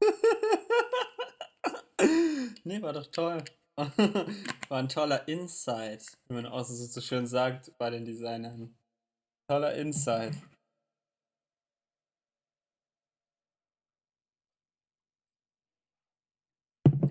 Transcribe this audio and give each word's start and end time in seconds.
nee, 2.64 2.82
war 2.82 2.92
doch 2.92 3.06
toll. 3.06 3.42
War 4.68 4.80
ein 4.80 4.88
toller 4.88 5.28
Insight, 5.28 6.04
wie 6.26 6.34
man 6.34 6.46
so, 6.64 6.74
so 6.74 7.00
schön 7.00 7.28
sagt 7.28 7.70
bei 7.78 7.90
den 7.90 8.04
Designern. 8.04 8.76
Toller 9.48 9.74
Insight. 9.74 10.34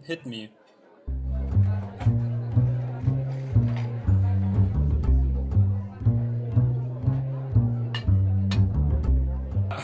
Hit 0.04 0.25
me. 0.25 0.50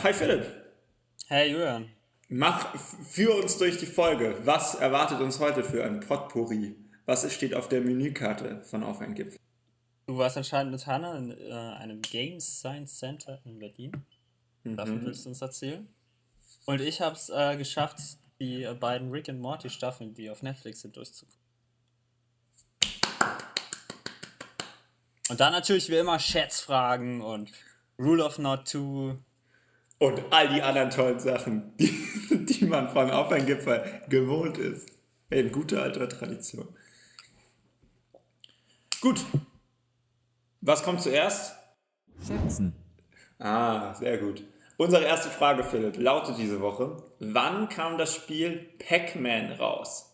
Hi 0.04 0.12
Philipp. 0.12 0.46
Hey 1.30 1.50
Julian. 1.50 1.90
Mach, 2.27 2.77
führ 2.77 3.36
uns 3.41 3.58
durch 3.58 3.77
die 3.77 3.86
Folge. 3.86 4.36
Was 4.44 4.76
erwartet 4.76 5.22
uns 5.22 5.40
heute 5.40 5.64
für 5.64 5.86
ein 5.86 6.02
Potpourri? 6.02 6.76
Was 7.05 7.34
steht 7.34 7.55
auf 7.55 7.70
der 7.70 7.80
Menükarte 7.80 8.62
von 8.63 8.84
Auf 8.84 9.00
ein 9.00 9.16
Gipfel? 9.16 9.40
Du 10.08 10.18
warst 10.18 10.36
anscheinend 10.36 10.74
mit 10.74 10.86
Hannah 10.88 11.18
in 11.18 11.32
äh, 11.32 11.54
einem 11.54 12.02
Game 12.02 12.41
Science 12.41 13.00
Center 13.00 13.40
in 13.46 13.60
Berlin. 13.60 13.94
Mhm. 14.66 14.76
Davon 14.76 15.05
willst 15.05 15.24
du 15.24 15.30
uns 15.30 15.41
erzählen. 15.41 15.88
Und 16.66 16.82
ich 16.82 16.99
habe 16.99 17.16
es 17.16 17.30
äh, 17.30 17.55
geschafft, 17.55 17.99
die 18.41 18.63
äh, 18.63 18.74
beiden 18.74 19.10
Rick 19.10 19.30
and 19.30 19.40
Morty 19.40 19.70
Staffeln, 19.70 20.13
die 20.13 20.30
auf 20.30 20.44
Netflix 20.44 20.82
sind, 20.82 20.98
durchzugucken. 20.98 21.40
Und 25.30 25.40
dann 25.40 25.54
natürlich 25.54 25.88
wie 25.88 25.96
immer 25.96 26.20
Schätzfragen 26.20 27.22
und 27.22 27.54
Rule 27.98 28.26
of 28.26 28.38
Not 28.38 28.68
2 28.68 29.18
und 30.03 30.21
all 30.31 30.49
die 30.49 30.62
anderen 30.62 30.89
tollen 30.89 31.20
Sachen, 31.20 31.71
die, 31.77 32.46
die 32.46 32.65
man 32.65 32.90
von 32.90 33.09
Auf 33.09 33.32
ein 33.32 33.46
Gipfel 33.46 34.01
gewohnt 34.10 34.57
ist. 34.57 34.91
In 35.29 35.49
guter 35.51 35.82
alter 35.82 36.10
Tradition. 36.10 36.68
Gut. 38.99 39.21
Was 40.60 40.84
kommt 40.84 41.01
zuerst? 41.01 41.55
Schätzen. 42.26 42.73
Ah, 43.40 43.93
sehr 43.93 44.18
gut. 44.18 44.43
Unsere 44.76 45.05
erste 45.05 45.29
Frage, 45.29 45.63
Philipp, 45.63 45.98
lautet 45.98 46.38
diese 46.38 46.60
Woche: 46.60 46.98
Wann 47.20 47.70
kam 47.70 47.98
das 47.98 48.13
Spiel 48.13 48.70
Pac-Man 48.85 49.54
raus? 49.54 50.13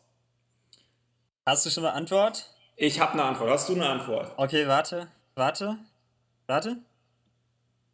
Hast 1.48 1.66
du 1.66 1.72
schon 1.72 1.86
eine 1.86 1.96
Antwort? 1.96 2.54
Ich 2.76 3.00
habe 3.00 3.14
eine 3.14 3.24
Antwort. 3.24 3.50
Hast 3.50 3.68
du 3.68 3.74
eine 3.74 3.90
Antwort? 3.90 4.34
Okay, 4.38 4.68
warte, 4.68 5.08
warte, 5.36 5.78
warte, 6.46 6.78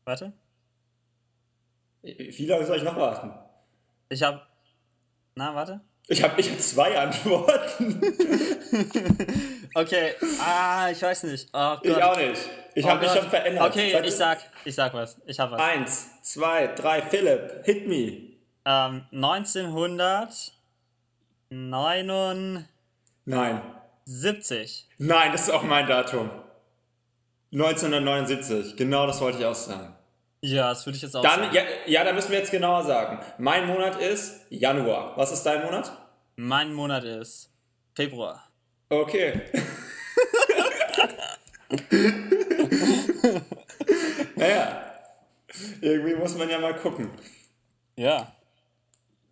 warte. 0.04 0.34
Wie 2.06 2.46
lange 2.46 2.66
soll 2.66 2.78
ich 2.78 2.84
noch 2.84 2.96
warten? 2.96 3.34
Ich 4.10 4.22
habe. 4.22 4.42
Na, 5.36 5.56
warte. 5.56 5.82
Ich 6.08 6.22
habe 6.24 6.40
ich 6.40 6.52
hab 6.52 6.60
zwei 6.60 6.98
Antworten. 7.00 8.00
okay, 9.74 10.14
ah, 10.40 10.90
ich 10.92 11.02
weiß 11.02 11.24
nicht. 11.24 11.50
Oh 11.52 11.78
ich 11.82 12.04
auch 12.04 12.16
nicht. 12.16 12.48
Ich 12.76 12.86
oh 12.86 12.90
habe 12.90 13.02
mich 13.02 13.12
schon 13.12 13.28
verändert. 13.28 13.72
Okay, 13.72 13.92
Sag 13.92 14.06
ich 14.06 14.16
sag, 14.16 14.38
ich 14.66 14.76
sag 14.76 14.94
was. 14.94 15.20
Ich 15.26 15.40
habe 15.40 15.54
was. 15.54 15.62
Eins, 15.62 16.22
zwei, 16.22 16.68
drei, 16.68 17.02
Philipp, 17.02 17.66
hit 17.66 17.88
me. 17.88 18.36
Ähm, 18.66 19.06
1979. 19.12 20.54
Nein. 21.50 22.68
70. 24.06 24.88
Nein, 25.00 25.32
das 25.32 25.48
ist 25.48 25.50
auch 25.50 25.64
mein 25.64 25.88
Datum. 25.88 26.30
1979, 27.52 28.76
genau 28.76 29.08
das 29.08 29.20
wollte 29.22 29.40
ich 29.40 29.46
auch 29.46 29.56
sagen. 29.56 29.95
Ja, 30.46 30.70
das 30.70 30.86
würde 30.86 30.96
ich 30.98 31.02
jetzt 31.02 31.16
auch 31.16 31.24
dann, 31.24 31.40
sagen. 31.40 31.56
Ja, 31.56 31.64
ja, 31.88 32.04
da 32.04 32.14
müssen 32.14 32.30
wir 32.30 32.38
jetzt 32.38 32.52
genauer 32.52 32.84
sagen. 32.84 33.18
Mein 33.40 33.66
Monat 33.66 34.00
ist 34.00 34.42
Januar. 34.52 35.18
Was 35.18 35.32
ist 35.32 35.42
dein 35.44 35.64
Monat? 35.64 35.92
Mein 36.36 36.72
Monat 36.72 37.04
ist 37.04 37.50
Februar. 37.96 38.48
Okay. 38.90 39.42
naja, 44.36 44.84
irgendwie 45.82 46.14
muss 46.14 46.36
man 46.36 46.48
ja 46.48 46.60
mal 46.60 46.76
gucken. 46.76 47.10
Ja, 47.96 48.32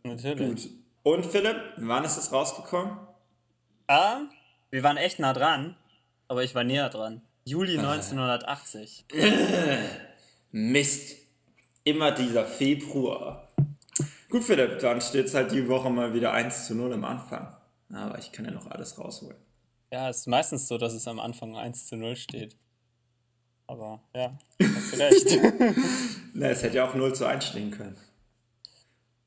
natürlich. 0.04 0.48
Gut. 0.48 0.72
Und 1.04 1.28
Philipp, 1.28 1.58
wann 1.78 2.06
ist 2.06 2.18
es 2.18 2.32
rausgekommen? 2.32 2.98
Ah, 3.86 4.22
wir 4.72 4.82
waren 4.82 4.98
echt 4.98 5.20
nah 5.20 5.34
dran, 5.34 5.76
aber 6.28 6.44
ich 6.44 6.56
war 6.56 6.64
näher 6.64 6.90
dran. 6.90 7.22
Juli 7.46 7.78
1980. 7.78 9.06
Mist. 10.54 11.18
Immer 11.84 12.12
dieser 12.12 12.46
Februar. 12.46 13.50
Gut, 14.30 14.44
Philipp, 14.44 14.80
dann 14.80 15.02
steht 15.02 15.26
es 15.26 15.34
halt 15.34 15.52
die 15.52 15.68
Woche 15.68 15.90
mal 15.90 16.14
wieder 16.14 16.32
1 16.32 16.68
zu 16.68 16.76
0 16.76 16.94
am 16.94 17.04
Anfang. 17.04 17.54
Aber 17.92 18.18
ich 18.20 18.32
kann 18.32 18.46
ja 18.46 18.52
noch 18.52 18.68
alles 18.68 18.98
rausholen. 18.98 19.38
Ja, 19.92 20.10
es 20.10 20.20
ist 20.20 20.28
meistens 20.28 20.68
so, 20.68 20.78
dass 20.78 20.94
es 20.94 21.08
am 21.08 21.20
Anfang 21.20 21.58
1 21.58 21.88
zu 21.88 21.98
0 21.98 22.16
steht. 22.16 22.56
Aber 23.66 24.04
ja, 24.16 24.38
hast 24.62 24.94
du 24.94 24.98
recht. 24.98 25.40
Na, 26.34 26.48
es 26.50 26.62
hätte 26.62 26.78
ja 26.78 26.88
auch 26.88 26.96
0 26.96 27.14
zu 27.16 27.26
1 27.26 27.46
stehen 27.46 27.72
können. 27.72 27.98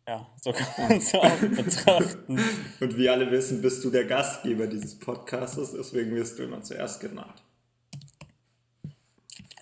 Ja, 0.09 0.27
so 0.41 0.53
kann 0.53 0.69
man 0.79 0.99
es 0.99 1.13
auch 1.13 1.39
betrachten. 1.41 2.41
Und 2.81 2.97
wie 2.97 3.09
alle 3.09 3.29
wissen, 3.33 3.61
bist 3.61 3.83
du 3.85 3.91
der 3.91 4.05
Gastgeber 4.05 4.69
dieses 4.69 4.97
Podcasts, 4.97 5.73
deswegen 5.73 6.15
wirst 6.15 6.39
du 6.39 6.45
immer 6.45 6.63
zuerst 6.63 7.01
genannt. 7.01 7.43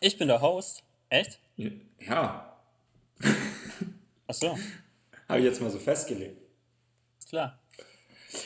Ich 0.00 0.18
bin 0.18 0.28
der 0.28 0.42
Host. 0.42 0.82
Echt? 1.08 1.40
Ja. 1.56 2.56
Ach 4.26 4.34
so. 4.34 4.58
Habe 5.28 5.38
ich 5.38 5.44
jetzt 5.44 5.60
mal 5.60 5.70
so 5.70 5.78
festgelegt. 5.78 6.40
Klar. 7.28 7.58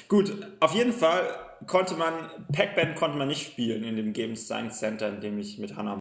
Gut, 0.08 0.32
auf 0.60 0.74
jeden 0.74 0.92
Fall 0.92 1.34
konnte 1.66 1.94
man, 1.94 2.30
Pac-Man 2.52 2.94
konnte 2.94 3.18
man 3.18 3.28
nicht 3.28 3.46
spielen 3.46 3.84
in 3.84 3.96
dem 3.96 4.12
Games 4.12 4.44
Science 4.44 4.78
Center, 4.78 5.08
in 5.08 5.20
dem 5.20 5.38
ich 5.38 5.58
mit 5.58 5.76
Hannah. 5.76 5.98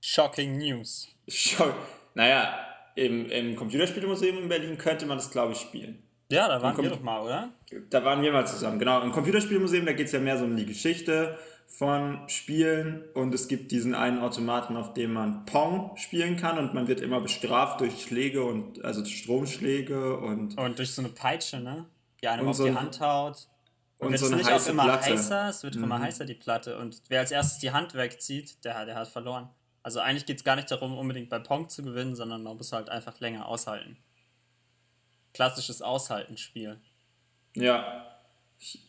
Shocking 0.00 0.56
News. 0.56 1.08
Schock. 1.28 1.74
Naja, 2.14 2.58
im, 2.96 3.26
im 3.30 3.54
Computerspielemuseum 3.54 4.38
in 4.38 4.48
Berlin 4.48 4.78
könnte 4.78 5.06
man 5.06 5.18
das, 5.18 5.30
glaube 5.30 5.52
ich, 5.52 5.60
spielen. 5.60 6.02
Ja, 6.30 6.48
da 6.48 6.60
waren 6.60 6.76
wir 6.82 6.90
doch 6.90 7.00
mal, 7.00 7.20
oder? 7.22 7.50
Da 7.90 8.04
waren 8.04 8.22
wir 8.22 8.32
mal 8.32 8.46
zusammen, 8.46 8.78
genau. 8.78 9.00
Im 9.02 9.12
Computerspielmuseum, 9.12 9.86
da 9.86 9.92
geht 9.92 10.06
es 10.06 10.12
ja 10.12 10.20
mehr 10.20 10.36
so 10.36 10.44
um 10.44 10.56
die 10.56 10.66
Geschichte 10.66 11.38
von 11.68 12.28
Spielen 12.28 13.04
und 13.14 13.34
es 13.34 13.46
gibt 13.46 13.70
diesen 13.70 13.94
einen 13.94 14.18
Automaten, 14.20 14.76
auf 14.76 14.94
dem 14.94 15.12
man 15.12 15.44
Pong 15.44 15.96
spielen 15.96 16.36
kann 16.36 16.58
und 16.58 16.74
man 16.74 16.88
wird 16.88 17.00
immer 17.00 17.20
bestraft 17.20 17.80
durch 17.80 18.02
Schläge 18.02 18.42
und 18.42 18.84
also 18.84 19.04
Stromschläge 19.04 20.16
und 20.18 20.58
und 20.58 20.78
durch 20.78 20.92
so 20.92 21.02
eine 21.02 21.10
Peitsche, 21.10 21.60
ne? 21.60 21.84
Die 22.22 22.28
einem 22.28 22.48
auf 22.48 22.56
so 22.56 22.64
die 22.64 22.74
Hand 22.74 23.00
haut. 23.00 23.46
Und, 23.98 24.06
und 24.06 24.12
wird 24.12 24.20
so 24.20 24.26
es 24.26 24.32
nicht 24.32 24.50
auch 24.50 24.66
immer 24.66 24.84
Platte. 24.84 25.10
heißer, 25.12 25.48
es 25.48 25.62
wird 25.62 25.74
Mhm. 25.76 25.84
immer 25.84 26.00
heißer 26.00 26.24
die 26.24 26.34
Platte 26.34 26.78
und 26.78 27.02
wer 27.08 27.20
als 27.20 27.30
erstes 27.32 27.58
die 27.58 27.70
Hand 27.70 27.94
wegzieht, 27.94 28.64
der, 28.64 28.86
der 28.86 28.94
hat 28.96 29.08
verloren. 29.08 29.48
Also 29.82 30.00
eigentlich 30.00 30.26
geht 30.26 30.38
es 30.38 30.44
gar 30.44 30.56
nicht 30.56 30.70
darum, 30.70 30.96
unbedingt 30.96 31.28
bei 31.28 31.38
Pong 31.38 31.68
zu 31.68 31.82
gewinnen, 31.82 32.14
sondern 32.16 32.42
man 32.42 32.56
muss 32.56 32.72
halt 32.72 32.88
einfach 32.88 33.20
länger 33.20 33.46
aushalten. 33.46 33.96
Klassisches 35.34 35.82
Aushaltenspiel. 35.82 36.80
Ja. 37.54 38.06
Ich, 38.58 38.86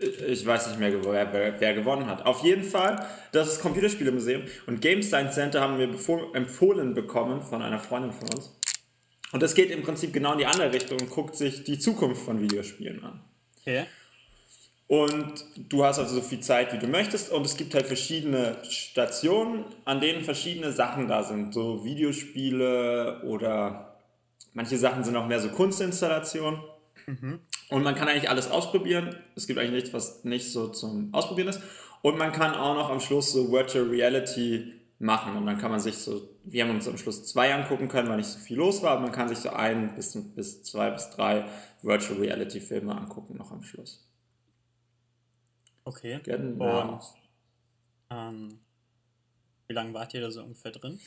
ich 0.00 0.46
weiß 0.46 0.68
nicht 0.68 0.80
mehr, 0.80 0.92
wer, 1.04 1.60
wer, 1.60 1.74
gewonnen 1.74 2.06
hat. 2.06 2.24
Auf 2.24 2.42
jeden 2.42 2.64
Fall, 2.64 3.06
das 3.32 3.48
ist 3.48 3.60
Computerspielemuseum 3.60 4.42
und 4.66 4.80
Game 4.80 5.02
Science 5.02 5.34
Center 5.34 5.60
haben 5.60 5.78
wir 5.78 5.88
empfohlen 6.34 6.94
bekommen 6.94 7.42
von 7.42 7.62
einer 7.62 7.78
Freundin 7.78 8.12
von 8.12 8.28
uns. 8.34 8.56
Und 9.32 9.42
das 9.42 9.54
geht 9.54 9.70
im 9.70 9.82
Prinzip 9.82 10.12
genau 10.12 10.32
in 10.32 10.38
die 10.38 10.46
andere 10.46 10.72
Richtung 10.72 10.98
und 11.00 11.10
guckt 11.10 11.36
sich 11.36 11.64
die 11.64 11.78
Zukunft 11.78 12.22
von 12.22 12.40
Videospielen 12.40 13.04
an. 13.04 13.20
Okay. 13.60 13.86
Und 14.88 15.44
du 15.68 15.84
hast 15.84 16.00
also 16.00 16.16
so 16.16 16.20
viel 16.20 16.40
Zeit, 16.40 16.72
wie 16.72 16.78
du 16.78 16.88
möchtest. 16.88 17.30
Und 17.30 17.46
es 17.46 17.56
gibt 17.56 17.74
halt 17.74 17.86
verschiedene 17.86 18.56
Stationen, 18.68 19.64
an 19.84 20.00
denen 20.00 20.24
verschiedene 20.24 20.72
Sachen 20.72 21.06
da 21.06 21.22
sind. 21.22 21.54
So 21.54 21.84
Videospiele 21.84 23.22
oder 23.22 23.98
manche 24.52 24.76
Sachen 24.78 25.04
sind 25.04 25.14
auch 25.14 25.28
mehr 25.28 25.38
so 25.38 25.50
Kunstinstallationen. 25.50 26.60
Und 27.70 27.82
man 27.82 27.94
kann 27.94 28.08
eigentlich 28.08 28.28
alles 28.28 28.50
ausprobieren. 28.50 29.16
Es 29.36 29.46
gibt 29.46 29.58
eigentlich 29.58 29.84
nichts, 29.84 29.92
was 29.92 30.24
nicht 30.24 30.52
so 30.52 30.68
zum 30.68 31.14
Ausprobieren 31.14 31.48
ist. 31.48 31.60
Und 32.02 32.18
man 32.18 32.32
kann 32.32 32.54
auch 32.54 32.74
noch 32.74 32.90
am 32.90 33.00
Schluss 33.00 33.32
so 33.32 33.52
Virtual 33.52 33.84
Reality 33.84 34.72
machen. 34.98 35.36
Und 35.36 35.46
dann 35.46 35.58
kann 35.58 35.70
man 35.70 35.80
sich 35.80 35.96
so, 35.96 36.28
wir 36.44 36.64
haben 36.64 36.70
uns 36.70 36.88
am 36.88 36.98
Schluss 36.98 37.26
zwei 37.26 37.54
angucken 37.54 37.88
können, 37.88 38.08
weil 38.08 38.16
nicht 38.16 38.26
so 38.26 38.38
viel 38.38 38.56
los 38.56 38.82
war. 38.82 38.92
Aber 38.92 39.02
man 39.02 39.12
kann 39.12 39.28
sich 39.28 39.38
so 39.38 39.50
ein 39.50 39.94
bis, 39.94 40.18
bis 40.34 40.62
zwei 40.64 40.90
bis 40.90 41.10
drei 41.10 41.44
Virtual 41.82 42.18
Reality 42.18 42.60
Filme 42.60 42.96
angucken 42.96 43.36
noch 43.36 43.52
am 43.52 43.62
Schluss. 43.62 44.06
Okay. 45.84 46.20
Genau. 46.24 46.92
Und 46.94 47.02
ähm, 48.10 48.60
wie 49.68 49.74
lange 49.74 49.94
wart 49.94 50.12
ihr 50.14 50.20
da 50.20 50.30
so 50.30 50.42
ungefähr 50.42 50.72
drin? 50.72 50.98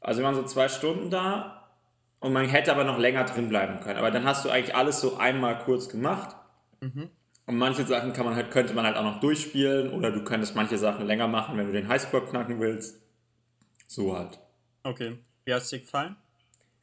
Also 0.00 0.20
wir 0.20 0.26
waren 0.26 0.34
so 0.34 0.44
zwei 0.44 0.68
Stunden 0.68 1.10
da 1.10 1.61
und 2.22 2.32
man 2.32 2.46
hätte 2.46 2.70
aber 2.70 2.84
noch 2.84 2.98
länger 2.98 3.24
drin 3.24 3.48
bleiben 3.48 3.80
können. 3.80 3.98
Aber 3.98 4.12
dann 4.12 4.24
hast 4.24 4.44
du 4.44 4.50
eigentlich 4.50 4.76
alles 4.76 5.00
so 5.00 5.16
einmal 5.16 5.58
kurz 5.58 5.88
gemacht. 5.88 6.36
Und 7.46 7.56
manche 7.58 7.84
Sachen 7.84 8.12
kann 8.12 8.24
man 8.24 8.36
halt, 8.36 8.52
könnte 8.52 8.74
man 8.74 8.86
halt 8.86 8.96
auch 8.96 9.02
noch 9.02 9.18
durchspielen 9.18 9.92
oder 9.92 10.12
du 10.12 10.22
könntest 10.22 10.54
manche 10.54 10.78
Sachen 10.78 11.04
länger 11.04 11.26
machen, 11.26 11.58
wenn 11.58 11.66
du 11.66 11.72
den 11.72 11.88
Highscore 11.88 12.24
knacken 12.24 12.60
willst. 12.60 13.02
So 13.88 14.16
halt. 14.16 14.38
Okay. 14.84 15.18
Wie 15.44 15.52
hat 15.52 15.62
es 15.62 15.70
dir 15.70 15.80
gefallen? 15.80 16.14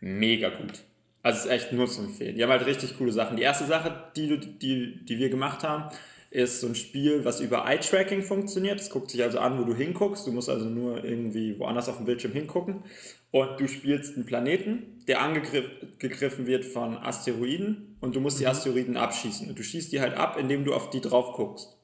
Mega 0.01 0.49
gut. 0.49 0.83
Also 1.23 1.39
es 1.39 1.45
ist 1.45 1.51
echt 1.51 1.71
nur 1.71 1.87
zu 1.87 2.01
empfehlen. 2.01 2.35
Die 2.35 2.43
haben 2.43 2.51
halt 2.51 2.65
richtig 2.65 2.97
coole 2.97 3.13
Sachen. 3.13 3.37
Die 3.37 3.43
erste 3.43 3.65
Sache, 3.65 4.11
die, 4.17 4.27
du, 4.27 4.37
die, 4.37 5.05
die 5.05 5.19
wir 5.19 5.29
gemacht 5.29 5.63
haben, 5.63 5.89
ist 6.31 6.61
so 6.61 6.67
ein 6.67 6.75
Spiel, 6.75 7.25
was 7.25 7.39
über 7.39 7.65
Eye-Tracking 7.65 8.21
funktioniert. 8.21 8.79
Es 8.79 8.89
guckt 8.89 9.09
sich 9.09 9.23
also 9.23 9.39
an, 9.39 9.59
wo 9.59 9.63
du 9.63 9.73
hinguckst. 9.73 10.27
Du 10.27 10.31
musst 10.31 10.49
also 10.49 10.65
nur 10.65 11.03
irgendwie 11.03 11.57
woanders 11.57 11.89
auf 11.89 11.97
dem 11.97 12.05
Bildschirm 12.05 12.33
hingucken. 12.33 12.83
Und 13.31 13.59
du 13.59 13.67
spielst 13.67 14.15
einen 14.15 14.25
Planeten, 14.25 15.03
der 15.07 15.21
angegriffen 15.21 16.45
wird 16.45 16.65
von 16.65 16.97
Asteroiden 16.97 17.97
und 17.99 18.15
du 18.15 18.19
musst 18.19 18.37
mhm. 18.37 18.41
die 18.41 18.47
Asteroiden 18.47 18.97
abschießen. 18.97 19.49
Und 19.49 19.57
du 19.57 19.63
schießt 19.63 19.91
die 19.91 20.01
halt 20.01 20.15
ab, 20.15 20.37
indem 20.39 20.65
du 20.65 20.73
auf 20.73 20.91
die 20.91 21.01
drauf 21.01 21.33
guckst. 21.35 21.77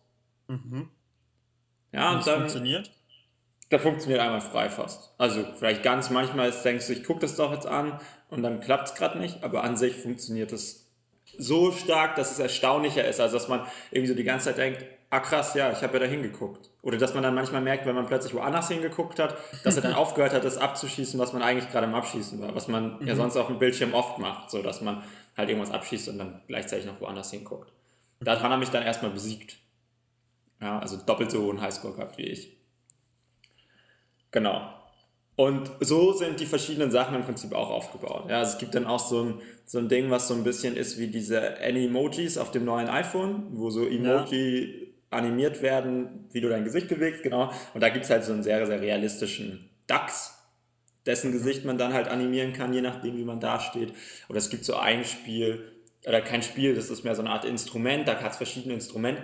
Mhm. 0.48 0.90
Ja, 1.92 2.12
und, 2.12 2.18
und 2.18 2.28
dann. 2.28 2.40
funktioniert? 2.42 2.92
Das 3.70 3.82
funktioniert 3.82 4.22
einmal 4.22 4.42
frei 4.42 4.70
fast. 4.70 5.16
Also 5.18 5.44
vielleicht 5.58 5.82
ganz 5.82 6.12
manchmal 6.12 6.52
denkst 6.52 6.86
du, 6.86 6.94
ich 6.94 7.04
gucke 7.04 7.22
das 7.22 7.36
doch 7.36 7.52
jetzt 7.52 7.66
an 7.66 8.00
und 8.30 8.44
dann 8.44 8.60
klappt 8.60 8.90
es 8.90 8.96
gerade 8.96 9.18
nicht, 9.18 9.44
aber 9.44 9.64
an 9.64 9.76
sich 9.76 9.96
funktioniert 9.96 10.52
es 10.52 10.85
so 11.38 11.72
stark, 11.72 12.16
dass 12.16 12.32
es 12.32 12.40
erstaunlicher 12.40 13.06
ist, 13.06 13.20
also 13.20 13.38
dass 13.38 13.48
man 13.48 13.62
irgendwie 13.92 14.10
so 14.10 14.16
die 14.16 14.24
ganze 14.24 14.46
Zeit 14.46 14.58
denkt, 14.58 14.86
ah 15.10 15.20
krass, 15.20 15.54
ja, 15.54 15.72
ich 15.72 15.82
habe 15.82 15.94
ja 15.94 16.00
da 16.00 16.06
hingeguckt. 16.06 16.70
Oder 16.82 16.98
dass 16.98 17.14
man 17.14 17.24
dann 17.24 17.36
manchmal 17.36 17.62
merkt, 17.62 17.86
wenn 17.86 17.96
man 17.96 18.06
plötzlich 18.06 18.34
woanders 18.34 18.68
hingeguckt 18.68 19.20
hat, 19.20 19.36
dass 19.64 19.76
er 19.76 19.82
dann 19.82 19.94
aufgehört 19.96 20.34
hat, 20.34 20.44
das 20.44 20.58
abzuschießen, 20.58 21.20
was 21.20 21.34
man 21.34 21.42
eigentlich 21.42 21.72
gerade 21.72 21.88
im 21.88 21.96
Abschießen 21.96 22.42
war, 22.42 22.54
was 22.56 22.68
man 22.68 23.00
mhm. 23.00 23.08
ja 23.08 23.16
sonst 23.16 23.38
auf 23.38 23.48
dem 23.48 23.60
Bildschirm 23.60 23.94
oft 23.94 24.20
macht, 24.20 24.52
so 24.52 24.62
dass 24.62 24.82
man 24.82 25.04
halt 25.38 25.50
irgendwas 25.50 25.72
abschießt 25.72 26.10
und 26.10 26.18
dann 26.18 26.42
gleichzeitig 26.48 26.86
noch 26.86 27.00
woanders 27.02 27.32
hinguckt. 27.32 27.72
Daran 28.20 28.44
hat 28.44 28.52
er 28.52 28.58
mich 28.58 28.70
dann 28.70 28.84
erstmal 28.84 29.12
besiegt. 29.12 29.58
Ja, 30.62 30.80
also 30.80 30.98
doppelt 30.98 31.32
so 31.32 31.44
hohen 31.44 31.62
Highscore 31.62 31.94
gehabt 31.94 32.18
wie 32.18 32.24
ich. 32.24 32.58
Genau. 34.32 34.70
Und 35.36 35.70
so 35.82 36.14
sind 36.14 36.40
die 36.40 36.46
verschiedenen 36.46 36.92
Sachen 36.92 37.16
im 37.16 37.24
Prinzip 37.24 37.54
auch 37.54 37.70
aufgebaut. 37.70 38.26
Ja, 38.30 38.40
also 38.40 38.54
es 38.54 38.58
gibt 38.58 38.74
dann 38.74 38.86
auch 38.86 39.00
so 39.00 39.22
ein, 39.22 39.42
so 39.66 39.80
ein 39.80 39.90
Ding, 39.90 40.10
was 40.10 40.30
so 40.30 40.34
ein 40.34 40.44
bisschen 40.44 40.78
ist 40.78 40.98
wie 40.98 41.08
diese 41.08 41.60
Animojis 41.62 42.38
auf 42.38 42.52
dem 42.52 42.64
neuen 42.64 42.88
iPhone, 42.88 43.48
wo 43.52 43.70
so 43.70 43.86
Emoji 43.86 44.64
ja. 45.12 45.18
animiert 45.18 45.62
werden, 45.62 46.30
wie 46.32 46.40
du 46.40 46.48
dein 46.48 46.64
Gesicht 46.64 46.88
bewegst, 46.88 47.22
genau. 47.22 47.52
Und 47.74 47.82
da 47.82 47.90
gibt 47.90 48.06
es 48.06 48.12
halt 48.12 48.24
so 48.24 48.32
einen 48.32 48.44
sehr, 48.44 48.66
sehr 48.66 48.80
realistischen 48.80 49.70
Dachs, 49.88 50.38
dessen 51.06 51.34
Gesicht 51.34 51.66
man 51.66 51.78
dann 51.78 51.94
halt 51.94 52.08
animieren 52.08 52.54
kann, 52.54 52.74
je 52.74 52.82
nachdem, 52.82 53.18
wie 53.18 53.26
man 53.26 53.42
dasteht. 53.42 53.92
Oder 54.30 54.38
es 54.38 54.50
gibt 54.50 54.64
so 54.64 54.76
ein 54.76 55.04
Spiel, 55.04 55.70
oder 56.08 56.22
kein 56.22 56.44
Spiel, 56.44 56.76
das 56.76 56.90
ist 56.90 57.04
mehr 57.04 57.16
so 57.16 57.22
eine 57.22 57.32
Art 57.32 57.44
Instrument, 57.44 58.08
da 58.08 58.16
hat 58.22 58.32
es 58.32 58.38
verschiedene 58.38 58.74
Instrumente 58.74 59.22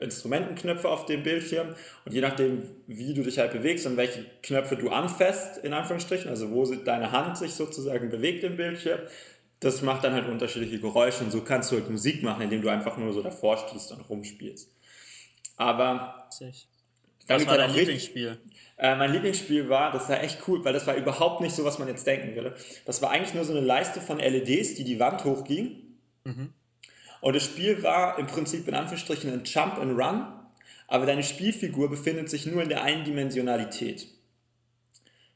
Instrumentenknöpfe 0.00 0.88
auf 0.88 1.06
dem 1.06 1.22
Bildschirm 1.22 1.74
und 2.04 2.12
je 2.12 2.20
nachdem, 2.20 2.62
wie 2.86 3.14
du 3.14 3.22
dich 3.22 3.38
halt 3.38 3.52
bewegst 3.52 3.86
und 3.86 3.96
welche 3.96 4.24
Knöpfe 4.42 4.76
du 4.76 4.90
anfasst, 4.90 5.58
in 5.58 5.72
Anführungsstrichen, 5.72 6.30
also 6.30 6.50
wo 6.50 6.64
deine 6.64 7.10
Hand 7.10 7.36
sich 7.36 7.54
sozusagen 7.54 8.08
bewegt 8.08 8.44
im 8.44 8.56
Bildschirm, 8.56 9.00
das 9.60 9.82
macht 9.82 10.04
dann 10.04 10.12
halt 10.12 10.28
unterschiedliche 10.28 10.78
Geräusche 10.78 11.24
und 11.24 11.30
so 11.30 11.40
kannst 11.40 11.72
du 11.72 11.76
halt 11.76 11.90
Musik 11.90 12.22
machen, 12.22 12.42
indem 12.42 12.62
du 12.62 12.68
einfach 12.68 12.96
nur 12.96 13.12
so 13.12 13.22
davor 13.22 13.56
stehst 13.56 13.90
und 13.92 14.00
rumspielst. 14.08 14.70
Aber. 15.56 16.28
Was 17.28 17.46
war 17.46 17.58
dein 17.58 17.74
Lieblingsspiel? 17.74 18.38
Äh, 18.76 18.94
mein 18.94 19.12
Lieblingsspiel 19.12 19.68
war, 19.68 19.90
das 19.90 20.08
war 20.08 20.22
echt 20.22 20.46
cool, 20.46 20.64
weil 20.64 20.72
das 20.72 20.86
war 20.86 20.94
überhaupt 20.94 21.40
nicht 21.40 21.56
so, 21.56 21.64
was 21.64 21.78
man 21.78 21.88
jetzt 21.88 22.06
denken 22.06 22.36
würde. 22.36 22.54
Das 22.84 23.02
war 23.02 23.10
eigentlich 23.10 23.34
nur 23.34 23.44
so 23.44 23.52
eine 23.52 23.66
Leiste 23.66 24.00
von 24.00 24.18
LEDs, 24.18 24.74
die 24.74 24.84
die 24.84 25.00
Wand 25.00 25.24
hochging. 25.24 25.82
Mhm. 26.24 26.52
Und 27.26 27.34
das 27.34 27.42
Spiel 27.42 27.82
war 27.82 28.20
im 28.20 28.28
Prinzip 28.28 28.68
in 28.68 28.74
Anführungsstrichen 28.74 29.32
ein 29.32 29.42
Jump 29.42 29.78
and 29.78 29.98
Run, 29.98 30.28
aber 30.86 31.06
deine 31.06 31.24
Spielfigur 31.24 31.90
befindet 31.90 32.30
sich 32.30 32.46
nur 32.46 32.62
in 32.62 32.68
der 32.68 32.84
Eindimensionalität. 32.84 34.06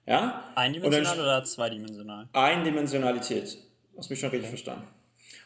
Ja? 0.07 0.53
Eindimensional 0.55 1.19
oder 1.19 1.43
zweidimensional? 1.43 2.29
Eindimensionalität. 2.33 3.59
Hast 3.99 4.09
mich 4.09 4.21
schon 4.21 4.31
richtig 4.31 4.51
okay. 4.51 4.57
verstanden. 4.57 4.87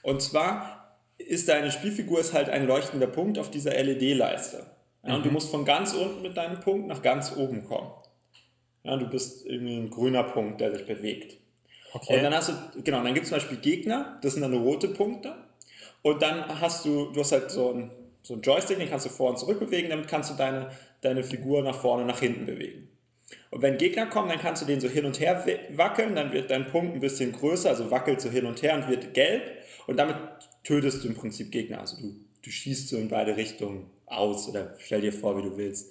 Und 0.03 0.21
zwar 0.21 0.99
ist 1.17 1.49
deine 1.49 1.73
Spielfigur 1.73 2.21
ist 2.21 2.35
halt 2.35 2.51
ein 2.51 2.67
leuchtender 2.67 3.07
Punkt 3.07 3.39
auf 3.39 3.51
dieser 3.51 3.71
LED-Leiste. 3.83 4.67
Ja, 5.03 5.09
mhm. 5.09 5.15
Und 5.15 5.23
du 5.23 5.29
mhm. 5.29 5.33
musst 5.37 5.51
von 5.51 5.65
ganz 5.65 5.95
unten 5.95 6.21
mit 6.21 6.37
deinem 6.37 6.61
Punkt 6.61 6.89
nach 6.89 7.01
ganz 7.01 7.35
oben 7.35 7.65
kommen. 7.65 7.91
Ja, 8.83 8.99
du 8.99 9.07
bist 9.07 9.47
irgendwie 9.47 9.79
ein 9.79 9.89
grüner 9.89 10.25
Punkt, 10.25 10.61
der 10.61 10.75
sich 10.77 10.85
bewegt. 10.85 11.39
Okay. 11.95 12.19
Und 12.19 12.23
dann 12.23 12.35
hast 12.35 12.51
du, 12.51 12.83
genau, 12.83 13.03
dann 13.03 13.15
gibt 13.15 13.25
es 13.25 13.31
zum 13.31 13.37
Beispiel 13.37 13.57
Gegner, 13.57 14.19
das 14.21 14.35
sind 14.35 14.43
dann 14.43 14.53
rote 14.53 14.89
Punkte. 14.89 15.44
Und 16.05 16.21
dann 16.21 16.61
hast 16.61 16.85
du, 16.85 17.07
du 17.13 17.21
hast 17.21 17.33
halt 17.33 17.51
so 17.51 17.71
einen, 17.71 17.91
so 18.23 18.35
einen 18.35 18.43
Joystick, 18.43 18.79
den 18.79 18.91
kannst 18.91 19.07
du 19.07 19.11
vor 19.11 19.31
und 19.31 19.39
zurück 19.39 19.59
bewegen, 19.59 19.89
damit 19.89 20.07
kannst 20.07 20.31
du 20.31 20.35
deine, 20.35 20.71
deine 21.01 21.25
Figur 21.25 21.63
nach 21.63 21.81
vorne 21.81 22.03
und 22.03 22.09
nach 22.09 22.21
hinten 22.21 22.45
bewegen. 22.45 22.89
Und 23.51 23.63
wenn 23.63 23.79
Gegner 23.79 24.05
kommen, 24.05 24.29
dann 24.29 24.39
kannst 24.39 24.61
du 24.61 24.67
den 24.67 24.83
so 24.83 24.89
hin 24.89 25.07
und 25.07 25.19
her 25.19 25.47
wackeln, 25.71 26.15
dann 26.15 26.31
wird 26.35 26.51
dein 26.51 26.67
Punkt 26.67 26.93
ein 26.93 27.01
bisschen 27.01 27.33
größer, 27.33 27.71
also 27.71 27.91
wackelt 27.91 28.21
so 28.21 28.29
hin 28.29 28.45
und 28.45 28.61
her 28.61 28.75
und 28.75 28.87
wird 28.89 29.15
gelb. 29.15 29.45
Und 29.87 29.97
damit 29.97 30.17
tötest 30.63 31.03
du 31.03 31.09
im 31.09 31.15
Prinzip 31.15 31.51
Gegner. 31.51 31.81
Also 31.81 31.97
du, 31.97 32.15
du 32.43 32.51
schießt 32.51 32.91
so 32.91 32.99
in 32.99 33.09
beide 33.09 33.39
Richtungen 33.39 33.87
aus 34.05 34.47
oder 34.47 34.75
stell 34.81 35.01
dir 35.01 35.13
vor, 35.13 35.39
wie 35.39 35.43
du 35.43 35.57
willst. 35.57 35.91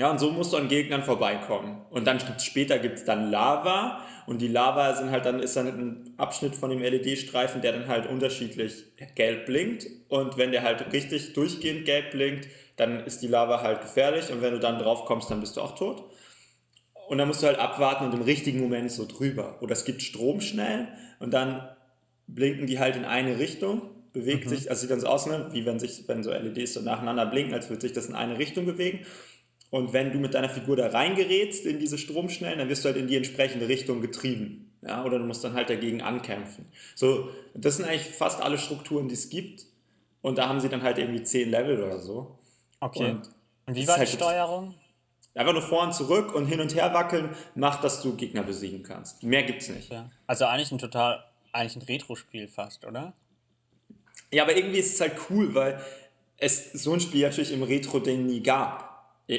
Ja, 0.00 0.10
und 0.10 0.18
so 0.18 0.30
musst 0.30 0.54
du 0.54 0.56
an 0.56 0.68
Gegnern 0.68 1.02
vorbeikommen. 1.02 1.82
Und 1.90 2.06
dann 2.06 2.18
später 2.38 2.78
gibt 2.78 2.96
es 2.96 3.04
dann 3.04 3.30
Lava. 3.30 4.00
Und 4.26 4.40
die 4.40 4.48
Lava 4.48 4.94
sind 4.94 5.10
halt 5.10 5.26
dann, 5.26 5.40
ist 5.40 5.56
dann 5.56 5.66
ein 5.66 6.14
Abschnitt 6.16 6.56
von 6.56 6.70
dem 6.70 6.80
LED-Streifen, 6.80 7.60
der 7.60 7.72
dann 7.72 7.86
halt 7.86 8.08
unterschiedlich 8.08 8.96
gelb 9.14 9.44
blinkt. 9.44 9.86
Und 10.08 10.38
wenn 10.38 10.52
der 10.52 10.62
halt 10.62 10.90
richtig 10.94 11.34
durchgehend 11.34 11.84
gelb 11.84 12.12
blinkt, 12.12 12.48
dann 12.78 13.04
ist 13.04 13.20
die 13.20 13.26
Lava 13.26 13.60
halt 13.60 13.82
gefährlich. 13.82 14.32
Und 14.32 14.40
wenn 14.40 14.54
du 14.54 14.58
dann 14.58 14.78
drauf 14.78 15.04
kommst, 15.04 15.30
dann 15.30 15.40
bist 15.40 15.58
du 15.58 15.60
auch 15.60 15.74
tot. 15.74 16.04
Und 17.08 17.18
dann 17.18 17.28
musst 17.28 17.42
du 17.42 17.46
halt 17.46 17.58
abwarten 17.58 18.06
und 18.06 18.14
im 18.14 18.22
richtigen 18.22 18.58
Moment 18.58 18.90
so 18.90 19.04
drüber. 19.04 19.58
Oder 19.60 19.72
es 19.72 19.84
gibt 19.84 20.00
Stromschnellen 20.00 20.88
und 21.18 21.34
dann 21.34 21.68
blinken 22.26 22.66
die 22.66 22.78
halt 22.78 22.96
in 22.96 23.04
eine 23.04 23.38
Richtung, 23.38 23.82
bewegt 24.14 24.46
mhm. 24.46 24.48
sich, 24.48 24.70
also 24.70 24.80
sieht 24.80 24.90
dann 24.90 25.00
so 25.00 25.08
aus, 25.08 25.26
ne? 25.26 25.50
wie 25.52 25.66
wenn 25.66 25.78
sich, 25.78 26.08
wenn 26.08 26.22
so 26.22 26.32
LEDs 26.32 26.72
so 26.72 26.80
nacheinander 26.80 27.26
blinken, 27.26 27.52
als 27.52 27.68
würde 27.68 27.82
sich 27.82 27.92
das 27.92 28.06
in 28.06 28.14
eine 28.14 28.38
Richtung 28.38 28.64
bewegen. 28.64 29.00
Und 29.70 29.92
wenn 29.92 30.12
du 30.12 30.18
mit 30.18 30.34
deiner 30.34 30.48
Figur 30.48 30.76
da 30.76 30.88
reingerätst 30.88 31.64
in 31.64 31.78
diese 31.78 31.96
Stromschnellen, 31.96 32.58
dann 32.58 32.68
wirst 32.68 32.84
du 32.84 32.88
halt 32.88 32.96
in 32.98 33.06
die 33.06 33.16
entsprechende 33.16 33.68
Richtung 33.68 34.00
getrieben. 34.00 34.66
Ja, 34.82 35.04
oder 35.04 35.18
du 35.18 35.24
musst 35.24 35.44
dann 35.44 35.52
halt 35.52 35.68
dagegen 35.68 36.00
ankämpfen. 36.00 36.66
So, 36.94 37.28
das 37.54 37.76
sind 37.76 37.86
eigentlich 37.86 38.06
fast 38.06 38.40
alle 38.40 38.58
Strukturen, 38.58 39.08
die 39.08 39.14
es 39.14 39.28
gibt. 39.28 39.66
Und 40.22 40.38
da 40.38 40.48
haben 40.48 40.60
sie 40.60 40.68
dann 40.68 40.82
halt 40.82 40.98
irgendwie 40.98 41.22
zehn 41.22 41.50
Level 41.50 41.82
oder 41.82 41.98
so. 41.98 42.38
Okay. 42.80 43.10
Und, 43.10 43.30
und 43.66 43.74
wie 43.74 43.86
war 43.86 43.94
die 43.94 44.00
halt 44.00 44.08
Steuerung? 44.08 44.74
Einfach 45.34 45.52
nur 45.52 45.62
vor 45.62 45.82
und 45.84 45.94
zurück 45.94 46.34
und 46.34 46.46
hin 46.46 46.60
und 46.60 46.74
her 46.74 46.92
wackeln 46.92 47.30
macht, 47.54 47.84
dass 47.84 48.02
du 48.02 48.16
Gegner 48.16 48.42
besiegen 48.42 48.82
kannst. 48.82 49.22
Mehr 49.22 49.42
gibt's 49.44 49.68
nicht. 49.68 49.92
Ja. 49.92 50.10
Also 50.26 50.46
eigentlich 50.46 50.72
ein 50.72 50.78
total, 50.78 51.24
eigentlich 51.52 51.76
ein 51.76 51.82
Retro-Spiel 51.82 52.48
fast, 52.48 52.84
oder? 52.84 53.12
Ja, 54.32 54.42
aber 54.42 54.56
irgendwie 54.56 54.78
ist 54.78 54.94
es 54.94 55.00
halt 55.00 55.12
cool, 55.28 55.54
weil 55.54 55.80
es 56.36 56.72
so 56.72 56.94
ein 56.94 57.00
Spiel 57.00 57.22
natürlich 57.22 57.52
im 57.52 57.62
Retro-Ding 57.62 58.26
nie 58.26 58.42
gab. 58.42 58.89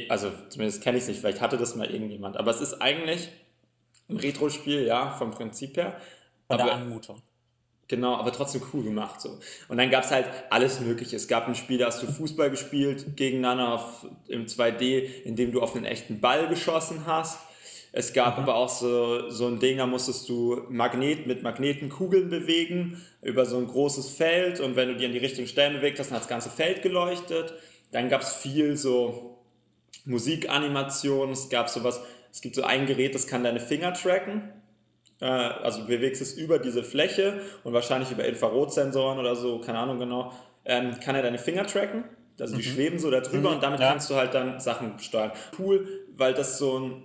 Also 0.10 0.32
zumindest 0.50 0.82
kenne 0.82 0.98
ich 0.98 1.04
es 1.04 1.10
nicht, 1.10 1.20
vielleicht 1.20 1.42
hatte 1.42 1.58
das 1.58 1.76
mal 1.76 1.90
irgendjemand. 1.90 2.38
Aber 2.38 2.52
es 2.52 2.62
ist 2.62 2.82
eigentlich 2.82 3.30
ein 4.10 4.18
Retro-Spiel, 4.18 4.86
ja, 4.86 5.12
vom 5.12 5.32
Prinzip 5.32 5.78
her. 5.78 6.00
Von 6.48 6.58
der 6.58 6.74
Anmutung. 6.74 7.22
Genau, 7.88 8.16
aber 8.16 8.32
trotzdem 8.32 8.62
cool 8.74 8.84
gemacht 8.84 9.20
so. 9.20 9.38
Und 9.68 9.78
dann 9.78 9.90
gab 9.90 10.06
es 10.06 10.12
halt 10.12 10.26
alles 10.50 10.80
Mögliche. 10.80 11.18
Es 11.18 11.28
gab 11.28 11.48
ein 11.50 11.56
Spiel, 11.56 11.78
da 11.78 11.88
hast 11.88 12.02
du 12.02 12.08
Fußball 12.08 12.50
gespielt 12.50 13.18
gegeneinander 13.18 13.74
auf, 13.74 14.08
im 14.30 14.46
2D, 14.46 15.24
in 15.26 15.36
dem 15.36 15.52
du 15.52 15.62
auf 15.62 15.76
einen 15.76 15.84
echten 15.84 16.22
Ball 16.22 16.48
geschossen 16.48 17.06
hast. 17.06 17.40
Es 17.92 18.14
gab 18.14 18.38
mhm. 18.38 18.44
aber 18.44 18.56
auch 18.56 18.70
so, 18.70 19.30
so 19.30 19.48
ein 19.48 19.60
Ding, 19.60 19.78
da 19.78 19.88
musstest 19.88 20.30
du 20.30 20.62
Magnet 20.70 21.28
mit 21.28 21.44
Magnetenkugeln 21.44 22.30
bewegen 22.30 23.02
über 23.22 23.46
so 23.46 23.58
ein 23.58 23.68
großes 23.68 24.12
Feld 24.12 24.62
und 24.62 24.78
wenn 24.78 24.88
du 24.88 24.96
die 24.96 25.06
an 25.06 25.12
die 25.12 25.18
richtigen 25.18 25.48
Stellen 25.48 25.74
bewegt 25.74 26.00
hast, 26.00 26.08
dann 26.08 26.16
hat 26.16 26.22
das 26.22 26.30
ganze 26.30 26.50
Feld 26.50 26.84
geleuchtet. 26.84 27.54
Dann 27.92 28.08
gab 28.08 28.22
es 28.22 28.34
viel 28.36 28.78
so 28.78 29.31
Musikanimation, 30.05 31.31
es 31.31 31.50
gab 31.50 31.70
sowas, 31.70 32.01
es 32.31 32.41
gibt 32.41 32.55
so 32.55 32.63
ein 32.63 32.86
Gerät, 32.86 33.15
das 33.15 33.27
kann 33.27 33.43
deine 33.43 33.60
Finger 33.60 33.93
tracken. 33.93 34.51
Äh, 35.20 35.25
also 35.25 35.81
du 35.81 35.88
bewegst 35.88 36.22
es 36.22 36.34
über 36.34 36.60
diese 36.60 36.84
Fläche 36.84 37.41
und 37.63 37.74
wahrscheinlich 37.74 38.12
über 38.12 38.25
Infrarotsensoren 38.25 39.20
oder 39.20 39.36
so, 39.36 39.60
keine 39.60 39.79
Ahnung 39.79 40.00
genau, 40.00 40.34
ähm, 40.65 41.00
kann 41.00 41.15
er 41.15 41.22
deine 41.22 41.38
Finger 41.38 41.65
tracken. 41.65 42.03
Also 42.39 42.55
die 42.55 42.67
mhm. 42.67 42.74
schweben 42.74 43.00
so 43.00 43.12
da 43.12 43.22
drüber 43.22 43.50
mhm. 43.50 43.55
und 43.55 43.63
damit 43.63 43.79
ja. 43.79 43.89
kannst 43.89 44.10
du 44.10 44.15
halt 44.15 44.34
dann 44.34 44.60
Sachen 44.60 44.98
steuern. 45.00 45.31
Cool, 45.60 45.88
weil 46.15 46.34
das 46.34 46.58
so 46.58 46.79
ein 46.79 47.03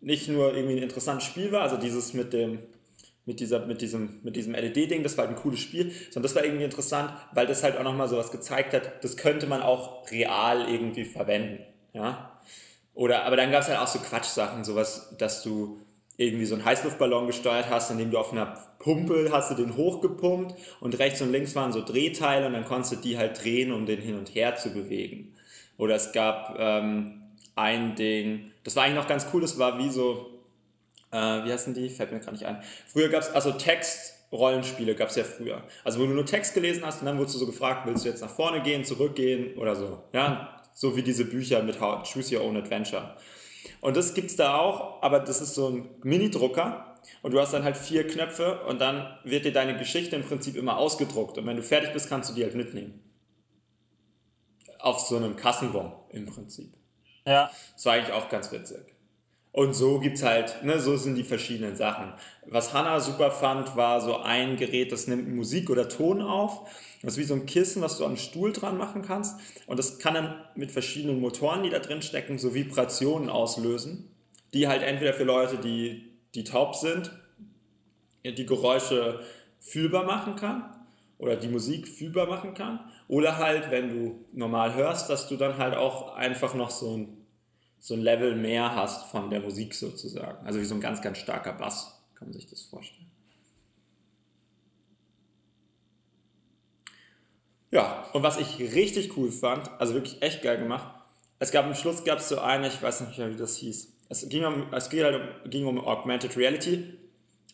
nicht 0.00 0.28
nur 0.28 0.54
irgendwie 0.54 0.76
ein 0.76 0.82
interessantes 0.82 1.26
Spiel 1.26 1.50
war, 1.52 1.62
also 1.62 1.76
dieses 1.76 2.12
mit 2.12 2.32
dem 2.32 2.58
mit, 3.26 3.40
dieser, 3.40 3.64
mit 3.64 3.80
diesem, 3.80 4.20
mit 4.22 4.36
diesem 4.36 4.52
LED-Ding, 4.52 5.02
das 5.02 5.16
war 5.16 5.26
halt 5.26 5.34
ein 5.34 5.40
cooles 5.40 5.60
Spiel, 5.60 5.90
sondern 6.10 6.24
das 6.24 6.34
war 6.34 6.44
irgendwie 6.44 6.64
interessant, 6.64 7.10
weil 7.32 7.46
das 7.46 7.62
halt 7.62 7.78
auch 7.78 7.82
nochmal 7.82 8.06
sowas 8.06 8.30
gezeigt 8.30 8.74
hat, 8.74 9.02
das 9.02 9.16
könnte 9.16 9.46
man 9.46 9.62
auch 9.62 10.10
real 10.10 10.68
irgendwie 10.68 11.06
verwenden. 11.06 11.64
Ja? 11.94 12.38
Oder, 12.92 13.24
aber 13.24 13.36
dann 13.36 13.50
gab 13.50 13.62
es 13.62 13.68
halt 13.68 13.78
auch 13.78 13.86
so 13.86 13.98
Quatschsachen, 13.98 14.62
sowas, 14.64 15.14
dass 15.18 15.42
du 15.42 15.80
irgendwie 16.16 16.44
so 16.44 16.54
einen 16.54 16.64
Heißluftballon 16.64 17.26
gesteuert 17.26 17.66
hast, 17.70 17.90
indem 17.90 18.10
du 18.10 18.18
auf 18.18 18.30
einer 18.30 18.56
Pumpe 18.78 19.30
hast 19.32 19.50
du 19.50 19.54
den 19.54 19.76
hochgepumpt 19.76 20.54
und 20.80 20.98
rechts 20.98 21.20
und 21.22 21.32
links 21.32 21.56
waren 21.56 21.72
so 21.72 21.82
Drehteile 21.82 22.46
und 22.46 22.52
dann 22.52 22.64
konntest 22.64 22.92
du 22.92 22.96
die 22.96 23.18
halt 23.18 23.42
drehen, 23.42 23.72
um 23.72 23.86
den 23.86 24.00
hin 24.00 24.16
und 24.16 24.32
her 24.34 24.54
zu 24.54 24.70
bewegen. 24.70 25.34
Oder 25.76 25.96
es 25.96 26.12
gab 26.12 26.56
ähm, 26.58 27.22
ein 27.56 27.96
Ding, 27.96 28.52
das 28.62 28.76
war 28.76 28.84
eigentlich 28.84 28.96
noch 28.96 29.08
ganz 29.08 29.26
cool, 29.32 29.40
das 29.40 29.58
war 29.58 29.78
wie 29.78 29.90
so, 29.90 30.40
äh, 31.10 31.16
wie 31.16 31.52
heißen 31.52 31.74
die? 31.74 31.88
Fällt 31.88 32.12
mir 32.12 32.20
gar 32.20 32.30
nicht 32.30 32.46
ein. 32.46 32.62
Früher 32.86 33.08
gab 33.08 33.22
es 33.22 33.30
also 33.30 33.50
Text 33.52 34.14
Rollenspiele 34.34 34.94
gab 34.94 35.10
es 35.10 35.16
ja 35.16 35.24
früher. 35.24 35.62
Also 35.84 36.00
wo 36.00 36.06
du 36.06 36.12
nur 36.12 36.26
Text 36.26 36.54
gelesen 36.54 36.84
hast 36.84 37.00
und 37.00 37.06
dann 37.06 37.18
wurdest 37.18 37.36
du 37.36 37.38
so 37.38 37.46
gefragt, 37.46 37.86
willst 37.86 38.04
du 38.04 38.08
jetzt 38.08 38.20
nach 38.20 38.30
vorne 38.30 38.62
gehen, 38.62 38.84
zurückgehen 38.84 39.56
oder 39.56 39.76
so. 39.76 40.02
Ja, 40.12 40.53
so 40.74 40.96
wie 40.96 41.02
diese 41.02 41.24
Bücher 41.24 41.62
mit 41.62 41.78
Choose 41.78 42.36
Your 42.36 42.44
Own 42.44 42.58
Adventure. 42.58 43.16
Und 43.80 43.96
das 43.96 44.12
gibt 44.12 44.30
es 44.30 44.36
da 44.36 44.58
auch, 44.58 45.02
aber 45.02 45.20
das 45.20 45.40
ist 45.40 45.54
so 45.54 45.68
ein 45.68 45.88
Mini-Drucker 46.02 46.96
und 47.22 47.32
du 47.32 47.40
hast 47.40 47.54
dann 47.54 47.64
halt 47.64 47.76
vier 47.76 48.06
Knöpfe 48.06 48.60
und 48.66 48.80
dann 48.80 49.18
wird 49.24 49.46
dir 49.46 49.52
deine 49.52 49.78
Geschichte 49.78 50.16
im 50.16 50.22
Prinzip 50.22 50.56
immer 50.56 50.76
ausgedruckt 50.76 51.38
und 51.38 51.46
wenn 51.46 51.56
du 51.56 51.62
fertig 51.62 51.92
bist, 51.92 52.08
kannst 52.08 52.28
du 52.28 52.34
die 52.34 52.42
halt 52.42 52.54
mitnehmen. 52.54 53.00
Auf 54.78 55.00
so 55.00 55.16
einem 55.16 55.36
Kassenbon 55.36 55.92
im 56.10 56.26
Prinzip. 56.26 56.74
Ja. 57.26 57.50
Das 57.74 57.86
war 57.86 57.94
eigentlich 57.94 58.12
auch 58.12 58.28
ganz 58.28 58.52
witzig. 58.52 58.94
Und 59.54 59.72
so 59.72 60.00
gibt 60.00 60.16
es 60.16 60.24
halt, 60.24 60.64
ne, 60.64 60.80
so 60.80 60.96
sind 60.96 61.14
die 61.14 61.22
verschiedenen 61.22 61.76
Sachen. 61.76 62.12
Was 62.46 62.74
Hannah 62.74 62.98
super 62.98 63.30
fand, 63.30 63.76
war 63.76 64.00
so 64.00 64.18
ein 64.18 64.56
Gerät, 64.56 64.90
das 64.90 65.06
nimmt 65.06 65.32
Musik 65.32 65.70
oder 65.70 65.88
Ton 65.88 66.20
auf. 66.20 66.68
Das 67.04 67.14
ist 67.14 67.18
wie 67.18 67.24
so 67.24 67.34
ein 67.34 67.46
Kissen, 67.46 67.82
was 67.82 67.98
du 67.98 68.04
an 68.04 68.12
den 68.12 68.18
Stuhl 68.18 68.52
dran 68.52 68.78
machen 68.78 69.02
kannst. 69.02 69.38
Und 69.66 69.78
das 69.78 69.98
kann 69.98 70.14
dann 70.14 70.34
mit 70.54 70.70
verschiedenen 70.70 71.20
Motoren, 71.20 71.62
die 71.62 71.70
da 71.70 71.78
drin 71.78 72.02
stecken, 72.02 72.38
so 72.38 72.54
Vibrationen 72.54 73.28
auslösen, 73.28 74.10
die 74.52 74.68
halt 74.68 74.82
entweder 74.82 75.12
für 75.12 75.24
Leute, 75.24 75.58
die, 75.58 76.10
die 76.34 76.44
taub 76.44 76.74
sind, 76.74 77.12
die 78.24 78.46
Geräusche 78.46 79.20
fühlbar 79.60 80.04
machen 80.04 80.36
kann 80.36 80.64
oder 81.18 81.36
die 81.36 81.48
Musik 81.48 81.88
fühlbar 81.88 82.26
machen 82.26 82.54
kann. 82.54 82.80
Oder 83.06 83.36
halt, 83.36 83.70
wenn 83.70 83.90
du 83.90 84.24
normal 84.32 84.74
hörst, 84.74 85.10
dass 85.10 85.28
du 85.28 85.36
dann 85.36 85.58
halt 85.58 85.74
auch 85.74 86.14
einfach 86.14 86.54
noch 86.54 86.70
so 86.70 86.96
ein 86.96 87.24
so 87.84 87.92
ein 87.92 88.00
Level 88.00 88.34
mehr 88.34 88.74
hast 88.74 89.10
von 89.10 89.28
der 89.28 89.40
Musik 89.40 89.74
sozusagen. 89.74 90.46
Also 90.46 90.58
wie 90.58 90.64
so 90.64 90.74
ein 90.74 90.80
ganz, 90.80 91.02
ganz 91.02 91.18
starker 91.18 91.52
Bass, 91.52 92.00
kann 92.14 92.28
man 92.28 92.32
sich 92.32 92.46
das 92.46 92.62
vorstellen. 92.62 93.03
Ja, 97.74 98.04
und 98.12 98.22
was 98.22 98.38
ich 98.38 98.58
richtig 98.60 99.16
cool 99.16 99.30
fand, 99.30 99.70
also 99.78 99.94
wirklich 99.94 100.22
echt 100.22 100.42
geil 100.42 100.58
gemacht, 100.58 100.88
es 101.40 101.50
gab 101.50 101.66
am 101.66 101.74
Schluss 101.74 102.04
gab 102.04 102.18
es 102.18 102.28
so 102.28 102.38
eine, 102.38 102.68
ich 102.68 102.80
weiß 102.80 103.02
nicht 103.02 103.18
mehr, 103.18 103.30
wie 103.30 103.36
das 103.36 103.56
hieß. 103.56 103.92
Es 104.08 104.28
ging 104.28 104.44
um, 104.44 104.72
es 104.72 104.88
ging 104.88 105.02
halt 105.02 105.16
um, 105.16 105.50
ging 105.50 105.66
um 105.66 105.84
Augmented 105.84 106.36
Reality 106.36 106.94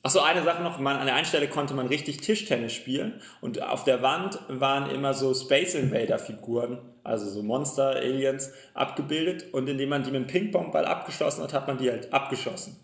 Achso, 0.03 0.21
eine 0.21 0.43
Sache 0.43 0.63
noch, 0.63 0.79
man, 0.79 0.97
an 0.97 1.05
der 1.05 1.15
einen 1.15 1.27
Stelle 1.27 1.47
konnte 1.47 1.75
man 1.75 1.87
richtig 1.87 2.23
Tischtennis 2.23 2.73
spielen 2.73 3.21
und 3.43 3.63
auf 3.63 3.85
der 3.85 4.01
Wand 4.01 4.39
waren 4.49 4.89
immer 4.89 5.13
so 5.13 5.35
Space 5.35 5.75
Invader 5.75 6.19
Figuren, 6.19 6.79
also 7.05 7.29
so 7.29 7.43
Monster, 7.43 7.97
Aliens 7.97 8.51
abgebildet 8.73 9.53
und 9.53 9.69
indem 9.69 9.91
man 9.91 10.03
die 10.03 10.11
mit 10.11 10.23
dem 10.23 10.27
Ping-Pong-Ball 10.27 10.87
abgeschossen 10.87 11.43
hat, 11.43 11.53
hat 11.53 11.67
man 11.67 11.77
die 11.77 11.91
halt 11.91 12.15
abgeschossen. 12.15 12.77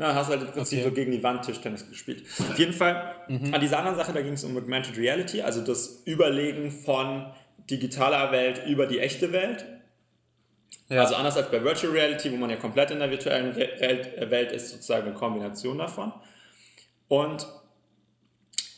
Na, 0.00 0.14
hast 0.14 0.28
halt 0.28 0.42
im 0.42 0.48
Prinzip 0.48 0.78
okay. 0.78 0.88
so 0.88 0.94
gegen 0.94 1.10
die 1.10 1.22
Wand 1.24 1.44
Tischtennis 1.44 1.88
gespielt. 1.88 2.22
Auf 2.38 2.56
jeden 2.56 2.72
Fall, 2.72 3.16
mhm. 3.26 3.52
an 3.52 3.60
dieser 3.60 3.78
anderen 3.78 3.96
Sache, 3.96 4.12
da 4.12 4.22
ging 4.22 4.34
es 4.34 4.44
um 4.44 4.56
Augmented 4.56 4.96
Reality, 4.96 5.42
also 5.42 5.60
das 5.60 6.02
Überlegen 6.04 6.70
von 6.70 7.26
digitaler 7.68 8.30
Welt 8.30 8.62
über 8.66 8.86
die 8.86 9.00
echte 9.00 9.32
Welt. 9.32 9.66
Ja. 10.88 11.00
Also 11.02 11.16
anders 11.16 11.36
als 11.36 11.50
bei 11.50 11.62
Virtual 11.62 11.92
Reality, 11.92 12.30
wo 12.30 12.36
man 12.36 12.48
ja 12.48 12.56
komplett 12.56 12.92
in 12.92 13.00
der 13.00 13.10
virtuellen 13.10 13.56
Welt 13.56 14.52
ist, 14.52 14.70
sozusagen 14.70 15.08
eine 15.08 15.14
Kombination 15.14 15.78
davon. 15.78 16.12
Und 17.08 17.48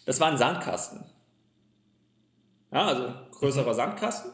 das 0.07 0.19
war 0.21 0.29
ein 0.29 0.39
Sandkasten. 0.39 1.05
Ja, 2.73 2.87
also 2.87 3.13
größerer 3.33 3.75
Sandkasten. 3.75 4.33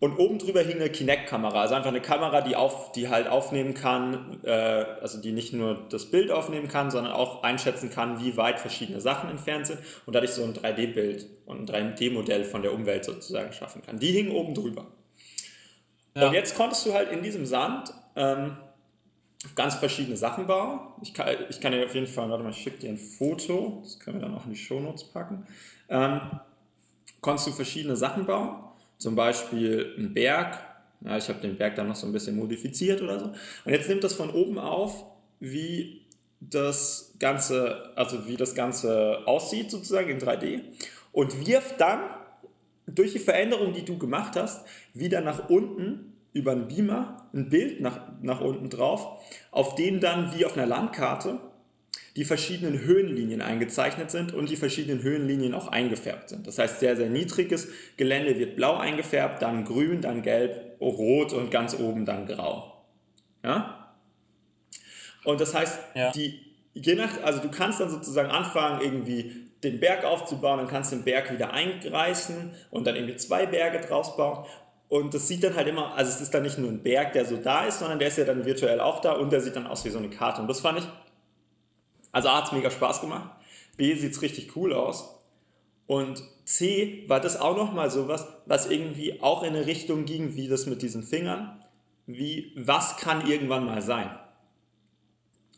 Und 0.00 0.16
oben 0.16 0.38
drüber 0.38 0.62
hing 0.62 0.76
eine 0.76 0.90
Kinect-Kamera, 0.90 1.60
also 1.60 1.74
einfach 1.74 1.88
eine 1.88 2.00
Kamera, 2.00 2.40
die, 2.40 2.54
auf, 2.54 2.92
die 2.92 3.08
halt 3.08 3.26
aufnehmen 3.26 3.74
kann, 3.74 4.38
äh, 4.44 4.50
also 4.50 5.20
die 5.20 5.32
nicht 5.32 5.52
nur 5.52 5.86
das 5.90 6.06
Bild 6.06 6.30
aufnehmen 6.30 6.68
kann, 6.68 6.92
sondern 6.92 7.12
auch 7.12 7.42
einschätzen 7.42 7.90
kann, 7.90 8.20
wie 8.20 8.36
weit 8.36 8.60
verschiedene 8.60 9.00
Sachen 9.00 9.28
entfernt 9.28 9.66
sind 9.66 9.80
und 10.06 10.14
dadurch 10.14 10.30
so 10.30 10.44
ein 10.44 10.54
3D-Bild 10.54 11.26
und 11.46 11.68
ein 11.74 11.94
3D-Modell 11.96 12.44
von 12.44 12.62
der 12.62 12.74
Umwelt 12.74 13.04
sozusagen 13.04 13.52
schaffen 13.52 13.82
kann. 13.82 13.98
Die 13.98 14.12
hing 14.12 14.30
oben 14.30 14.54
drüber. 14.54 14.86
Ja. 16.14 16.28
Und 16.28 16.34
jetzt 16.34 16.56
konntest 16.56 16.86
du 16.86 16.94
halt 16.94 17.10
in 17.10 17.22
diesem 17.22 17.44
Sand 17.44 17.92
ähm, 18.14 18.56
ganz 19.56 19.74
verschiedene 19.74 20.16
Sachen 20.16 20.46
bauen. 20.46 20.80
Ich 21.02 21.12
kann, 21.12 21.28
ich 21.48 21.60
kann 21.60 21.72
dir 21.72 21.84
auf 21.84 21.94
jeden 21.94 22.06
Fall, 22.06 22.30
warte 22.30 22.44
mal, 22.44 22.50
ich 22.50 22.58
schicke 22.58 22.78
dir 22.78 22.90
ein 22.90 22.98
Foto, 22.98 23.80
das 23.82 23.98
können 23.98 24.20
wir 24.20 24.28
dann 24.28 24.36
auch 24.36 24.44
in 24.44 24.52
die 24.52 24.56
Shownotes 24.56 25.04
packen. 25.04 25.44
Ähm, 25.88 26.20
konntest 27.20 27.48
du 27.48 27.52
verschiedene 27.52 27.96
Sachen 27.96 28.26
bauen, 28.26 28.67
zum 28.98 29.14
Beispiel 29.16 29.94
einen 29.96 30.12
Berg. 30.12 30.58
Ja, 31.00 31.16
ich 31.16 31.28
habe 31.28 31.40
den 31.40 31.56
Berg 31.56 31.76
dann 31.76 31.88
noch 31.88 31.96
so 31.96 32.06
ein 32.06 32.12
bisschen 32.12 32.36
modifiziert 32.36 33.00
oder 33.00 33.18
so. 33.18 33.26
Und 33.26 33.72
jetzt 33.72 33.88
nimmt 33.88 34.04
das 34.04 34.14
von 34.14 34.30
oben 34.30 34.58
auf, 34.58 35.04
wie 35.40 36.02
das 36.40 37.14
Ganze, 37.18 37.92
also 37.96 38.26
wie 38.26 38.36
das 38.36 38.54
Ganze 38.54 39.20
aussieht 39.26 39.70
sozusagen 39.70 40.10
in 40.10 40.18
3D 40.18 40.60
und 41.12 41.46
wirft 41.46 41.80
dann 41.80 42.00
durch 42.86 43.12
die 43.12 43.18
Veränderung, 43.18 43.72
die 43.72 43.84
du 43.84 43.98
gemacht 43.98 44.36
hast, 44.36 44.66
wieder 44.94 45.20
nach 45.20 45.48
unten 45.48 46.12
über 46.32 46.52
einen 46.52 46.68
Beamer 46.68 47.28
ein 47.34 47.48
Bild 47.48 47.80
nach, 47.80 48.00
nach 48.22 48.40
unten 48.40 48.70
drauf, 48.70 49.20
auf 49.50 49.74
dem 49.74 50.00
dann 50.00 50.34
wie 50.36 50.44
auf 50.44 50.56
einer 50.56 50.66
Landkarte 50.66 51.40
die 52.18 52.24
verschiedenen 52.24 52.80
Höhenlinien 52.80 53.40
eingezeichnet 53.40 54.10
sind 54.10 54.34
und 54.34 54.50
die 54.50 54.56
verschiedenen 54.56 55.04
Höhenlinien 55.04 55.54
auch 55.54 55.68
eingefärbt 55.68 56.30
sind. 56.30 56.48
Das 56.48 56.58
heißt, 56.58 56.80
sehr, 56.80 56.96
sehr 56.96 57.08
niedriges 57.08 57.68
Gelände 57.96 58.36
wird 58.40 58.56
blau 58.56 58.76
eingefärbt, 58.76 59.40
dann 59.40 59.64
grün, 59.64 60.00
dann 60.00 60.22
gelb, 60.22 60.80
rot 60.80 61.32
und 61.32 61.52
ganz 61.52 61.78
oben 61.78 62.06
dann 62.06 62.26
grau. 62.26 62.84
Ja? 63.44 63.94
Und 65.22 65.40
das 65.40 65.54
heißt, 65.54 65.78
ja. 65.94 66.10
die, 66.10 66.40
je 66.74 66.96
nach, 66.96 67.22
also 67.22 67.38
du 67.38 67.52
kannst 67.52 67.78
dann 67.78 67.88
sozusagen 67.88 68.30
anfangen, 68.30 68.80
irgendwie 68.82 69.46
den 69.62 69.78
Berg 69.78 70.04
aufzubauen, 70.04 70.58
dann 70.58 70.66
kannst 70.66 70.90
du 70.90 70.96
den 70.96 71.04
Berg 71.04 71.32
wieder 71.32 71.52
eingreißen 71.52 72.50
und 72.72 72.84
dann 72.84 72.96
irgendwie 72.96 73.14
zwei 73.14 73.46
Berge 73.46 73.78
draus 73.78 74.16
bauen. 74.16 74.44
Und 74.88 75.14
das 75.14 75.28
sieht 75.28 75.44
dann 75.44 75.54
halt 75.54 75.68
immer, 75.68 75.94
also 75.94 76.10
es 76.10 76.20
ist 76.20 76.34
dann 76.34 76.42
nicht 76.42 76.58
nur 76.58 76.70
ein 76.70 76.82
Berg, 76.82 77.12
der 77.12 77.26
so 77.26 77.36
da 77.36 77.66
ist, 77.66 77.78
sondern 77.78 78.00
der 78.00 78.08
ist 78.08 78.18
ja 78.18 78.24
dann 78.24 78.44
virtuell 78.44 78.80
auch 78.80 79.00
da 79.00 79.12
und 79.12 79.30
der 79.30 79.40
sieht 79.40 79.54
dann 79.54 79.68
aus 79.68 79.84
wie 79.84 79.90
so 79.90 79.98
eine 79.98 80.10
Karte. 80.10 80.40
Und 80.40 80.48
das 80.48 80.58
fand 80.58 80.80
ich, 80.80 80.88
also 82.18 82.30
A 82.30 82.38
hat 82.38 82.46
es 82.46 82.52
mega 82.52 82.68
Spaß 82.68 83.00
gemacht, 83.00 83.30
B 83.76 83.94
sieht 83.94 84.10
es 84.10 84.22
richtig 84.22 84.56
cool 84.56 84.72
aus. 84.72 85.20
Und 85.86 86.20
C 86.44 87.04
war 87.06 87.20
das 87.20 87.40
auch 87.40 87.56
nochmal 87.56 87.92
sowas, 87.92 88.26
was 88.44 88.68
irgendwie 88.68 89.22
auch 89.22 89.44
in 89.44 89.54
eine 89.54 89.66
Richtung 89.66 90.04
ging, 90.04 90.34
wie 90.34 90.48
das 90.48 90.66
mit 90.66 90.82
diesen 90.82 91.04
Fingern, 91.04 91.62
wie 92.06 92.52
was 92.56 92.96
kann 92.96 93.24
irgendwann 93.24 93.64
mal 93.64 93.82
sein. 93.82 94.10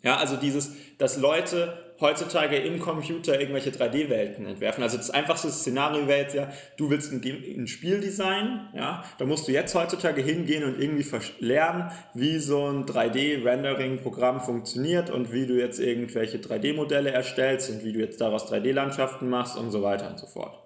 Ja, 0.02 0.18
also 0.18 0.36
dieses, 0.36 0.72
dass 0.98 1.16
Leute 1.16 1.89
heutzutage 2.00 2.56
im 2.56 2.78
Computer 2.80 3.38
irgendwelche 3.38 3.70
3D-Welten 3.70 4.46
entwerfen. 4.46 4.82
Also 4.82 4.96
das 4.96 5.10
einfachste 5.10 5.50
Szenario 5.50 6.06
wäre 6.06 6.20
jetzt 6.20 6.34
ja, 6.34 6.50
du 6.76 6.90
willst 6.90 7.12
ein, 7.12 7.22
ein 7.22 7.66
Spiel 7.66 8.00
designen, 8.00 8.68
ja, 8.74 9.04
da 9.18 9.24
musst 9.24 9.46
du 9.48 9.52
jetzt 9.52 9.74
heutzutage 9.74 10.22
hingehen 10.22 10.64
und 10.64 10.80
irgendwie 10.80 11.06
lernen, 11.40 11.90
wie 12.14 12.38
so 12.38 12.66
ein 12.66 12.86
3D-Rendering-Programm 12.86 14.40
funktioniert 14.40 15.10
und 15.10 15.32
wie 15.32 15.46
du 15.46 15.58
jetzt 15.58 15.78
irgendwelche 15.78 16.38
3D-Modelle 16.38 17.10
erstellst 17.10 17.70
und 17.70 17.84
wie 17.84 17.92
du 17.92 17.98
jetzt 17.98 18.20
daraus 18.20 18.50
3D-Landschaften 18.50 19.28
machst 19.28 19.56
und 19.56 19.70
so 19.70 19.82
weiter 19.82 20.08
und 20.10 20.18
so 20.18 20.26
fort. 20.26 20.58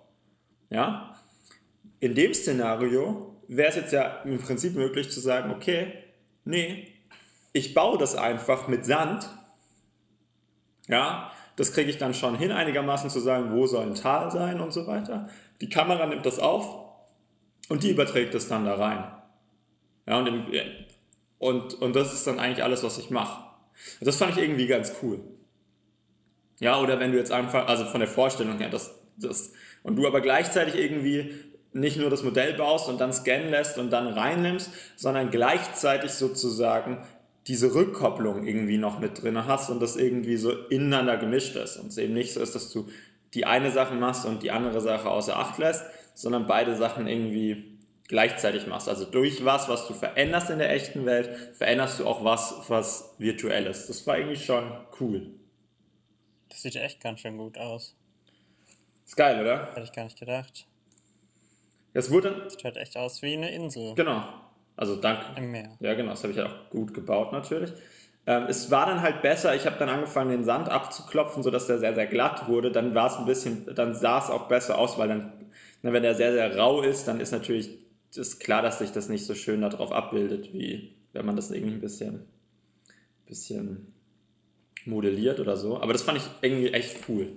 Ja? 0.71 1.17
In 2.01 2.15
dem 2.15 2.35
Szenario 2.35 3.35
wäre 3.49 3.69
es 3.69 3.77
jetzt 3.77 3.93
ja 3.93 4.23
im 4.25 4.39
Prinzip 4.39 4.75
möglich 4.75 5.11
zu 5.11 5.21
sagen, 5.21 5.51
okay, 5.51 5.93
nee, 6.45 6.89
ich 7.53 7.73
baue 7.73 7.99
das 7.99 8.17
einfach 8.17 8.69
mit 8.69 8.85
Sand. 8.85 9.29
Ja, 10.89 11.31
das 11.57 11.73
kriege 11.73 11.91
ich 11.91 11.99
dann 11.99 12.15
schon 12.15 12.37
hin, 12.37 12.53
einigermaßen 12.53 13.11
zu 13.11 13.21
sagen, 13.21 13.53
wo 13.53 13.67
soll 13.67 13.87
ein 13.87 13.95
Tal 13.95 14.31
sein 14.31 14.61
und 14.61 14.73
so 14.73 14.87
weiter. 14.87 15.29
Die 15.61 15.69
Kamera 15.69 16.07
nimmt 16.07 16.27
das 16.27 16.39
auf 16.39 16.85
und 17.69 17.83
die 17.83 17.91
überträgt 17.91 18.35
es 18.35 18.49
dann 18.49 18.65
da 18.65 18.75
rein. 18.75 19.05
Ja, 20.07 20.19
und, 20.19 20.27
im, 20.27 20.47
und, 21.39 21.75
und 21.75 21.97
das 21.97 22.13
ist 22.13 22.27
dann 22.27 22.39
eigentlich 22.39 22.63
alles, 22.63 22.83
was 22.83 22.99
ich 22.99 23.11
mache. 23.11 23.45
Das 24.01 24.17
fand 24.17 24.33
ich 24.33 24.43
irgendwie 24.43 24.67
ganz 24.67 24.95
cool. 25.03 25.21
Ja, 26.61 26.81
oder 26.81 27.01
wenn 27.01 27.13
du 27.13 27.19
jetzt 27.19 27.33
einfach, 27.33 27.67
also 27.67 27.85
von 27.85 28.01
der 28.01 28.09
Vorstellung 28.09 28.59
her, 28.59 28.69
das, 28.69 28.95
das, 29.17 29.53
und 29.83 29.97
du 29.97 30.07
aber 30.07 30.21
gleichzeitig 30.21 30.77
irgendwie 30.77 31.35
nicht 31.73 31.97
nur 31.97 32.09
das 32.09 32.23
Modell 32.23 32.55
baust 32.55 32.89
und 32.89 33.01
dann 33.01 33.13
scannen 33.13 33.51
lässt 33.51 33.79
und 33.79 33.91
dann 33.91 34.07
reinnimmst, 34.07 34.71
sondern 34.97 35.31
gleichzeitig 35.31 36.13
sozusagen 36.13 37.05
diese 37.47 37.75
Rückkopplung 37.75 38.47
irgendwie 38.47 38.79
noch 38.79 38.99
mit 38.99 39.23
drin 39.23 39.47
hast 39.47 39.71
und 39.71 39.81
das 39.81 39.97
irgendwie 39.97 40.37
so 40.37 40.53
ineinander 40.69 41.17
gemischt 41.17 41.57
ist 41.57 41.77
und 41.77 41.89
es 41.89 41.99
eben 41.99 42.15
nicht 42.15 42.33
so 42.33 42.41
ist, 42.41 42.55
dass 42.55 42.71
du 42.71 42.89
die 43.35 43.45
eine 43.45 43.71
Sache 43.71 43.95
machst 43.95 44.25
und 44.25 44.43
die 44.43 44.51
andere 44.51 44.81
Sache 44.81 45.11
außer 45.11 45.37
Acht 45.37 45.59
lässt, 45.59 45.85
sondern 46.15 46.47
beide 46.47 46.77
Sachen 46.77 47.07
irgendwie 47.07 47.79
gleichzeitig 48.09 48.67
machst. 48.67 48.89
Also 48.89 49.05
durch 49.05 49.45
was, 49.45 49.69
was 49.69 49.87
du 49.89 49.95
veränderst 49.95 50.51
in 50.51 50.59
der 50.59 50.71
echten 50.71 51.05
Welt, 51.05 51.31
veränderst 51.55 52.01
du 52.01 52.07
auch 52.07 52.25
was, 52.25 52.55
was 52.69 53.15
virtuell 53.19 53.67
ist. 53.67 53.89
Das 53.89 54.07
war 54.07 54.19
irgendwie 54.19 54.37
schon 54.37 54.73
cool. 55.01 55.31
Das 56.49 56.63
sieht 56.63 56.77
echt 56.77 57.03
ganz 57.03 57.21
schön 57.21 57.37
gut 57.37 57.59
aus. 57.59 57.97
Ist 59.05 59.17
geil, 59.17 59.41
oder? 59.41 59.69
Hätte 59.75 59.83
ich 59.83 59.93
gar 59.93 60.05
nicht 60.05 60.19
gedacht. 60.19 60.67
Das 61.93 62.11
wurde 62.11 62.31
dann. 62.31 62.51
Sieht 62.51 62.65
halt 62.65 62.77
echt 62.77 62.97
aus 62.97 63.23
wie 63.23 63.35
eine 63.35 63.51
Insel. 63.51 63.95
Genau. 63.95 64.25
Also 64.77 64.97
dank. 64.97 65.21
Im 65.37 65.53
Meer. 65.53 65.71
Ja, 65.81 65.95
genau, 65.95 66.11
das 66.11 66.23
habe 66.23 66.33
ich 66.33 66.39
ja 66.39 66.47
auch 66.47 66.71
gut 66.71 66.95
gebaut 66.95 67.33
natürlich. 67.33 67.73
Ähm, 68.27 68.47
es 68.49 68.71
war 68.71 68.87
dann 68.87 69.03
halt 69.03 69.23
besser, 69.23 69.55
ich 69.55 69.67
habe 69.67 69.77
dann 69.79 69.89
angefangen, 69.89 70.31
den 70.31 70.45
Sand 70.45 70.69
abzuklopfen, 70.69 71.43
sodass 71.43 71.67
der 71.67 71.79
sehr, 71.79 71.95
sehr 71.95 72.07
glatt 72.07 72.49
wurde. 72.49 72.73
Dann 72.73 72.95
war 72.95 73.07
es 73.07 73.17
ein 73.17 73.27
bisschen, 73.27 73.67
dann 73.75 73.95
sah 73.95 74.19
es 74.19 74.31
auch 74.31 74.49
besser 74.49 74.79
aus, 74.79 74.99
weil 74.99 75.09
dann, 75.09 75.33
wenn 75.83 76.03
der 76.03 76.15
sehr, 76.15 76.33
sehr 76.33 76.57
rau 76.57 76.83
ist, 76.83 77.07
dann 77.07 77.21
ist 77.21 77.33
natürlich 77.33 77.85
ist 78.17 78.41
klar, 78.41 78.63
dass 78.63 78.79
sich 78.79 78.93
das 78.93 79.09
nicht 79.09 79.27
so 79.27 79.35
schön 79.35 79.61
darauf 79.61 79.93
abbildet, 79.93 80.53
wie 80.53 80.95
wenn 81.13 81.27
man 81.27 81.37
das 81.37 81.51
irgendwie 81.51 81.75
ein 81.75 81.81
bisschen, 81.81 82.27
bisschen 83.27 83.93
modelliert 84.85 85.41
oder 85.41 85.57
so. 85.57 85.81
Aber 85.81 85.93
das 85.93 86.03
fand 86.03 86.19
ich 86.19 86.25
irgendwie 86.41 86.73
echt 86.73 87.09
cool. 87.09 87.37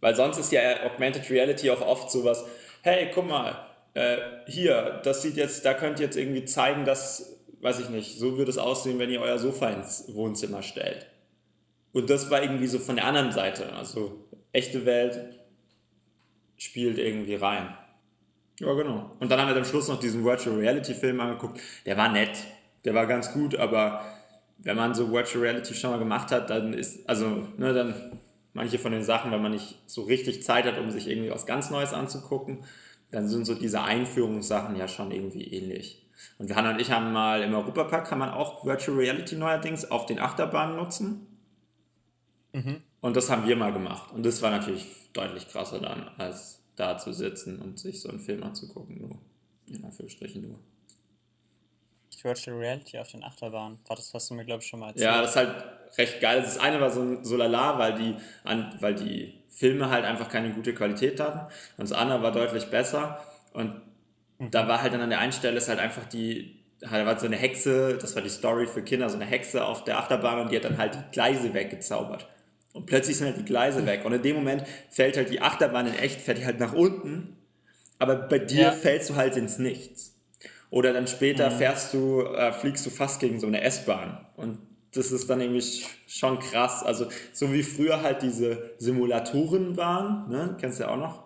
Weil 0.00 0.14
sonst 0.14 0.38
ist 0.38 0.52
ja 0.52 0.84
Augmented 0.84 1.30
Reality 1.30 1.70
auch 1.70 1.80
oft 1.80 2.10
sowas, 2.10 2.44
hey, 2.82 3.10
guck 3.14 3.26
mal, 3.26 3.56
äh, 3.94 4.18
hier, 4.46 5.00
das 5.04 5.22
sieht 5.22 5.36
jetzt, 5.36 5.64
da 5.64 5.74
könnt 5.74 6.00
ihr 6.00 6.06
jetzt 6.06 6.16
irgendwie 6.16 6.44
zeigen, 6.44 6.84
dass, 6.84 7.40
weiß 7.60 7.80
ich 7.80 7.88
nicht, 7.88 8.18
so 8.18 8.36
würde 8.36 8.50
es 8.50 8.58
aussehen, 8.58 8.98
wenn 8.98 9.10
ihr 9.10 9.20
euer 9.20 9.38
Sofa 9.38 9.70
ins 9.70 10.12
Wohnzimmer 10.14 10.62
stellt. 10.62 11.06
Und 11.92 12.10
das 12.10 12.28
war 12.30 12.42
irgendwie 12.42 12.66
so 12.66 12.80
von 12.80 12.96
der 12.96 13.06
anderen 13.06 13.30
Seite. 13.30 13.72
Also 13.72 14.28
echte 14.52 14.84
Welt 14.84 15.38
spielt 16.56 16.98
irgendwie 16.98 17.36
rein. 17.36 17.76
Ja, 18.60 18.72
genau. 18.74 19.12
Und 19.20 19.30
dann 19.30 19.40
haben 19.40 19.48
wir 19.48 19.56
am 19.56 19.64
Schluss 19.64 19.88
noch 19.88 19.98
diesen 19.98 20.24
Virtual 20.24 20.56
Reality 20.56 20.94
Film 20.94 21.20
angeguckt. 21.20 21.60
Der 21.86 21.96
war 21.96 22.08
nett. 22.08 22.36
Der 22.84 22.94
war 22.94 23.06
ganz 23.06 23.32
gut, 23.32 23.56
aber 23.56 24.04
wenn 24.58 24.76
man 24.76 24.94
so 24.94 25.10
Virtual 25.10 25.42
Reality 25.44 25.74
schon 25.74 25.90
mal 25.90 25.98
gemacht 25.98 26.30
hat, 26.30 26.50
dann 26.50 26.72
ist, 26.72 27.08
also, 27.08 27.48
ne, 27.56 27.72
dann 27.72 28.18
manche 28.52 28.78
von 28.78 28.92
den 28.92 29.02
Sachen, 29.02 29.30
wenn 29.32 29.42
man 29.42 29.52
nicht 29.52 29.80
so 29.86 30.02
richtig 30.02 30.42
Zeit 30.42 30.64
hat, 30.64 30.78
um 30.78 30.90
sich 30.90 31.08
irgendwie 31.08 31.30
was 31.30 31.46
ganz 31.46 31.70
Neues 31.70 31.92
anzugucken, 31.92 32.64
dann 33.14 33.28
sind 33.28 33.44
so 33.44 33.54
diese 33.54 33.82
Einführungssachen 33.82 34.74
ja 34.74 34.88
schon 34.88 35.12
irgendwie 35.12 35.44
ähnlich. 35.44 36.04
Und 36.38 36.54
Hanna 36.54 36.70
und 36.70 36.80
ich 36.80 36.90
haben 36.90 37.12
mal 37.12 37.42
im 37.42 37.54
Europapark 37.54 38.06
kann 38.06 38.18
man 38.18 38.30
auch 38.30 38.64
Virtual 38.64 38.96
Reality 38.96 39.36
neuerdings 39.36 39.88
auf 39.90 40.06
den 40.06 40.18
Achterbahnen 40.18 40.76
nutzen. 40.76 41.26
Mhm. 42.52 42.82
Und 43.00 43.16
das 43.16 43.30
haben 43.30 43.46
wir 43.46 43.54
mal 43.54 43.72
gemacht. 43.72 44.12
Und 44.12 44.26
das 44.26 44.42
war 44.42 44.50
natürlich 44.50 44.86
deutlich 45.12 45.48
krasser 45.48 45.78
dann, 45.78 46.08
als 46.18 46.60
da 46.74 46.98
zu 46.98 47.12
sitzen 47.12 47.60
und 47.60 47.78
sich 47.78 48.00
so 48.00 48.08
einen 48.08 48.18
Film 48.18 48.42
anzugucken, 48.42 49.00
nur. 49.00 49.18
In 49.68 49.84
Anführungsstrichen 49.84 50.42
nur. 50.42 50.58
Virtual 52.22 52.56
Reality 52.56 52.98
auf 52.98 53.10
den 53.10 53.22
Achterbahnen. 53.22 53.78
War 53.86 53.96
das, 53.96 54.12
was 54.14 54.26
du 54.28 54.34
mir, 54.34 54.44
glaube 54.44 54.62
ich, 54.62 54.68
schon 54.68 54.80
mal 54.80 54.88
erzählt 54.88 55.04
Ja, 55.04 55.20
das 55.20 55.30
ist 55.30 55.36
halt 55.36 55.64
recht 55.98 56.20
geil. 56.20 56.40
Das 56.40 56.58
eine 56.58 56.80
war 56.80 56.90
so, 56.90 57.22
so 57.22 57.36
lala, 57.36 57.78
weil 57.78 57.94
die, 57.94 58.16
an, 58.44 58.74
weil 58.80 58.94
die 58.94 59.43
Filme 59.54 59.90
halt 59.90 60.04
einfach 60.04 60.28
keine 60.28 60.50
gute 60.50 60.74
Qualität 60.74 61.20
hatten. 61.20 61.40
Und 61.76 61.88
das 61.88 61.92
andere 61.92 62.22
war 62.22 62.32
deutlich 62.32 62.66
besser. 62.66 63.24
Und 63.52 63.80
mhm. 64.38 64.50
da 64.50 64.66
war 64.68 64.82
halt 64.82 64.92
dann 64.94 65.00
an 65.00 65.10
der 65.10 65.20
einen 65.20 65.32
Stelle 65.32 65.58
ist 65.58 65.68
halt 65.68 65.78
einfach 65.78 66.04
die, 66.06 66.64
da 66.80 67.06
war 67.06 67.18
so 67.18 67.26
eine 67.26 67.36
Hexe, 67.36 67.96
das 68.00 68.14
war 68.14 68.22
die 68.22 68.28
Story 68.28 68.66
für 68.66 68.82
Kinder, 68.82 69.08
so 69.08 69.16
eine 69.16 69.24
Hexe 69.24 69.64
auf 69.64 69.84
der 69.84 69.98
Achterbahn 69.98 70.40
und 70.40 70.50
die 70.50 70.56
hat 70.56 70.64
dann 70.64 70.78
halt 70.78 70.94
die 70.96 71.12
Gleise 71.12 71.54
weggezaubert. 71.54 72.28
Und 72.72 72.86
plötzlich 72.86 73.16
sind 73.16 73.28
halt 73.28 73.38
die 73.38 73.44
Gleise 73.44 73.86
weg. 73.86 74.04
Und 74.04 74.12
in 74.12 74.22
dem 74.22 74.36
Moment 74.36 74.64
fällt 74.90 75.16
halt 75.16 75.30
die 75.30 75.40
Achterbahn 75.40 75.86
in 75.86 75.94
echt, 75.94 76.20
fährt 76.20 76.38
die 76.38 76.44
halt 76.44 76.58
nach 76.58 76.72
unten. 76.72 77.36
Aber 78.00 78.16
bei 78.16 78.40
dir 78.40 78.62
ja. 78.62 78.72
fällst 78.72 79.10
du 79.10 79.14
halt 79.14 79.36
ins 79.36 79.58
Nichts. 79.58 80.14
Oder 80.70 80.92
dann 80.92 81.06
später 81.06 81.50
mhm. 81.50 81.58
fährst 81.58 81.94
du, 81.94 82.22
äh, 82.22 82.52
fliegst 82.52 82.84
du 82.84 82.90
fast 82.90 83.20
gegen 83.20 83.38
so 83.38 83.46
eine 83.46 83.60
S-Bahn. 83.62 84.26
Und 84.36 84.58
das 84.94 85.12
ist 85.12 85.28
dann 85.28 85.40
irgendwie 85.40 85.64
schon 86.06 86.38
krass. 86.38 86.82
Also, 86.82 87.08
so 87.32 87.52
wie 87.52 87.62
früher 87.62 88.02
halt 88.02 88.22
diese 88.22 88.70
Simulatoren 88.78 89.76
waren, 89.76 90.28
ne? 90.28 90.56
Kennst 90.60 90.78
du 90.78 90.84
ja 90.84 90.90
auch 90.90 90.96
noch? 90.96 91.24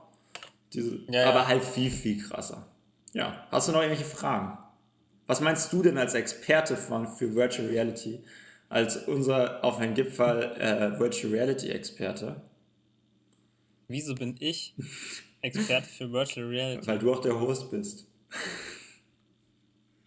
Diese, 0.73 0.99
ja, 1.09 1.29
aber 1.29 1.41
ja. 1.41 1.47
halt 1.49 1.65
viel, 1.65 1.91
viel 1.91 2.23
krasser. 2.23 2.67
Ja. 3.13 3.47
Hast 3.51 3.69
du 3.69 3.73
noch 3.73 3.81
irgendwelche 3.81 4.09
Fragen? 4.09 4.59
Was 5.27 5.41
meinst 5.41 5.73
du 5.73 5.83
denn 5.83 5.99
als 5.99 6.15
Experte 6.15 6.77
von, 6.77 7.07
für 7.07 7.35
Virtual 7.35 7.69
Reality? 7.69 8.23
als 8.69 8.97
unser 9.09 9.65
auf 9.65 9.79
ein 9.79 9.95
Gipfel 9.95 10.43
äh, 10.59 10.99
Virtual 10.99 11.33
Reality 11.33 11.71
Experte. 11.71 12.43
Wieso 13.89 14.15
bin 14.15 14.37
ich 14.39 14.75
Experte 15.41 15.89
für 15.89 16.13
Virtual 16.13 16.47
Reality? 16.47 16.87
Weil 16.87 16.99
du 16.99 17.13
auch 17.13 17.21
der 17.21 17.41
Host 17.41 17.71
bist. 17.71 18.07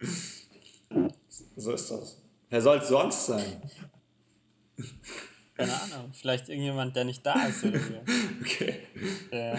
so 1.56 1.72
ist 1.72 1.90
das. 1.90 2.21
Wer 2.52 2.60
soll 2.60 2.76
es 2.76 2.88
sonst 2.88 3.24
sein? 3.24 3.62
Keine 5.54 5.72
Ahnung, 5.72 6.12
vielleicht 6.12 6.50
irgendjemand, 6.50 6.94
der 6.94 7.04
nicht 7.06 7.24
da 7.24 7.46
ist 7.46 7.64
oder 7.64 7.78
so. 7.78 7.94
Okay. 8.42 8.80
Der 9.32 9.58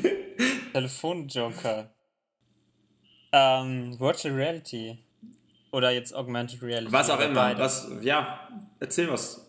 Telefonjoker. 0.72 1.94
Ähm, 3.30 4.00
Virtual 4.00 4.34
Reality. 4.34 4.98
Oder 5.70 5.92
jetzt 5.92 6.12
Augmented 6.16 6.60
Reality. 6.62 6.90
Was 6.90 7.10
auch 7.10 7.20
immer. 7.20 7.56
Was, 7.58 7.88
ja, 8.00 8.48
erzähl 8.80 9.08
was. 9.08 9.48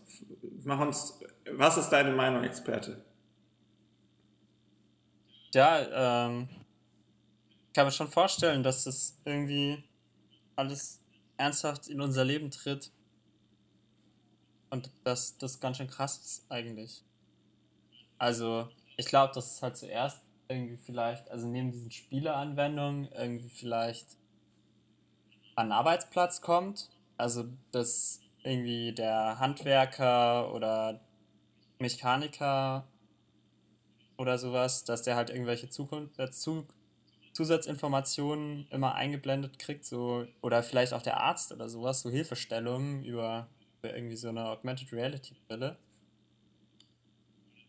Mach 0.64 0.80
uns, 0.80 1.20
was 1.54 1.78
ist 1.78 1.90
deine 1.90 2.12
Meinung, 2.12 2.44
Experte? 2.44 3.04
Ja, 5.52 6.28
ähm, 6.28 6.48
kann 7.74 7.88
mir 7.88 7.92
schon 7.92 8.10
vorstellen, 8.10 8.62
dass 8.62 8.84
das 8.84 9.18
irgendwie 9.26 9.84
alles 10.56 11.02
ernsthaft 11.38 11.88
in 11.88 12.02
unser 12.02 12.26
Leben 12.26 12.52
tritt. 12.52 12.92
Und 14.70 14.92
dass 15.04 15.38
das 15.38 15.60
ganz 15.60 15.78
schön 15.78 15.88
krass 15.88 16.18
ist 16.18 16.52
eigentlich. 16.52 17.04
Also, 18.18 18.68
ich 18.98 19.06
glaube, 19.06 19.34
dass 19.34 19.56
es 19.56 19.62
halt 19.62 19.78
zuerst 19.78 20.22
irgendwie 20.50 20.78
vielleicht, 20.78 21.30
also 21.30 21.48
neben 21.48 21.72
diesen 21.72 21.92
Spieleanwendungen, 21.92 23.12
irgendwie 23.12 23.50
vielleicht 23.50 24.18
an 25.56 25.72
Arbeitsplatz 25.72 26.42
kommt. 26.42 26.90
Also, 27.18 27.46
dass 27.72 28.22
irgendwie 28.44 28.94
der 28.94 29.40
Handwerker 29.40 30.54
oder 30.54 31.00
Mechaniker 31.80 32.88
oder 34.18 34.38
sowas, 34.38 34.84
dass 34.84 35.04
der 35.04 35.16
halt 35.16 35.30
irgendwelche 35.30 35.70
Zukunft, 35.70 36.20
äh, 36.20 36.32
zu, 36.32 36.66
Zusatzinformationen 37.38 38.68
immer 38.72 38.96
eingeblendet 38.96 39.60
kriegt, 39.60 39.86
so, 39.86 40.26
oder 40.42 40.64
vielleicht 40.64 40.94
auch 40.94 41.04
der 41.04 41.20
Arzt 41.20 41.52
oder 41.52 41.70
sowas, 41.70 42.02
so 42.02 42.10
Hilfestellungen 42.10 43.04
über, 43.04 43.48
irgendwie 43.84 44.16
so 44.16 44.30
eine 44.30 44.50
Augmented 44.50 44.92
Reality 44.92 45.36
Brille. 45.48 45.78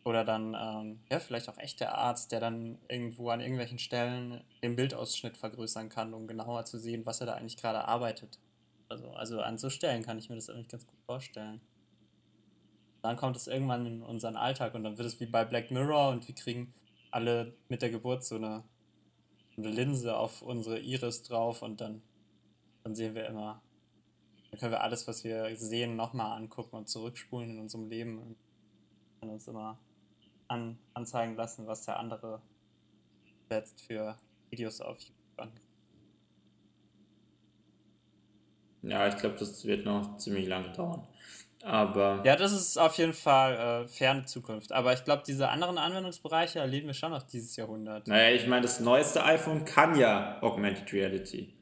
Oder 0.05 0.25
dann, 0.25 0.57
ähm, 0.59 1.01
ja, 1.11 1.21
vielleicht 1.21 1.51
auch 1.51 1.59
echt 1.59 1.81
der 1.81 1.99
Arzt, 1.99 2.33
der 2.33 2.41
dann 2.41 2.79
irgendwo 2.89 3.29
an 3.29 3.41
irgendwelchen 3.41 3.79
Stellen 3.79 4.43
den 4.63 4.75
Bildausschnitt 4.75 5.37
vergrößern 5.37 5.91
kann, 5.91 6.15
um 6.15 6.27
genauer 6.27 6.65
zu 6.65 6.79
sehen, 6.79 7.05
was 7.05 7.21
er 7.21 7.27
da 7.27 7.35
eigentlich 7.35 7.59
gerade 7.59 7.87
arbeitet. 7.87 8.39
Also, 8.89 9.11
also 9.11 9.43
an 9.43 9.59
so 9.59 9.69
Stellen 9.69 10.03
kann 10.03 10.19
ich 10.19 10.31
mir 10.31 10.37
das 10.37 10.49
eigentlich 10.49 10.69
ganz 10.69 10.87
gut 10.87 10.99
vorstellen. 11.05 11.61
Dann 13.03 13.19
kommt 13.19 13.37
es 13.37 13.47
irgendwann 13.47 13.85
in 13.85 14.03
unseren 14.03 14.37
Alltag 14.37 14.75
und 14.75 14.83
dann 14.83 14.97
wird 14.97 15.07
es 15.07 15.21
wie 15.21 15.27
bei 15.27 15.45
Black 15.45 15.71
Mirror 15.71 16.09
und 16.09 16.27
wir 16.27 16.35
kriegen 16.35 16.73
alle 17.11 17.53
mit 17.69 17.83
der 17.83 17.91
Geburt 17.91 18.25
so 18.25 18.37
eine, 18.37 18.65
eine 19.59 19.69
Linse 19.69 20.17
auf 20.17 20.43
unsere 20.43 20.79
Iris 20.79 21.23
drauf 21.25 21.63
und 21.63 21.81
dann, 21.81 22.03
dann 22.85 22.95
sehen 22.95 23.15
wir 23.15 23.27
immer, 23.27 23.61
dann 24.51 24.61
können 24.61 24.73
wir 24.73 24.83
alles, 24.83 25.07
was 25.09 25.25
wir 25.25 25.55
sehen, 25.57 25.97
nochmal 25.97 26.37
angucken 26.37 26.77
und 26.77 26.89
zurückspulen 26.89 27.51
in 27.51 27.59
unserem 27.59 27.89
Leben 27.89 28.19
und 28.19 28.37
können 29.19 29.33
uns 29.33 29.49
immer 29.49 29.79
an, 30.47 30.79
anzeigen 30.95 31.35
lassen, 31.35 31.67
was 31.67 31.85
der 31.85 31.99
andere 31.99 32.41
setzt 33.49 33.81
für 33.81 34.17
Videos 34.51 34.81
auf 34.81 35.01
YouTube 35.01 35.39
an. 35.39 35.53
Ja, 38.83 39.09
ich 39.09 39.17
glaube, 39.17 39.37
das 39.39 39.65
wird 39.65 39.85
noch 39.85 40.17
ziemlich 40.19 40.47
lange 40.47 40.71
dauern. 40.73 41.07
Aber. 41.63 42.23
Ja, 42.25 42.37
das 42.37 42.53
ist 42.53 42.79
auf 42.79 42.97
jeden 42.99 43.13
Fall 43.13 43.85
äh, 43.85 43.89
ferne 43.89 44.25
Zukunft. 44.25 44.73
Aber 44.73 44.93
ich 44.93 45.05
glaube, 45.05 45.23
diese 45.27 45.49
anderen 45.49 45.77
Anwendungsbereiche 45.77 46.61
erleben 46.61 46.87
wir 46.87 46.95
schon 46.95 47.11
noch 47.11 47.23
dieses 47.23 47.57
Jahrhundert. 47.57 48.07
Naja, 48.07 48.35
ich 48.35 48.47
meine, 48.47 48.63
das 48.63 48.81
neueste 48.81 49.25
iPhone 49.25 49.65
kann 49.65 49.99
ja 49.99 50.41
Augmented 50.41 50.93
Reality. 50.93 51.53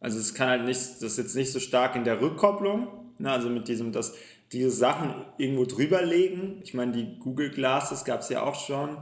Also 0.00 0.18
es 0.18 0.34
kann 0.34 0.48
halt 0.48 0.64
nicht, 0.64 0.78
das 0.78 1.02
ist 1.02 1.18
jetzt 1.18 1.36
nicht 1.36 1.52
so 1.52 1.60
stark 1.60 1.96
in 1.96 2.04
der 2.04 2.20
Rückkopplung, 2.20 2.88
ne, 3.18 3.32
also 3.32 3.48
mit 3.48 3.66
diesem, 3.66 3.92
dass 3.92 4.14
diese 4.52 4.70
Sachen 4.70 5.24
irgendwo 5.38 5.64
drüber 5.64 6.02
legen. 6.02 6.60
Ich 6.62 6.74
meine, 6.74 6.92
die 6.92 7.18
Google 7.18 7.50
Glasses 7.50 8.04
gab 8.04 8.20
es 8.20 8.28
ja 8.28 8.42
auch 8.42 8.54
schon. 8.54 8.98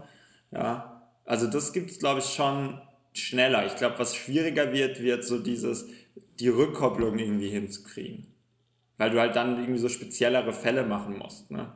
Ja, 0.50 1.11
also 1.24 1.46
das 1.46 1.72
gibt 1.72 1.90
es, 1.90 1.98
glaube 1.98 2.20
ich, 2.20 2.27
schon 2.27 2.81
schneller. 3.12 3.66
Ich 3.66 3.77
glaube, 3.77 3.98
was 3.98 4.16
schwieriger 4.16 4.72
wird, 4.72 5.03
wird 5.03 5.24
so 5.24 5.38
dieses, 5.38 5.87
die 6.38 6.48
Rückkopplung 6.48 7.18
irgendwie 7.18 7.48
hinzukriegen. 7.48 8.27
Weil 8.96 9.11
du 9.11 9.20
halt 9.20 9.35
dann 9.37 9.59
irgendwie 9.59 9.81
so 9.81 9.88
speziellere 9.88 10.53
Fälle 10.53 10.85
machen 10.85 11.18
musst, 11.18 11.50
ne? 11.50 11.72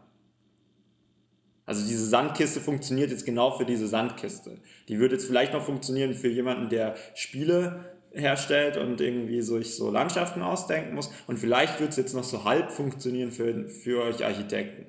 Also 1.66 1.87
diese 1.87 2.07
Sandkiste 2.07 2.61
funktioniert 2.61 3.11
jetzt 3.11 3.27
genau 3.27 3.51
für 3.51 3.66
diese 3.66 3.88
Sandkiste. 3.88 4.57
Die 4.88 4.98
würde 4.98 5.16
jetzt 5.16 5.27
vielleicht 5.27 5.53
noch 5.53 5.62
funktionieren 5.62 6.14
für 6.14 6.29
jemanden, 6.29 6.70
der 6.70 6.94
Spiele 7.14 7.85
herstellt 8.11 8.79
und 8.79 9.03
irgendwie 9.03 9.42
sich 9.42 9.74
so 9.74 9.90
Landschaften 9.90 10.40
ausdenken 10.40 10.94
muss. 10.94 11.11
Und 11.27 11.38
vielleicht 11.38 11.79
wird 11.79 11.90
es 11.90 11.98
jetzt 11.98 12.14
noch 12.14 12.24
so 12.24 12.44
halb 12.44 12.70
funktionieren 12.70 13.33
für, 13.33 13.68
für 13.68 14.03
euch 14.03 14.24
Architekten. 14.24 14.87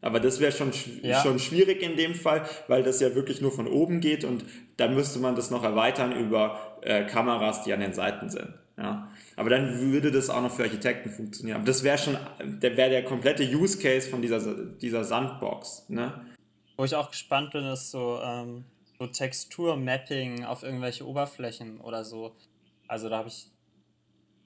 Aber 0.00 0.20
das 0.20 0.40
wäre 0.40 0.52
schon, 0.52 0.72
ja. 1.02 1.22
schon 1.22 1.38
schwierig 1.38 1.82
in 1.82 1.96
dem 1.96 2.14
Fall, 2.14 2.44
weil 2.66 2.82
das 2.82 3.00
ja 3.00 3.14
wirklich 3.14 3.42
nur 3.42 3.52
von 3.52 3.68
oben 3.68 4.00
geht 4.00 4.24
und 4.24 4.44
da 4.76 4.88
müsste 4.88 5.18
man 5.20 5.36
das 5.36 5.50
noch 5.50 5.62
erweitern 5.62 6.12
über 6.12 6.78
äh, 6.80 7.04
Kameras, 7.04 7.62
die 7.62 7.72
an 7.74 7.80
den 7.80 7.92
Seiten 7.92 8.30
sind. 8.30 8.52
Ja. 8.76 9.10
Aber 9.36 9.50
dann 9.50 9.92
würde 9.92 10.10
das 10.10 10.30
auch 10.30 10.40
noch 10.40 10.50
für 10.50 10.64
Architekten 10.64 11.10
funktionieren. 11.10 11.58
Aber 11.58 11.66
das 11.66 11.82
wäre 11.82 11.98
schon, 11.98 12.16
der 12.40 12.76
wäre 12.76 12.90
der 12.90 13.04
komplette 13.04 13.44
Use 13.44 13.78
Case 13.78 14.08
von 14.08 14.22
dieser, 14.22 14.64
dieser 14.66 15.04
Sandbox. 15.04 15.88
Ne? 15.88 16.26
Wo 16.76 16.84
ich 16.84 16.94
auch 16.94 17.10
gespannt 17.10 17.52
bin, 17.52 17.64
ist 17.64 17.90
so, 17.90 18.20
ähm, 18.22 18.64
so 18.98 19.06
Textur-Mapping 19.06 20.44
auf 20.44 20.62
irgendwelche 20.62 21.06
Oberflächen 21.06 21.80
oder 21.80 22.04
so. 22.04 22.34
Also 22.88 23.08
da 23.08 23.18
habe 23.18 23.28
ich 23.28 23.50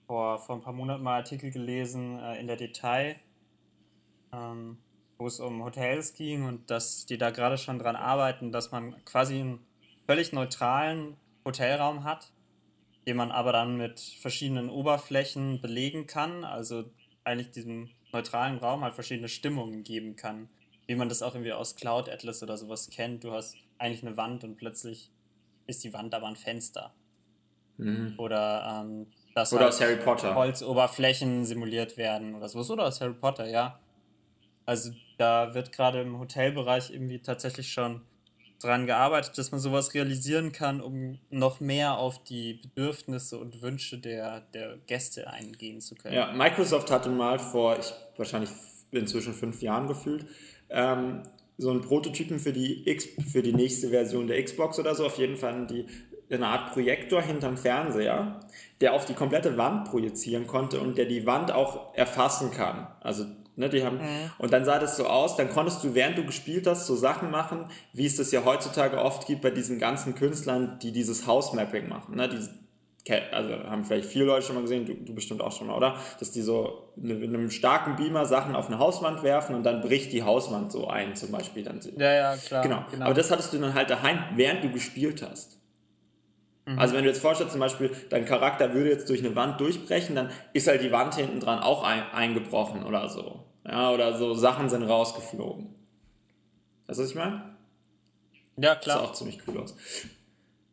vor, 0.06 0.38
vor 0.38 0.56
ein 0.56 0.62
paar 0.62 0.72
Monaten 0.72 1.02
mal 1.02 1.16
Artikel 1.16 1.50
gelesen 1.50 2.18
äh, 2.18 2.38
in 2.40 2.46
der 2.46 2.56
Detail, 2.56 3.16
ähm, 4.32 4.78
wo 5.18 5.26
es 5.26 5.40
um 5.40 5.64
Hotels 5.64 6.14
ging 6.14 6.44
und 6.44 6.70
dass 6.70 7.06
die 7.06 7.18
da 7.18 7.30
gerade 7.30 7.58
schon 7.58 7.78
dran 7.78 7.96
arbeiten, 7.96 8.52
dass 8.52 8.70
man 8.70 9.04
quasi 9.04 9.40
einen 9.40 9.66
völlig 10.06 10.32
neutralen 10.32 11.16
Hotelraum 11.44 12.04
hat, 12.04 12.32
den 13.06 13.16
man 13.16 13.30
aber 13.30 13.52
dann 13.52 13.76
mit 13.76 14.00
verschiedenen 14.00 14.68
Oberflächen 14.68 15.60
belegen 15.60 16.06
kann, 16.06 16.44
also 16.44 16.84
eigentlich 17.24 17.50
diesem 17.50 17.90
neutralen 18.12 18.58
Raum 18.58 18.82
halt 18.82 18.94
verschiedene 18.94 19.28
Stimmungen 19.28 19.84
geben 19.84 20.16
kann. 20.16 20.48
Wie 20.86 20.94
man 20.94 21.08
das 21.08 21.22
auch 21.22 21.34
irgendwie 21.34 21.52
aus 21.52 21.76
Cloud 21.76 22.08
Atlas 22.08 22.42
oder 22.42 22.56
sowas 22.56 22.88
kennt. 22.90 23.24
Du 23.24 23.32
hast 23.32 23.56
eigentlich 23.78 24.04
eine 24.06 24.16
Wand 24.16 24.44
und 24.44 24.56
plötzlich 24.56 25.10
ist 25.66 25.82
die 25.82 25.92
Wand 25.92 26.14
aber 26.14 26.28
ein 26.28 26.36
Fenster. 26.36 26.94
Mhm. 27.76 28.14
Oder 28.16 28.82
ähm, 28.84 29.06
dass 29.34 29.52
oder 29.52 29.64
halt 29.64 29.74
aus 29.74 29.80
Harry 29.80 29.96
Potter. 29.96 30.34
Holzoberflächen 30.34 31.44
simuliert 31.44 31.96
werden 31.96 32.34
oder 32.34 32.48
sowas. 32.48 32.70
Oder 32.70 32.86
aus 32.86 33.00
Harry 33.00 33.14
Potter, 33.14 33.48
ja. 33.48 33.80
Also 34.64 34.92
da 35.18 35.54
wird 35.54 35.72
gerade 35.72 36.00
im 36.00 36.18
Hotelbereich 36.18 36.90
irgendwie 36.90 37.20
tatsächlich 37.20 37.72
schon 37.72 38.02
dran 38.58 38.86
gearbeitet, 38.86 39.36
dass 39.38 39.50
man 39.50 39.60
sowas 39.60 39.94
realisieren 39.94 40.52
kann, 40.52 40.80
um 40.80 41.18
noch 41.30 41.60
mehr 41.60 41.98
auf 41.98 42.22
die 42.24 42.54
Bedürfnisse 42.54 43.38
und 43.38 43.62
Wünsche 43.62 43.98
der, 43.98 44.40
der 44.52 44.78
Gäste 44.86 45.28
eingehen 45.30 45.80
zu 45.80 45.94
können. 45.94 46.14
Ja, 46.14 46.32
Microsoft 46.32 46.90
hatte 46.90 47.10
mal 47.10 47.38
vor, 47.38 47.78
ich, 47.78 47.92
wahrscheinlich 48.16 48.50
inzwischen 48.90 49.34
fünf 49.34 49.62
Jahren 49.62 49.86
gefühlt, 49.86 50.26
ähm, 50.70 51.22
so 51.58 51.70
einen 51.70 51.80
Prototypen 51.80 52.38
für 52.38 52.52
die, 52.52 52.88
X, 52.88 53.08
für 53.32 53.42
die 53.42 53.52
nächste 53.52 53.88
Version 53.88 54.26
der 54.26 54.42
Xbox 54.42 54.78
oder 54.78 54.94
so, 54.94 55.06
auf 55.06 55.18
jeden 55.18 55.36
Fall 55.36 55.66
die 55.66 55.86
eine 56.28 56.48
Art 56.48 56.72
Projektor 56.72 57.22
hinterm 57.22 57.56
Fernseher, 57.56 58.40
der 58.80 58.94
auf 58.94 59.04
die 59.04 59.14
komplette 59.14 59.56
Wand 59.56 59.88
projizieren 59.88 60.46
konnte 60.46 60.80
und 60.80 60.98
der 60.98 61.06
die 61.06 61.24
Wand 61.24 61.52
auch 61.52 61.94
erfassen 61.94 62.50
kann. 62.50 62.88
Also, 63.00 63.26
ne, 63.56 63.68
die 63.68 63.84
haben, 63.84 63.96
mhm. 63.96 64.30
und 64.38 64.52
dann 64.52 64.64
sah 64.64 64.78
das 64.78 64.96
so 64.96 65.06
aus, 65.06 65.36
dann 65.36 65.50
konntest 65.50 65.82
du, 65.82 65.94
während 65.94 66.16
du 66.18 66.24
gespielt 66.24 66.66
hast, 66.66 66.86
so 66.86 66.94
Sachen 66.94 67.30
machen, 67.30 67.66
wie 67.92 68.06
es 68.06 68.16
das 68.16 68.30
ja 68.32 68.44
heutzutage 68.44 68.98
oft 68.98 69.26
gibt 69.26 69.42
bei 69.42 69.50
diesen 69.50 69.78
ganzen 69.78 70.14
Künstlern, 70.14 70.78
die 70.80 70.92
dieses 70.92 71.26
House-Mapping 71.26 71.88
machen, 71.88 72.16
ne, 72.16 72.28
die, 72.28 72.38
also 73.32 73.50
haben 73.70 73.84
vielleicht 73.84 74.08
viele 74.08 74.24
Leute 74.24 74.46
schon 74.46 74.56
mal 74.56 74.62
gesehen, 74.62 74.84
du, 74.84 74.94
du 74.94 75.14
bestimmt 75.14 75.40
auch 75.40 75.52
schon 75.52 75.68
mal, 75.68 75.76
oder? 75.76 75.96
Dass 76.18 76.32
die 76.32 76.42
so 76.42 76.90
mit 76.96 77.22
einem 77.22 77.50
starken 77.50 77.96
Beamer 77.96 78.26
Sachen 78.26 78.56
auf 78.56 78.66
eine 78.66 78.78
Hauswand 78.78 79.22
werfen 79.22 79.54
und 79.54 79.62
dann 79.62 79.80
bricht 79.80 80.12
die 80.12 80.22
Hauswand 80.22 80.72
so 80.72 80.88
ein, 80.88 81.14
zum 81.14 81.30
Beispiel. 81.30 81.62
Dann 81.62 81.80
ja, 81.96 82.12
ja, 82.12 82.36
klar. 82.36 82.62
Genau. 82.62 82.84
genau. 82.90 83.04
Aber 83.04 83.14
das 83.14 83.30
hattest 83.30 83.52
du 83.52 83.58
dann 83.58 83.74
halt 83.74 83.90
daheim, 83.90 84.18
während 84.34 84.64
du 84.64 84.70
gespielt 84.70 85.22
hast. 85.22 85.55
Mhm. 86.66 86.78
Also 86.78 86.94
wenn 86.94 87.04
du 87.04 87.10
jetzt 87.10 87.20
vorstellst, 87.20 87.52
zum 87.52 87.60
Beispiel, 87.60 87.90
dein 88.10 88.26
Charakter 88.26 88.74
würde 88.74 88.90
jetzt 88.90 89.08
durch 89.08 89.24
eine 89.24 89.34
Wand 89.34 89.60
durchbrechen, 89.60 90.14
dann 90.14 90.30
ist 90.52 90.66
halt 90.66 90.82
die 90.82 90.92
Wand 90.92 91.14
hinten 91.14 91.40
dran 91.40 91.60
auch 91.60 91.84
ein, 91.84 92.02
eingebrochen 92.12 92.84
oder 92.84 93.08
so. 93.08 93.44
Ja, 93.66 93.90
oder 93.90 94.16
so 94.16 94.34
Sachen 94.34 94.68
sind 94.68 94.82
rausgeflogen. 94.82 95.74
Weißt 96.86 96.98
du, 96.98 97.02
was 97.04 97.10
ich 97.10 97.16
meine? 97.16 97.56
Ja, 98.56 98.74
klar. 98.74 98.80
Das 98.80 98.94
sah 98.94 99.00
auch 99.00 99.12
ziemlich 99.12 99.40
cool 99.46 99.58
aus. 99.58 99.76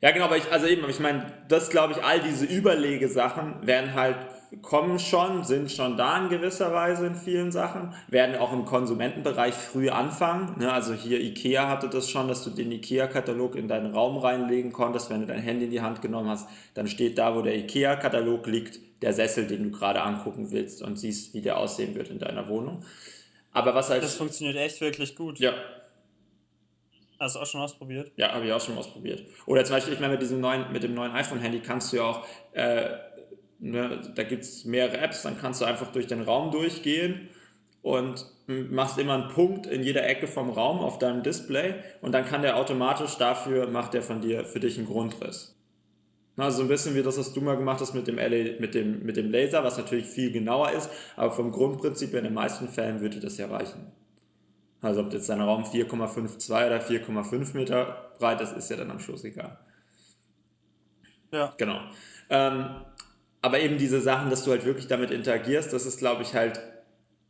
Ja, 0.02 0.12
genau, 0.12 0.26
aber 0.26 0.38
ich, 0.38 0.52
also 0.52 0.68
eben, 0.68 0.88
ich 0.90 1.00
meine, 1.00 1.32
das 1.48 1.70
glaube 1.70 1.94
ich, 1.94 2.04
all 2.04 2.20
diese 2.22 2.46
Überlegesachen 2.46 3.66
werden 3.66 3.94
halt 3.94 4.18
kommen 4.62 5.00
schon, 5.00 5.44
sind 5.44 5.72
schon 5.72 5.98
da 5.98 6.24
in 6.24 6.30
gewisser 6.30 6.74
Weise 6.74 7.08
in 7.08 7.16
vielen 7.16 7.52
Sachen, 7.52 7.94
werden 8.08 8.36
auch 8.36 8.54
im 8.54 8.66
Konsumentenbereich 8.66 9.54
früh 9.54 9.90
anfangen. 9.90 10.60
Ne? 10.60 10.72
Also 10.72 10.94
hier 10.94 11.20
Ikea 11.20 11.68
hatte 11.68 11.90
das 11.90 12.10
schon, 12.10 12.28
dass 12.28 12.44
du 12.44 12.50
den 12.50 12.72
Ikea-Katalog 12.72 13.56
in 13.56 13.68
deinen 13.68 13.94
Raum 13.94 14.18
reinlegen 14.18 14.72
konntest. 14.72 15.10
Wenn 15.10 15.22
du 15.22 15.28
dein 15.28 15.42
Handy 15.42 15.66
in 15.66 15.72
die 15.72 15.82
Hand 15.82 16.02
genommen 16.02 16.30
hast, 16.30 16.48
dann 16.74 16.88
steht 16.88 17.18
da, 17.18 17.36
wo 17.36 17.42
der 17.42 17.56
Ikea-Katalog 17.56 18.46
liegt, 18.48 18.80
der 19.02 19.14
Sessel, 19.14 19.48
den 19.48 19.64
du 19.64 19.72
gerade 19.72 20.02
angucken 20.02 20.52
willst 20.52 20.82
und 20.82 20.98
siehst, 20.98 21.34
wie 21.34 21.42
der 21.42 21.58
aussehen 21.58 21.94
wird 21.96 22.10
in 22.10 22.20
deiner 22.20 22.48
Wohnung. 22.48 22.86
Aber 23.52 23.76
was 23.76 23.90
halt. 23.90 24.04
Das 24.04 24.16
funktioniert 24.16 24.56
echt 24.56 24.80
wirklich 24.82 25.16
gut. 25.16 25.40
Ja. 25.40 25.54
Hast 27.20 27.36
du 27.36 27.40
auch 27.40 27.46
schon 27.46 27.62
ausprobiert? 27.62 28.12
Ja, 28.18 28.34
habe 28.34 28.46
ich 28.46 28.52
auch 28.52 28.60
schon 28.60 28.78
ausprobiert. 28.78 29.24
Oder 29.46 29.64
zum 29.64 29.76
Beispiel, 29.76 29.94
ich 29.94 30.00
meine, 30.00 30.14
mit 30.14 30.22
diesem 30.22 30.42
neuen, 30.42 30.72
mit 30.74 30.84
dem 30.84 30.94
neuen 30.94 31.12
iPhone-Handy 31.12 31.60
kannst 31.62 31.94
du 31.94 31.98
ja 31.98 32.04
auch 32.04 32.26
äh, 32.52 32.90
Ne, 33.66 34.02
da 34.14 34.24
gibt 34.24 34.44
es 34.44 34.66
mehrere 34.66 34.98
Apps, 34.98 35.22
dann 35.22 35.38
kannst 35.40 35.62
du 35.62 35.66
einfach 35.66 35.90
durch 35.94 36.06
den 36.06 36.22
Raum 36.22 36.52
durchgehen 36.52 37.30
und 37.82 38.26
machst 38.46 38.98
immer 38.98 39.14
einen 39.14 39.30
Punkt 39.30 39.68
in 39.68 39.84
jeder 39.84 40.06
Ecke 40.06 40.28
vom 40.28 40.50
Raum 40.50 40.80
auf 40.80 41.00
deinem 41.00 41.24
Display 41.24 41.76
und 42.02 42.12
dann 42.12 42.26
kann 42.26 42.42
der 42.42 42.58
automatisch 42.58 43.16
dafür, 43.16 43.68
macht 43.68 43.94
der 43.94 44.02
von 44.04 44.20
dir 44.20 44.44
für 44.44 44.60
dich 44.60 44.78
einen 44.78 44.86
Grundriss. 44.86 45.58
Also 46.36 46.58
so 46.58 46.64
ein 46.64 46.68
bisschen 46.68 46.94
wie 46.96 47.04
das, 47.04 47.18
was 47.18 47.32
du 47.32 47.40
mal 47.40 47.56
gemacht 47.56 47.80
hast 47.80 47.94
mit 47.94 48.06
dem, 48.06 48.18
LA, 48.18 48.60
mit 48.60 48.76
dem, 48.76 49.02
mit 49.06 49.16
dem 49.16 49.32
Laser, 49.32 49.64
was 49.64 49.78
natürlich 49.78 50.08
viel 50.08 50.34
genauer 50.34 50.72
ist, 50.72 50.90
aber 51.16 51.32
vom 51.32 51.52
Grundprinzip 51.52 52.14
in 52.16 52.26
den 52.26 52.34
meisten 52.34 52.68
Fällen 52.68 53.00
würde 53.00 53.22
das 53.22 53.38
ja 53.38 53.48
reichen. 53.48 53.94
Also 54.82 55.00
ob 55.00 55.14
jetzt 55.14 55.30
dein 55.30 55.40
Raum 55.40 55.64
4,52 55.64 56.52
oder 56.52 56.82
4,5 56.82 57.56
Meter 57.56 58.12
breit 58.20 58.42
ist, 58.42 58.58
ist 58.58 58.70
ja 58.70 58.76
dann 58.76 58.92
am 58.92 59.00
Schluss 59.00 59.24
egal. 59.24 59.58
Ja. 61.32 61.54
Genau. 61.58 61.80
Ähm, 62.30 62.66
aber 63.44 63.60
eben 63.60 63.78
diese 63.78 64.00
Sachen, 64.00 64.30
dass 64.30 64.46
du 64.46 64.52
halt 64.52 64.66
wirklich 64.66 64.88
damit 64.88 65.12
interagierst, 65.12 65.74
das 65.74 65.86
ist, 65.86 66.00
glaube 66.00 66.24
ich, 66.24 66.34
halt 66.34 66.62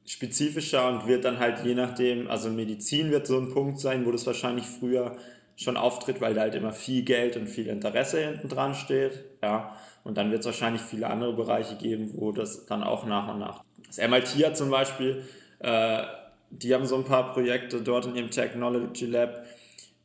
spezifischer 0.06 0.88
und 0.88 1.08
wird 1.08 1.26
dann 1.26 1.40
halt 1.40 1.66
je 1.66 1.74
nachdem, 1.74 2.30
also 2.30 2.50
Medizin 2.50 3.10
wird 3.10 3.26
so 3.26 3.40
ein 3.40 3.50
Punkt 3.50 3.80
sein, 3.80 4.06
wo 4.06 4.12
das 4.12 4.28
wahrscheinlich 4.28 4.66
früher 4.66 5.18
schon 5.56 5.76
auftritt, 5.76 6.22
weil 6.22 6.36
da 6.36 6.42
halt 6.42 6.54
immer 6.54 6.72
viel 6.72 7.02
Geld 7.04 7.36
und 7.36 7.48
viel 7.48 7.68
Interesse 7.68 8.20
hinten 8.20 8.48
dran 8.48 8.76
steht. 8.76 9.24
Ja. 9.42 9.76
Und 10.04 10.18
dann 10.18 10.30
wird 10.30 10.42
es 10.42 10.46
wahrscheinlich 10.46 10.84
viele 10.84 11.08
andere 11.08 11.34
Bereiche 11.34 11.78
geben, 11.78 12.12
wo 12.14 12.32
das 12.32 12.68
dann 12.68 12.84
auch 12.84 13.08
nach 13.08 13.34
und 13.34 13.40
nach. 13.40 13.64
Das 13.88 13.98
MIT 13.98 14.46
hat 14.46 14.56
zum 14.56 14.70
Beispiel, 14.70 15.24
äh, 15.60 16.04
die 16.52 16.76
haben 16.76 16.86
so 16.86 16.96
ein 16.96 17.06
paar 17.06 17.34
Projekte 17.34 17.82
dort 17.82 18.06
in 18.06 18.16
ihrem 18.16 18.30
Technology 18.30 19.08
Lab, 19.08 19.46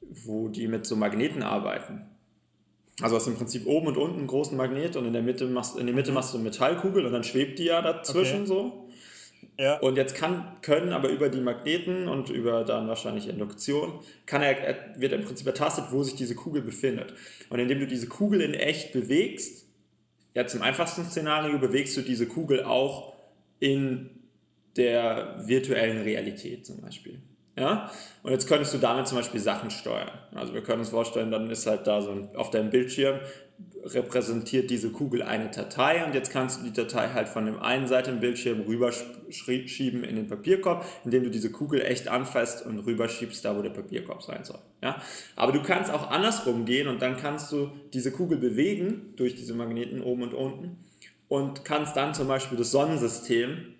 wo 0.00 0.48
die 0.48 0.68
mit 0.68 0.86
so 0.86 0.96
Magneten 0.96 1.42
arbeiten. 1.42 2.06
Also 3.00 3.16
hast 3.16 3.26
du 3.26 3.30
im 3.30 3.36
Prinzip 3.36 3.66
oben 3.66 3.86
und 3.86 3.96
unten 3.96 4.18
einen 4.18 4.26
großen 4.26 4.56
Magnet 4.56 4.96
und 4.96 5.06
in 5.06 5.12
der 5.12 5.22
Mitte 5.22 5.46
machst, 5.46 5.78
in 5.78 5.86
der 5.86 5.94
Mitte 5.94 6.10
machst 6.10 6.32
du 6.32 6.38
eine 6.38 6.44
Metallkugel 6.44 7.06
und 7.06 7.12
dann 7.12 7.22
schwebt 7.22 7.58
die 7.58 7.64
ja 7.64 7.80
dazwischen 7.80 8.40
okay. 8.42 8.46
so. 8.46 8.88
Ja. 9.56 9.78
Und 9.78 9.96
jetzt 9.96 10.14
kann, 10.14 10.56
können 10.62 10.92
aber 10.92 11.08
über 11.08 11.28
die 11.28 11.40
Magneten 11.40 12.08
und 12.08 12.30
über 12.30 12.64
dann 12.64 12.88
wahrscheinlich 12.88 13.28
Induktion, 13.28 14.00
kann 14.26 14.42
er, 14.42 14.76
wird 14.96 15.12
im 15.12 15.24
Prinzip 15.24 15.46
ertastet, 15.46 15.86
wo 15.90 16.02
sich 16.02 16.14
diese 16.14 16.34
Kugel 16.34 16.62
befindet. 16.62 17.14
Und 17.50 17.58
indem 17.58 17.80
du 17.80 17.86
diese 17.86 18.08
Kugel 18.08 18.40
in 18.40 18.54
echt 18.54 18.92
bewegst, 18.92 19.66
jetzt 20.34 20.54
im 20.54 20.62
einfachsten 20.62 21.04
Szenario 21.04 21.58
bewegst 21.58 21.96
du 21.96 22.02
diese 22.02 22.26
Kugel 22.26 22.64
auch 22.64 23.14
in 23.58 24.10
der 24.76 25.42
virtuellen 25.44 26.02
Realität 26.02 26.64
zum 26.64 26.80
Beispiel. 26.80 27.20
Ja? 27.58 27.90
Und 28.22 28.32
jetzt 28.32 28.48
könntest 28.48 28.74
du 28.74 28.78
damit 28.78 29.08
zum 29.08 29.18
Beispiel 29.18 29.40
Sachen 29.40 29.70
steuern. 29.70 30.10
Also 30.34 30.54
wir 30.54 30.62
können 30.62 30.80
uns 30.80 30.90
vorstellen, 30.90 31.30
dann 31.30 31.50
ist 31.50 31.66
halt 31.66 31.86
da 31.86 32.00
so 32.00 32.10
ein, 32.10 32.28
auf 32.36 32.50
deinem 32.50 32.70
Bildschirm 32.70 33.20
repräsentiert 33.84 34.70
diese 34.70 34.90
Kugel 34.90 35.22
eine 35.22 35.48
Datei 35.48 36.04
und 36.04 36.14
jetzt 36.14 36.30
kannst 36.30 36.60
du 36.60 36.64
die 36.64 36.72
Datei 36.72 37.08
halt 37.08 37.28
von 37.28 37.46
dem 37.46 37.58
einen 37.58 37.86
Seite 37.86 38.10
im 38.10 38.20
Bildschirm 38.20 38.60
rüberschieben 38.60 40.04
in 40.04 40.16
den 40.16 40.28
Papierkorb, 40.28 40.84
indem 41.04 41.24
du 41.24 41.30
diese 41.30 41.50
Kugel 41.50 41.82
echt 41.82 42.08
anfasst 42.08 42.64
und 42.64 42.78
rüberschiebst 42.80 43.44
da, 43.44 43.56
wo 43.56 43.62
der 43.62 43.70
Papierkorb 43.70 44.22
sein 44.22 44.44
soll. 44.44 44.60
Ja? 44.82 45.00
Aber 45.36 45.52
du 45.52 45.62
kannst 45.62 45.90
auch 45.90 46.10
andersrum 46.10 46.64
gehen 46.64 46.88
und 46.88 47.02
dann 47.02 47.16
kannst 47.16 47.50
du 47.50 47.70
diese 47.92 48.12
Kugel 48.12 48.38
bewegen 48.38 49.14
durch 49.16 49.34
diese 49.34 49.54
Magneten 49.54 50.02
oben 50.02 50.22
und 50.22 50.34
unten 50.34 50.84
und 51.28 51.64
kannst 51.64 51.96
dann 51.96 52.14
zum 52.14 52.28
Beispiel 52.28 52.58
das 52.58 52.70
Sonnensystem 52.70 53.74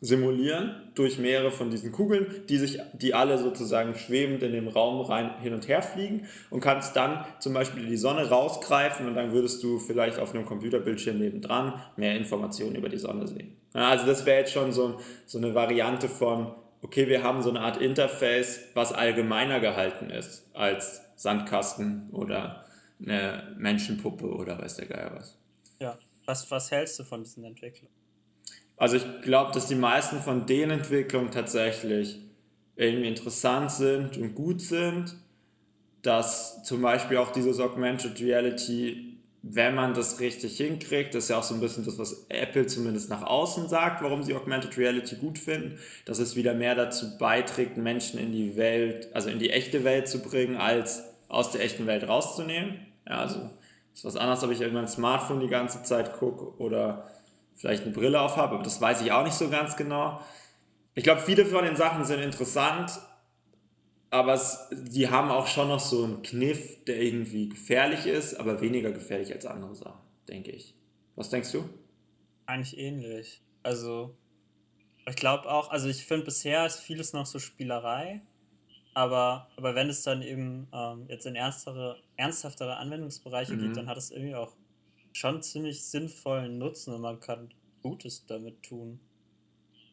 simulieren 0.00 0.74
durch 0.94 1.18
mehrere 1.18 1.50
von 1.50 1.70
diesen 1.70 1.90
Kugeln, 1.90 2.26
die 2.48 2.58
sich, 2.58 2.80
die 2.92 3.14
alle 3.14 3.38
sozusagen 3.38 3.94
schwebend 3.94 4.42
in 4.42 4.52
dem 4.52 4.68
Raum 4.68 5.00
rein 5.00 5.40
hin 5.40 5.54
und 5.54 5.68
her 5.68 5.82
fliegen 5.82 6.26
und 6.50 6.60
kannst 6.60 6.96
dann 6.96 7.24
zum 7.38 7.54
Beispiel 7.54 7.86
die 7.86 7.96
Sonne 7.96 8.28
rausgreifen 8.28 9.06
und 9.06 9.14
dann 9.14 9.32
würdest 9.32 9.62
du 9.62 9.78
vielleicht 9.78 10.18
auf 10.18 10.34
einem 10.34 10.44
Computerbildschirm 10.44 11.18
nebendran 11.18 11.80
mehr 11.96 12.14
Informationen 12.16 12.76
über 12.76 12.88
die 12.88 12.98
Sonne 12.98 13.26
sehen. 13.26 13.56
Also 13.72 14.06
das 14.06 14.26
wäre 14.26 14.40
jetzt 14.40 14.52
schon 14.52 14.72
so, 14.72 15.00
so 15.24 15.38
eine 15.38 15.54
Variante 15.54 16.08
von, 16.08 16.54
okay, 16.82 17.08
wir 17.08 17.22
haben 17.22 17.42
so 17.42 17.50
eine 17.50 17.60
Art 17.60 17.78
Interface, 17.78 18.60
was 18.74 18.92
allgemeiner 18.92 19.60
gehalten 19.60 20.10
ist 20.10 20.46
als 20.52 21.02
Sandkasten 21.16 22.10
oder 22.12 22.64
eine 23.00 23.54
Menschenpuppe 23.58 24.26
oder 24.26 24.58
weiß 24.58 24.76
der 24.76 24.86
Geier 24.86 25.12
was. 25.14 25.38
Ja, 25.78 25.98
was, 26.26 26.50
was 26.50 26.70
hältst 26.70 26.98
du 26.98 27.04
von 27.04 27.22
diesen 27.22 27.44
Entwicklungen? 27.44 27.95
Also 28.76 28.96
ich 28.96 29.04
glaube, 29.22 29.52
dass 29.52 29.68
die 29.68 29.74
meisten 29.74 30.20
von 30.20 30.46
den 30.46 30.70
Entwicklungen 30.70 31.30
tatsächlich 31.30 32.20
irgendwie 32.76 33.08
interessant 33.08 33.70
sind 33.70 34.16
und 34.18 34.34
gut 34.34 34.60
sind. 34.60 35.16
Dass 36.02 36.62
zum 36.62 36.82
Beispiel 36.82 37.16
auch 37.16 37.32
dieses 37.32 37.58
Augmented 37.58 38.20
Reality 38.20 39.16
wenn 39.48 39.74
man 39.74 39.94
das 39.94 40.18
richtig 40.18 40.56
hinkriegt, 40.56 41.14
das 41.14 41.24
ist 41.24 41.30
ja 41.30 41.38
auch 41.38 41.42
so 41.42 41.54
ein 41.54 41.60
bisschen 41.60 41.84
das, 41.84 41.98
was 41.98 42.26
Apple 42.28 42.66
zumindest 42.66 43.10
nach 43.10 43.22
außen 43.22 43.68
sagt, 43.68 44.02
warum 44.02 44.22
sie 44.24 44.34
Augmented 44.34 44.76
Reality 44.76 45.16
gut 45.16 45.38
finden, 45.38 45.78
dass 46.04 46.18
es 46.18 46.34
wieder 46.34 46.52
mehr 46.54 46.74
dazu 46.74 47.16
beiträgt, 47.16 47.76
Menschen 47.76 48.18
in 48.18 48.32
die 48.32 48.56
Welt, 48.56 49.08
also 49.14 49.28
in 49.28 49.38
die 49.38 49.50
echte 49.50 49.84
Welt 49.84 50.08
zu 50.08 50.20
bringen, 50.20 50.56
als 50.56 51.04
aus 51.28 51.52
der 51.52 51.62
echten 51.62 51.86
Welt 51.86 52.08
rauszunehmen. 52.08 52.86
Ja, 53.08 53.20
also 53.20 53.50
ist 53.94 54.04
was 54.04 54.16
anderes, 54.16 54.42
ob 54.42 54.50
ich 54.50 54.60
in 54.60 54.74
mein 54.74 54.88
Smartphone 54.88 55.40
die 55.40 55.48
ganze 55.48 55.82
Zeit 55.84 56.14
gucke 56.14 56.60
oder 56.60 57.08
vielleicht 57.56 57.82
eine 57.84 57.92
Brille 57.92 58.20
auf 58.20 58.36
habe, 58.36 58.54
aber 58.54 58.62
das 58.62 58.80
weiß 58.80 59.02
ich 59.02 59.12
auch 59.12 59.24
nicht 59.24 59.34
so 59.34 59.48
ganz 59.48 59.76
genau. 59.76 60.20
Ich 60.94 61.04
glaube, 61.04 61.20
viele 61.20 61.44
von 61.44 61.64
den 61.64 61.76
Sachen 61.76 62.04
sind 62.04 62.20
interessant, 62.20 63.00
aber 64.10 64.34
es, 64.34 64.68
die 64.70 65.10
haben 65.10 65.30
auch 65.30 65.46
schon 65.46 65.68
noch 65.68 65.80
so 65.80 66.04
einen 66.04 66.22
Kniff, 66.22 66.84
der 66.84 67.00
irgendwie 67.00 67.48
gefährlich 67.48 68.06
ist, 68.06 68.34
aber 68.34 68.60
weniger 68.60 68.92
gefährlich 68.92 69.32
als 69.32 69.46
andere 69.46 69.74
Sachen, 69.74 70.00
denke 70.28 70.52
ich. 70.52 70.74
Was 71.16 71.30
denkst 71.30 71.52
du? 71.52 71.68
Eigentlich 72.46 72.78
ähnlich. 72.78 73.42
Also, 73.62 74.16
ich 75.08 75.16
glaube 75.16 75.50
auch, 75.50 75.70
also 75.70 75.88
ich 75.88 76.04
finde 76.04 76.26
bisher 76.26 76.64
ist 76.66 76.80
vieles 76.80 77.12
noch 77.12 77.26
so 77.26 77.38
Spielerei, 77.38 78.22
aber, 78.94 79.48
aber 79.56 79.74
wenn 79.74 79.90
es 79.90 80.02
dann 80.02 80.22
eben 80.22 80.68
ähm, 80.72 81.06
jetzt 81.08 81.26
in 81.26 81.34
ernstere, 81.34 82.00
ernsthaftere 82.16 82.76
Anwendungsbereiche 82.76 83.54
mhm. 83.54 83.60
geht, 83.60 83.76
dann 83.76 83.88
hat 83.88 83.98
es 83.98 84.10
irgendwie 84.10 84.34
auch 84.34 84.52
schon 85.16 85.42
ziemlich 85.42 85.82
sinnvollen 85.84 86.58
Nutzen 86.58 86.94
und 86.94 87.00
man 87.00 87.20
kann 87.20 87.48
Gutes 87.82 88.26
damit 88.26 88.62
tun, 88.62 89.00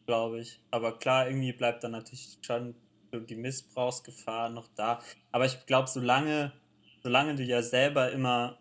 glaube 0.06 0.40
ich. 0.40 0.60
Aber 0.70 0.98
klar, 0.98 1.28
irgendwie 1.28 1.52
bleibt 1.52 1.82
dann 1.82 1.92
natürlich 1.92 2.38
schon 2.42 2.74
die 3.12 3.36
Missbrauchsgefahr 3.36 4.50
noch 4.50 4.68
da. 4.74 5.00
Aber 5.32 5.46
ich 5.46 5.64
glaube, 5.66 5.88
solange, 5.88 6.52
solange 7.02 7.36
du 7.36 7.42
ja 7.42 7.62
selber 7.62 8.12
immer 8.12 8.58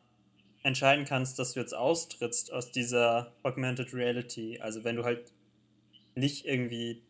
entscheiden 0.62 1.06
kannst, 1.06 1.38
dass 1.40 1.54
du 1.54 1.60
jetzt 1.60 1.74
austrittst 1.74 2.54
aus 2.54 2.72
dieser 2.72 3.34
Augmented 3.44 3.94
Reality, 3.94 4.60
also 4.62 4.84
wenn 4.86 4.96
du 4.96 5.04
halt 5.04 5.34
nicht 6.16 6.46
irgendwie 6.46 7.02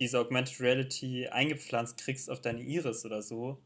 diese 0.00 0.20
Augmented 0.20 0.60
Reality 0.60 1.26
eingepflanzt 1.28 1.98
kriegst 1.98 2.30
auf 2.30 2.40
deine 2.40 2.62
Iris 2.62 3.04
oder 3.04 3.20
so, 3.20 3.58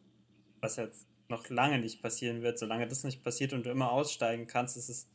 was 0.61 0.77
jetzt 0.77 1.07
noch 1.29 1.49
lange 1.49 1.79
nicht 1.79 2.03
passieren 2.03 2.43
wird, 2.43 2.59
solange 2.59 2.89
das 2.89 3.05
nicht 3.05 3.23
passiert 3.23 3.53
und 3.53 3.67
du 3.67 3.71
immer 3.71 3.93
aussteigen 3.93 4.47
kannst, 4.47 4.77
ist 4.77 4.89
es 4.89 5.09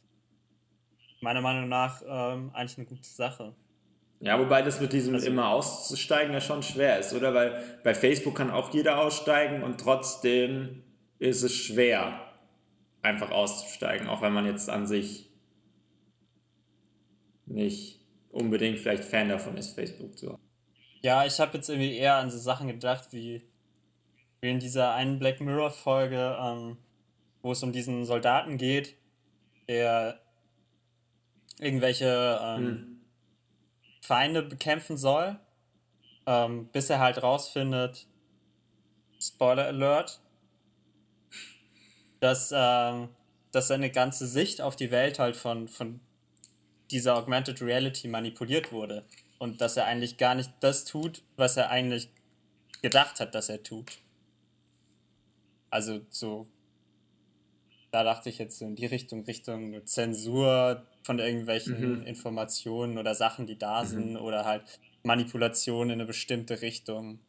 meiner 1.21 1.41
Meinung 1.41 1.67
nach 1.69 2.01
ähm, 2.07 2.51
eigentlich 2.53 2.77
eine 2.77 2.87
gute 2.87 3.07
Sache. 3.07 3.55
Ja, 4.19 4.39
wobei 4.39 4.61
das 4.61 4.81
mit 4.81 4.93
diesem 4.93 5.13
also, 5.13 5.27
immer 5.27 5.49
auszusteigen 5.49 6.33
ja 6.33 6.41
schon 6.41 6.63
schwer 6.63 6.99
ist, 6.99 7.13
oder? 7.13 7.33
Weil 7.33 7.79
bei 7.83 7.93
Facebook 7.93 8.35
kann 8.35 8.49
auch 8.49 8.73
jeder 8.73 8.99
aussteigen 8.99 9.63
und 9.63 9.79
trotzdem 9.79 10.83
ist 11.19 11.43
es 11.43 11.53
schwer, 11.53 12.19
einfach 13.01 13.31
auszusteigen, 13.31 14.07
auch 14.07 14.21
wenn 14.21 14.33
man 14.33 14.45
jetzt 14.45 14.69
an 14.69 14.87
sich 14.87 15.29
nicht 17.45 17.99
unbedingt 18.31 18.79
vielleicht 18.79 19.05
Fan 19.05 19.29
davon 19.29 19.55
ist, 19.57 19.73
Facebook 19.73 20.17
zu 20.17 20.33
haben. 20.33 20.41
Ja, 21.01 21.25
ich 21.25 21.39
habe 21.39 21.57
jetzt 21.57 21.69
irgendwie 21.69 21.95
eher 21.95 22.15
an 22.15 22.29
so 22.29 22.37
Sachen 22.37 22.67
gedacht, 22.67 23.09
wie, 23.11 23.43
in 24.41 24.59
dieser 24.59 24.93
einen 24.93 25.19
Black 25.19 25.41
Mirror-Folge, 25.41 26.37
ähm, 26.39 26.77
wo 27.41 27.51
es 27.51 27.63
um 27.63 27.71
diesen 27.71 28.05
Soldaten 28.05 28.57
geht, 28.57 28.95
der 29.67 30.19
irgendwelche 31.59 32.39
ähm, 32.41 32.65
hm 32.65 32.97
Feinde 34.07 34.41
bekämpfen 34.41 34.95
soll, 34.95 35.37
ähm, 36.25 36.69
bis 36.71 36.89
er 36.89 36.99
halt 36.99 37.21
rausfindet, 37.21 38.07
Spoiler 39.19 39.65
Alert, 39.65 40.21
dass, 42.21 42.53
ähm, 42.55 43.09
dass 43.51 43.67
seine 43.67 43.91
ganze 43.91 44.25
Sicht 44.25 44.61
auf 44.61 44.77
die 44.77 44.91
Welt 44.91 45.19
halt 45.19 45.35
von, 45.35 45.67
von 45.67 45.99
dieser 46.89 47.17
Augmented 47.17 47.61
Reality 47.61 48.07
manipuliert 48.07 48.71
wurde. 48.71 49.03
Und 49.39 49.59
dass 49.59 49.75
er 49.75 49.85
eigentlich 49.85 50.17
gar 50.17 50.35
nicht 50.35 50.51
das 50.61 50.85
tut, 50.85 51.21
was 51.35 51.57
er 51.57 51.69
eigentlich 51.69 52.09
gedacht 52.81 53.19
hat, 53.19 53.35
dass 53.35 53.49
er 53.49 53.61
tut. 53.61 53.99
Also 55.69 55.99
so, 56.09 56.47
da 57.91 58.05
dachte 58.05 58.29
ich 58.29 58.37
jetzt 58.37 58.61
in 58.61 58.77
die 58.77 58.85
Richtung, 58.85 59.25
Richtung 59.25 59.85
Zensur, 59.85 60.85
von 61.07 61.19
irgendwelchen 61.19 62.01
mhm. 62.01 62.05
Informationen 62.05 62.97
oder 62.97 63.15
Sachen, 63.15 63.47
die 63.47 63.57
da 63.57 63.81
mhm. 63.81 63.87
sind 63.87 64.17
oder 64.17 64.45
halt 64.45 64.79
Manipulation 65.03 65.87
in 65.87 65.93
eine 65.93 66.05
bestimmte 66.05 66.61
Richtung. 66.61 67.19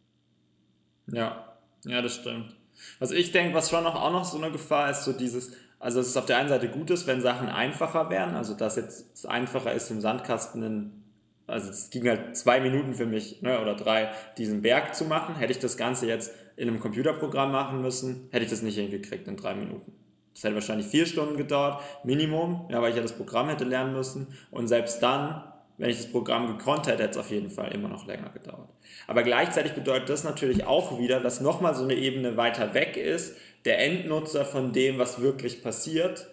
Ja, 1.06 1.56
ja, 1.84 2.02
das 2.02 2.16
stimmt. 2.16 2.56
Was 2.98 3.12
ich 3.12 3.30
denke, 3.30 3.54
was 3.54 3.70
schon 3.70 3.84
noch, 3.84 3.94
auch 3.94 4.12
noch 4.12 4.24
so 4.24 4.36
eine 4.36 4.50
Gefahr 4.50 4.90
ist, 4.90 5.04
so 5.04 5.12
dieses, 5.12 5.52
also 5.78 6.00
es 6.00 6.08
ist 6.08 6.16
auf 6.16 6.26
der 6.26 6.38
einen 6.38 6.48
Seite 6.48 6.68
gut 6.68 6.90
ist, 6.90 7.06
wenn 7.06 7.20
Sachen 7.20 7.48
einfacher 7.48 8.10
wären, 8.10 8.34
also 8.34 8.54
dass 8.54 8.76
jetzt 8.76 9.14
es 9.14 9.24
einfacher 9.24 9.72
ist, 9.72 9.90
im 9.90 10.00
Sandkasten 10.00 10.62
in, 10.62 11.04
also 11.46 11.70
es 11.70 11.90
ging 11.90 12.06
halt 12.08 12.36
zwei 12.36 12.60
Minuten 12.60 12.94
für 12.94 13.06
mich, 13.06 13.42
ne, 13.42 13.60
oder 13.60 13.74
drei, 13.76 14.10
diesen 14.38 14.60
Berg 14.62 14.94
zu 14.96 15.04
machen. 15.04 15.36
Hätte 15.36 15.52
ich 15.52 15.60
das 15.60 15.76
Ganze 15.76 16.06
jetzt 16.06 16.32
in 16.56 16.68
einem 16.68 16.80
Computerprogramm 16.80 17.52
machen 17.52 17.80
müssen, 17.80 18.28
hätte 18.32 18.44
ich 18.44 18.50
das 18.50 18.62
nicht 18.62 18.76
hingekriegt 18.76 19.28
in 19.28 19.36
drei 19.36 19.54
Minuten. 19.54 19.92
Das 20.38 20.44
hätte 20.44 20.55
wahrscheinlich 20.55 20.87
vier 20.87 21.05
Stunden 21.05 21.37
gedauert, 21.37 21.83
Minimum, 22.05 22.68
ja, 22.70 22.81
weil 22.81 22.90
ich 22.90 22.96
ja 22.96 23.03
das 23.03 23.14
Programm 23.14 23.48
hätte 23.48 23.64
lernen 23.64 23.92
müssen. 23.92 24.29
Und 24.53 24.68
selbst 24.68 25.03
dann, 25.03 25.42
wenn 25.79 25.90
ich 25.90 25.96
das 25.96 26.12
Programm 26.12 26.46
gekonnt 26.46 26.87
hätte, 26.87 27.03
hätte 27.03 27.11
es 27.11 27.16
auf 27.16 27.33
jeden 27.33 27.51
Fall 27.51 27.74
immer 27.74 27.88
noch 27.88 28.07
länger 28.07 28.31
gedauert. 28.31 28.68
Aber 29.09 29.24
gleichzeitig 29.24 29.72
bedeutet 29.72 30.11
das 30.11 30.22
natürlich 30.22 30.64
auch 30.64 31.01
wieder, 31.01 31.18
dass 31.18 31.40
nochmal 31.40 31.74
so 31.74 31.83
eine 31.83 31.94
Ebene 31.94 32.37
weiter 32.37 32.72
weg 32.72 32.96
ist, 32.96 33.37
der 33.64 33.85
Endnutzer 33.85 34.44
von 34.44 34.72
dem, 34.72 35.01
was 35.01 35.20
wirklich 35.20 35.61
passiert. 35.61 36.29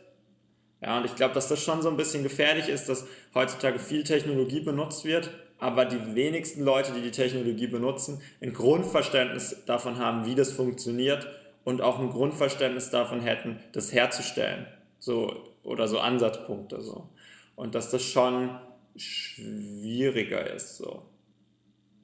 Ja, 0.83 0.99
und 0.99 1.05
ich 1.05 1.15
glaube, 1.15 1.33
dass 1.33 1.47
das 1.47 1.63
schon 1.63 1.81
so 1.81 1.89
ein 1.89 1.97
bisschen 1.97 2.21
gefährlich 2.21 2.69
ist, 2.69 2.87
dass 2.87 3.07
heutzutage 3.33 3.79
viel 3.79 4.03
Technologie 4.03 4.59
benutzt 4.59 5.03
wird, 5.05 5.31
aber 5.57 5.85
die 5.85 6.13
wenigsten 6.13 6.61
Leute, 6.61 6.91
die 6.91 7.01
die 7.01 7.09
Technologie 7.09 7.65
benutzen, 7.65 8.21
ein 8.39 8.53
Grundverständnis 8.53 9.63
davon 9.65 9.97
haben, 9.97 10.27
wie 10.27 10.35
das 10.35 10.51
funktioniert 10.51 11.27
und 11.65 11.81
auch 11.81 11.99
ein 11.99 12.11
Grundverständnis 12.11 12.91
davon 12.91 13.19
hätten, 13.19 13.59
das 13.73 13.91
herzustellen. 13.91 14.67
So, 14.99 15.53
oder 15.63 15.87
so 15.89 15.99
Ansatzpunkte. 15.99 16.79
So. 16.81 17.09
Und 17.55 17.75
dass 17.75 17.89
das 17.89 18.03
schon 18.03 18.57
schwieriger 18.95 20.49
ist. 20.53 20.77
So. 20.77 21.03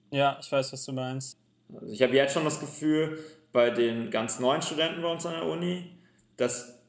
Ja, 0.10 0.38
ich 0.42 0.52
weiß, 0.52 0.74
was 0.74 0.84
du 0.84 0.92
meinst. 0.92 1.38
Also 1.74 1.94
ich 1.94 2.02
habe 2.02 2.14
jetzt 2.14 2.34
schon 2.34 2.44
das 2.44 2.60
Gefühl, 2.60 3.20
bei 3.54 3.70
den 3.70 4.12
ganz 4.12 4.40
neuen 4.40 4.62
Studenten 4.62 5.02
bei 5.02 5.12
uns 5.12 5.26
an 5.26 5.34
der 5.34 5.46
Uni, 5.46 5.98
dass 6.38 6.80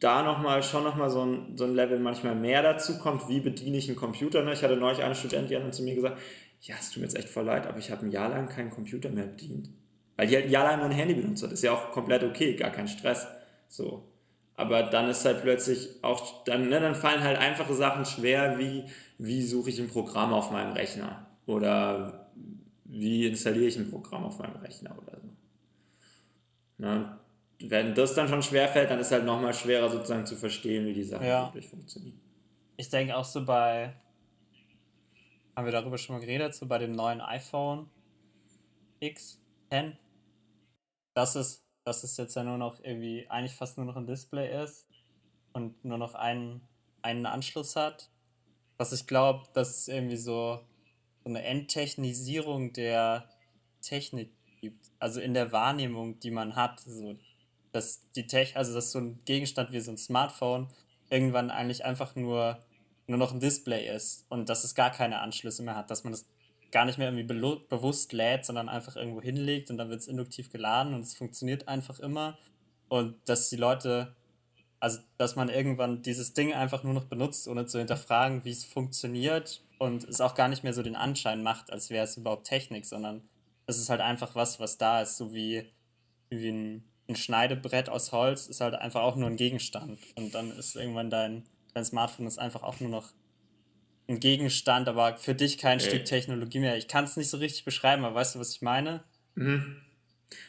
da 0.00 0.22
nochmal 0.22 0.62
schon 0.62 0.82
nochmal 0.82 1.10
so 1.10 1.24
ein, 1.24 1.56
so 1.56 1.64
ein 1.64 1.74
Level 1.74 1.98
manchmal 2.00 2.34
mehr 2.34 2.62
dazu 2.62 2.98
kommt, 2.98 3.28
wie 3.28 3.40
bediene 3.40 3.76
ich 3.76 3.88
einen 3.88 3.96
Computer. 3.96 4.42
Ne? 4.42 4.54
Ich 4.54 4.64
hatte 4.64 4.76
neulich 4.76 5.02
eine 5.02 5.14
Studentin, 5.14 5.48
die 5.48 5.56
hat 5.56 5.62
dann 5.62 5.72
zu 5.72 5.82
mir 5.82 5.94
gesagt, 5.94 6.20
ja, 6.62 6.76
es 6.80 6.90
tut 6.90 6.98
mir 6.98 7.04
jetzt 7.04 7.16
echt 7.16 7.28
voll 7.28 7.44
leid, 7.44 7.66
aber 7.66 7.78
ich 7.78 7.90
habe 7.90 8.06
ein 8.06 8.10
Jahr 8.10 8.30
lang 8.30 8.48
keinen 8.48 8.70
Computer 8.70 9.10
mehr 9.10 9.26
bedient. 9.26 9.68
Weil 10.22 10.28
die 10.28 10.36
halt 10.36 10.50
jahrelang 10.50 10.78
nur 10.78 10.88
ein 10.88 10.92
Handy 10.92 11.14
benutzt 11.14 11.42
hat. 11.42 11.50
Ist 11.50 11.64
ja 11.64 11.72
auch 11.72 11.90
komplett 11.90 12.22
okay, 12.22 12.54
gar 12.54 12.70
kein 12.70 12.86
Stress. 12.86 13.26
So. 13.66 14.04
Aber 14.54 14.84
dann 14.84 15.08
ist 15.08 15.24
halt 15.24 15.42
plötzlich 15.42 15.96
auch, 16.02 16.44
dann, 16.44 16.68
ne, 16.68 16.78
dann 16.78 16.94
fallen 16.94 17.24
halt 17.24 17.38
einfache 17.38 17.74
Sachen 17.74 18.04
schwer, 18.04 18.56
wie, 18.56 18.84
wie 19.18 19.42
suche 19.42 19.70
ich 19.70 19.80
ein 19.80 19.88
Programm 19.88 20.32
auf 20.32 20.52
meinem 20.52 20.74
Rechner? 20.74 21.26
Oder 21.46 22.30
wie 22.84 23.26
installiere 23.26 23.64
ich 23.64 23.76
ein 23.76 23.90
Programm 23.90 24.22
auf 24.22 24.38
meinem 24.38 24.54
Rechner 24.58 24.96
oder 24.96 25.18
so. 25.20 25.28
Ne? 26.78 27.18
Wenn 27.58 27.92
das 27.92 28.14
dann 28.14 28.28
schon 28.28 28.44
schwer 28.44 28.68
fällt, 28.68 28.90
dann 28.90 29.00
ist 29.00 29.10
halt 29.10 29.24
nochmal 29.24 29.54
schwerer 29.54 29.88
sozusagen 29.88 30.24
zu 30.24 30.36
verstehen, 30.36 30.86
wie 30.86 30.92
die 30.92 31.02
Sachen 31.02 31.26
ja. 31.26 31.46
wirklich 31.46 31.66
funktionieren. 31.66 32.20
Ich 32.76 32.88
denke 32.88 33.16
auch 33.16 33.24
so 33.24 33.44
bei, 33.44 33.92
haben 35.56 35.64
wir 35.64 35.72
darüber 35.72 35.98
schon 35.98 36.14
mal 36.14 36.20
geredet, 36.20 36.54
so 36.54 36.66
bei 36.66 36.78
dem 36.78 36.92
neuen 36.92 37.20
iPhone 37.20 37.90
X, 39.00 39.40
10, 39.70 39.96
dass 41.14 41.34
es, 41.34 41.64
dass 41.84 42.04
es 42.04 42.16
jetzt 42.16 42.36
ja 42.36 42.44
nur 42.44 42.58
noch 42.58 42.80
irgendwie 42.82 43.28
eigentlich 43.28 43.54
fast 43.54 43.76
nur 43.76 43.86
noch 43.86 43.96
ein 43.96 44.06
Display 44.06 44.62
ist 44.64 44.86
und 45.52 45.84
nur 45.84 45.98
noch 45.98 46.14
einen, 46.14 46.62
einen 47.02 47.26
Anschluss 47.26 47.76
hat. 47.76 48.10
Was 48.78 48.92
ich 48.92 49.06
glaube, 49.06 49.46
dass 49.52 49.70
es 49.70 49.88
irgendwie 49.88 50.16
so, 50.16 50.60
so 51.22 51.28
eine 51.28 51.42
Enttechnisierung 51.42 52.72
der 52.72 53.28
Technik 53.80 54.30
gibt. 54.60 54.90
Also 54.98 55.20
in 55.20 55.34
der 55.34 55.52
Wahrnehmung, 55.52 56.18
die 56.20 56.30
man 56.30 56.56
hat. 56.56 56.80
So, 56.80 57.16
dass 57.72 58.00
die 58.12 58.26
Tech, 58.26 58.56
also 58.56 58.72
dass 58.74 58.92
so 58.92 59.00
ein 59.00 59.20
Gegenstand 59.24 59.72
wie 59.72 59.80
so 59.80 59.90
ein 59.90 59.98
Smartphone 59.98 60.68
irgendwann 61.10 61.50
eigentlich 61.50 61.84
einfach 61.84 62.14
nur, 62.14 62.58
nur 63.06 63.18
noch 63.18 63.32
ein 63.32 63.40
Display 63.40 63.94
ist 63.94 64.24
und 64.28 64.48
dass 64.48 64.64
es 64.64 64.74
gar 64.74 64.90
keine 64.90 65.20
Anschlüsse 65.20 65.62
mehr 65.62 65.76
hat, 65.76 65.90
dass 65.90 66.04
man 66.04 66.12
das 66.12 66.26
gar 66.72 66.86
nicht 66.86 66.98
mehr 66.98 67.12
irgendwie 67.12 67.38
bewusst 67.68 68.12
lädt, 68.12 68.44
sondern 68.44 68.68
einfach 68.68 68.96
irgendwo 68.96 69.20
hinlegt 69.20 69.70
und 69.70 69.76
dann 69.76 69.90
wird 69.90 70.00
es 70.00 70.08
induktiv 70.08 70.50
geladen 70.50 70.94
und 70.94 71.02
es 71.02 71.14
funktioniert 71.14 71.68
einfach 71.68 72.00
immer. 72.00 72.38
Und 72.88 73.16
dass 73.26 73.50
die 73.50 73.56
Leute, 73.56 74.16
also 74.80 74.98
dass 75.18 75.36
man 75.36 75.50
irgendwann 75.50 76.02
dieses 76.02 76.32
Ding 76.32 76.54
einfach 76.54 76.82
nur 76.82 76.94
noch 76.94 77.04
benutzt, 77.04 77.46
ohne 77.46 77.66
zu 77.66 77.78
hinterfragen, 77.78 78.44
wie 78.44 78.50
es 78.50 78.64
funktioniert 78.64 79.62
und 79.78 80.04
es 80.04 80.20
auch 80.20 80.34
gar 80.34 80.48
nicht 80.48 80.64
mehr 80.64 80.72
so 80.72 80.82
den 80.82 80.96
Anschein 80.96 81.42
macht, 81.42 81.70
als 81.70 81.90
wäre 81.90 82.04
es 82.04 82.16
überhaupt 82.16 82.46
Technik, 82.46 82.86
sondern 82.86 83.22
es 83.66 83.78
ist 83.78 83.90
halt 83.90 84.00
einfach 84.00 84.34
was, 84.34 84.58
was 84.58 84.78
da 84.78 85.02
ist, 85.02 85.18
so 85.18 85.34
wie, 85.34 85.70
wie 86.30 86.48
ein, 86.48 86.84
ein 87.08 87.16
Schneidebrett 87.16 87.90
aus 87.90 88.12
Holz 88.12 88.46
ist 88.46 88.62
halt 88.62 88.74
einfach 88.74 89.02
auch 89.02 89.16
nur 89.16 89.28
ein 89.28 89.36
Gegenstand. 89.36 89.98
Und 90.16 90.34
dann 90.34 90.50
ist 90.50 90.74
irgendwann 90.74 91.10
dein, 91.10 91.44
dein 91.74 91.84
Smartphone 91.84 92.26
ist 92.26 92.38
einfach 92.38 92.62
auch 92.62 92.80
nur 92.80 92.90
noch 92.90 93.12
ein 94.08 94.20
Gegenstand, 94.20 94.88
aber 94.88 95.16
für 95.16 95.34
dich 95.34 95.58
kein 95.58 95.78
okay. 95.78 95.88
Stück 95.88 96.04
Technologie 96.04 96.58
mehr. 96.58 96.76
Ich 96.76 96.88
kann 96.88 97.04
es 97.04 97.16
nicht 97.16 97.30
so 97.30 97.36
richtig 97.38 97.64
beschreiben, 97.64 98.04
aber 98.04 98.14
weißt 98.14 98.34
du, 98.34 98.40
was 98.40 98.50
ich 98.50 98.62
meine? 98.62 99.02
Mhm. 99.34 99.76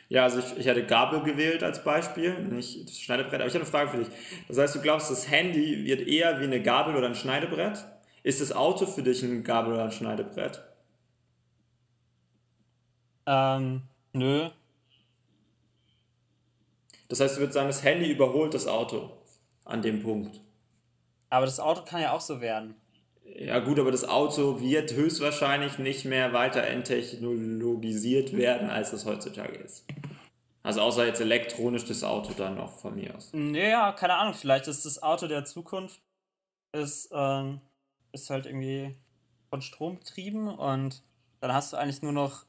Ja, 0.10 0.24
also 0.24 0.40
ich, 0.40 0.58
ich 0.58 0.66
hätte 0.66 0.86
Gabel 0.86 1.24
gewählt 1.24 1.64
als 1.64 1.84
Beispiel, 1.84 2.40
nicht 2.40 2.88
das 2.88 3.00
Schneidebrett. 3.00 3.42
Aber 3.42 3.48
ich 3.48 3.54
habe 3.54 3.64
eine 3.64 3.72
Frage 3.72 3.90
für 3.90 3.98
dich. 3.98 4.08
Das 4.48 4.58
heißt, 4.58 4.76
du 4.76 4.82
glaubst, 4.82 5.10
das 5.10 5.30
Handy 5.30 5.86
wird 5.86 6.02
eher 6.02 6.40
wie 6.40 6.46
eine 6.46 6.62
Gabel 6.62 6.96
oder 6.96 7.08
ein 7.08 7.16
Schneidebrett? 7.16 7.86
Ist 8.22 8.40
das 8.40 8.52
Auto 8.52 8.86
für 8.86 9.04
dich 9.04 9.24
ein 9.24 9.44
Gabel 9.44 9.74
oder 9.74 9.86
ein 9.86 9.92
Schneidebrett? 9.92 10.62
Ähm, 13.26 13.82
nö. 14.14 14.50
Das 17.10 17.20
heißt, 17.20 17.36
du 17.36 17.42
würdest 17.42 17.56
sagen, 17.56 17.68
das 17.68 17.84
Handy 17.84 18.10
überholt 18.12 18.54
das 18.54 18.68
Auto 18.68 19.18
an 19.66 19.82
dem 19.82 20.02
Punkt. 20.02 20.40
Aber 21.30 21.46
das 21.46 21.60
Auto 21.60 21.84
kann 21.84 22.02
ja 22.02 22.12
auch 22.14 22.22
so 22.22 22.42
werden. 22.42 22.76
Ja 23.26 23.60
gut, 23.60 23.80
aber 23.80 23.92
das 23.92 24.08
Auto 24.08 24.60
wird 24.60 24.94
höchstwahrscheinlich 24.94 25.80
nicht 25.80 26.06
mehr 26.06 26.34
weiter 26.34 26.64
enttechnologisiert 26.64 28.36
werden, 28.36 28.70
als 28.70 28.94
es 28.94 29.06
heutzutage 29.06 29.58
ist. 29.58 29.86
Also 30.62 30.82
außer 30.82 31.06
jetzt 31.06 31.20
elektronisch 31.20 31.86
das 31.86 32.04
Auto 32.04 32.34
dann 32.34 32.56
noch 32.56 32.80
von 32.80 32.96
mir 32.96 33.16
aus. 33.16 33.32
Ja, 33.34 33.92
keine 33.92 34.16
Ahnung, 34.16 34.34
vielleicht 34.34 34.68
ist 34.68 34.86
das 34.86 35.02
Auto 35.04 35.28
der 35.28 35.46
Zukunft 35.46 36.02
ist, 36.74 37.10
ähm, 37.14 37.62
ist 38.12 38.30
halt 38.30 38.46
irgendwie 38.46 38.96
von 39.50 39.62
Strom 39.62 40.00
betrieben 40.00 40.48
und 40.48 41.04
dann 41.40 41.54
hast 41.54 41.74
du 41.74 41.78
eigentlich 41.78 42.02
nur 42.02 42.12
noch 42.12 42.46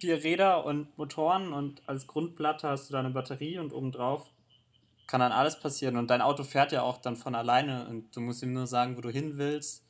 vier 0.00 0.22
Räder 0.24 0.64
und 0.64 0.96
Motoren 0.96 1.52
und 1.52 1.82
als 1.86 2.06
Grundplatte 2.06 2.68
hast 2.68 2.88
du 2.88 2.92
da 2.92 3.00
eine 3.00 3.10
Batterie 3.10 3.58
und 3.58 3.72
obendrauf 3.72 4.30
kann 5.06 5.20
dann 5.20 5.32
alles 5.32 5.60
passieren 5.60 5.96
und 5.96 6.08
dein 6.08 6.22
Auto 6.22 6.44
fährt 6.44 6.72
ja 6.72 6.82
auch 6.82 6.98
dann 6.98 7.16
von 7.16 7.34
alleine 7.34 7.88
und 7.88 8.14
du 8.16 8.20
musst 8.20 8.42
ihm 8.42 8.52
nur 8.52 8.66
sagen, 8.66 8.96
wo 8.96 9.00
du 9.00 9.10
hin 9.10 9.36
willst 9.36 9.84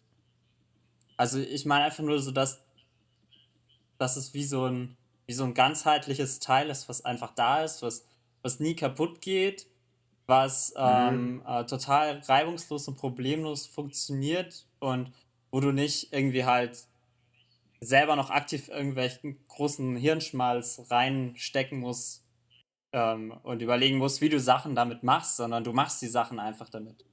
also 1.21 1.39
ich 1.39 1.67
meine 1.67 1.85
einfach 1.85 2.03
nur 2.03 2.19
so, 2.19 2.31
dass, 2.31 2.65
dass 3.99 4.17
es 4.17 4.33
wie 4.33 4.43
so, 4.43 4.65
ein, 4.65 4.97
wie 5.27 5.35
so 5.35 5.45
ein 5.45 5.53
ganzheitliches 5.53 6.39
Teil 6.39 6.71
ist, 6.71 6.89
was 6.89 7.05
einfach 7.05 7.35
da 7.35 7.63
ist, 7.63 7.83
was, 7.83 8.07
was 8.41 8.59
nie 8.59 8.75
kaputt 8.75 9.21
geht, 9.21 9.67
was 10.27 10.73
mhm. 10.75 10.81
ähm, 10.81 11.43
äh, 11.47 11.67
total 11.67 12.21
reibungslos 12.21 12.89
und 12.89 12.97
problemlos 12.97 13.67
funktioniert 13.67 14.65
und 14.79 15.13
wo 15.51 15.61
du 15.61 15.73
nicht 15.73 16.11
irgendwie 16.11 16.47
halt 16.47 16.87
selber 17.81 18.17
noch 18.17 18.31
aktiv 18.31 18.69
irgendwelchen 18.71 19.45
großen 19.47 19.97
Hirnschmalz 19.97 20.87
reinstecken 20.89 21.81
musst 21.81 22.25
ähm, 22.93 23.33
und 23.43 23.61
überlegen 23.61 23.99
musst, 23.99 24.23
wie 24.23 24.31
du 24.31 24.41
Sachen 24.41 24.75
damit 24.75 25.03
machst, 25.03 25.37
sondern 25.37 25.65
du 25.65 25.75
machst 25.75 26.01
die 26.01 26.09
Sachen 26.09 26.39
einfach 26.41 26.71
damit. 26.71 27.05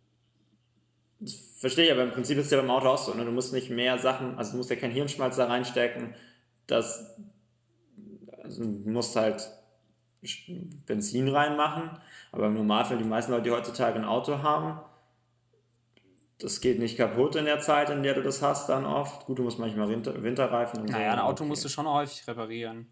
Verstehe 1.60 1.86
ich, 1.86 1.92
aber 1.92 2.04
im 2.04 2.12
Prinzip 2.12 2.38
ist 2.38 2.46
es 2.46 2.52
ja 2.52 2.60
beim 2.60 2.70
Auto 2.70 2.88
auch 2.88 2.98
so. 2.98 3.14
Ne? 3.14 3.26
Du 3.26 3.32
musst 3.32 3.52
nicht 3.54 3.70
mehr 3.70 3.98
Sachen, 3.98 4.38
also 4.38 4.52
du 4.52 4.58
musst 4.58 4.70
ja 4.70 4.76
kein 4.76 4.92
Hirnschmalz 4.92 5.38
da 5.38 5.46
reinstecken. 5.46 6.14
Das, 6.68 7.18
also 8.44 8.64
du 8.64 8.90
musst 8.90 9.16
halt 9.16 9.50
Benzin 10.86 11.28
reinmachen. 11.30 11.98
Aber 12.32 12.48
im 12.48 12.54
Normalfall, 12.54 12.98
die 12.98 13.04
meisten 13.04 13.32
Leute, 13.32 13.46
die 13.46 13.52
heutzutage 13.52 13.98
ein 13.98 14.06
Auto 14.06 14.44
haben, 14.44 14.80
das 16.40 16.62
geht 16.62 16.78
nicht 16.78 16.98
kaputt 16.98 17.36
in 17.36 17.46
der 17.46 17.60
Zeit, 17.60 17.90
in 17.90 18.04
der 18.04 18.14
du 18.14 18.22
das 18.22 18.44
hast, 18.44 18.70
dann 18.70 18.86
oft. 18.86 19.26
Gut, 19.26 19.40
du 19.40 19.44
musst 19.44 19.58
manchmal 19.58 19.90
Winter, 19.90 20.22
Winterreifen 20.22 20.82
und 20.82 20.90
Naja, 20.92 21.12
so. 21.12 21.18
ein 21.18 21.24
Auto 21.24 21.44
okay. 21.44 21.50
musst 21.50 21.66
du 21.66 21.70
schon 21.70 21.88
häufig 21.88 22.28
reparieren. 22.28 22.88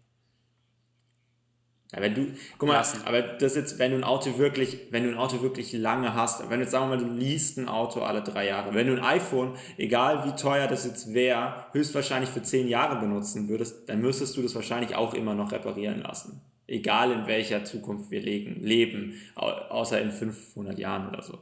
Ja, 1.92 2.00
wenn 2.00 2.14
du, 2.14 2.26
guck 2.58 2.68
mal, 2.68 2.74
Lassen. 2.74 3.02
aber 3.04 3.22
das 3.22 3.54
jetzt, 3.54 3.78
wenn 3.78 3.92
du 3.92 3.98
ein 3.98 4.04
Auto 4.04 4.38
wirklich, 4.38 4.88
wenn 4.90 5.04
du 5.04 5.10
ein 5.10 5.16
Auto 5.16 5.40
wirklich 5.42 5.72
lange 5.72 6.14
hast, 6.14 6.40
wenn 6.50 6.58
du 6.58 6.64
jetzt 6.64 6.72
sagen 6.72 6.90
wir 6.90 6.96
mal, 6.96 7.04
du 7.04 7.10
liest 7.10 7.58
ein 7.58 7.68
Auto 7.68 8.00
alle 8.00 8.22
drei 8.22 8.48
Jahre, 8.48 8.74
wenn 8.74 8.88
du 8.88 8.94
ein 8.94 9.04
iPhone, 9.04 9.54
egal 9.76 10.24
wie 10.24 10.34
teuer 10.34 10.66
das 10.66 10.84
jetzt 10.84 11.14
wäre, 11.14 11.66
höchstwahrscheinlich 11.72 12.30
für 12.30 12.42
zehn 12.42 12.66
Jahre 12.66 12.98
benutzen 12.98 13.48
würdest, 13.48 13.88
dann 13.88 14.00
müsstest 14.00 14.36
du 14.36 14.42
das 14.42 14.54
wahrscheinlich 14.56 14.96
auch 14.96 15.14
immer 15.14 15.34
noch 15.34 15.52
reparieren 15.52 16.02
lassen. 16.02 16.40
Egal 16.66 17.12
in 17.12 17.26
welcher 17.28 17.64
Zukunft 17.64 18.10
wir 18.10 18.20
leben, 18.20 18.60
leben 18.60 19.14
außer 19.36 20.00
in 20.00 20.10
500 20.10 20.76
Jahren 20.80 21.08
oder 21.08 21.22
so. 21.22 21.38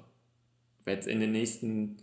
Jetzt 0.86 1.08
in 1.08 1.20
den 1.20 1.32
nächsten 1.32 1.96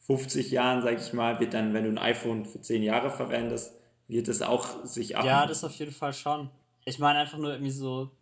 50 0.00 0.50
Jahren, 0.50 0.82
sag 0.82 1.00
ich 1.00 1.12
mal, 1.12 1.38
wird 1.38 1.54
dann, 1.54 1.72
wenn 1.72 1.84
du 1.84 1.90
ein 1.90 1.98
iPhone 1.98 2.44
für 2.44 2.60
zehn 2.60 2.82
Jahre 2.82 3.10
verwendest, 3.10 3.72
wird 4.08 4.26
es 4.26 4.42
auch 4.42 4.84
sich 4.84 5.16
ab. 5.16 5.24
Ja, 5.24 5.46
das 5.46 5.62
auf 5.62 5.74
jeden 5.76 5.92
Fall 5.92 6.12
schon. 6.12 6.50
Ich 6.84 6.98
meine 6.98 7.18
einfach 7.20 7.38
nur 7.38 7.52
irgendwie 7.52 7.70
so. 7.70 8.16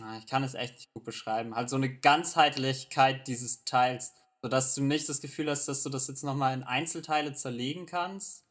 Ah, 0.00 0.18
ich 0.18 0.26
kann 0.26 0.42
es 0.42 0.54
echt 0.54 0.74
nicht 0.74 0.92
gut 0.92 1.04
beschreiben. 1.04 1.54
Halt 1.54 1.70
so 1.70 1.76
eine 1.76 1.98
Ganzheitlichkeit 1.98 3.28
dieses 3.28 3.64
Teils, 3.64 4.12
sodass 4.42 4.74
du 4.74 4.82
nicht 4.82 5.08
das 5.08 5.20
Gefühl 5.20 5.50
hast, 5.50 5.66
dass 5.66 5.82
du 5.82 5.88
das 5.88 6.08
jetzt 6.08 6.24
nochmal 6.24 6.54
in 6.54 6.64
Einzelteile 6.64 7.32
zerlegen 7.32 7.86
kannst 7.86 8.44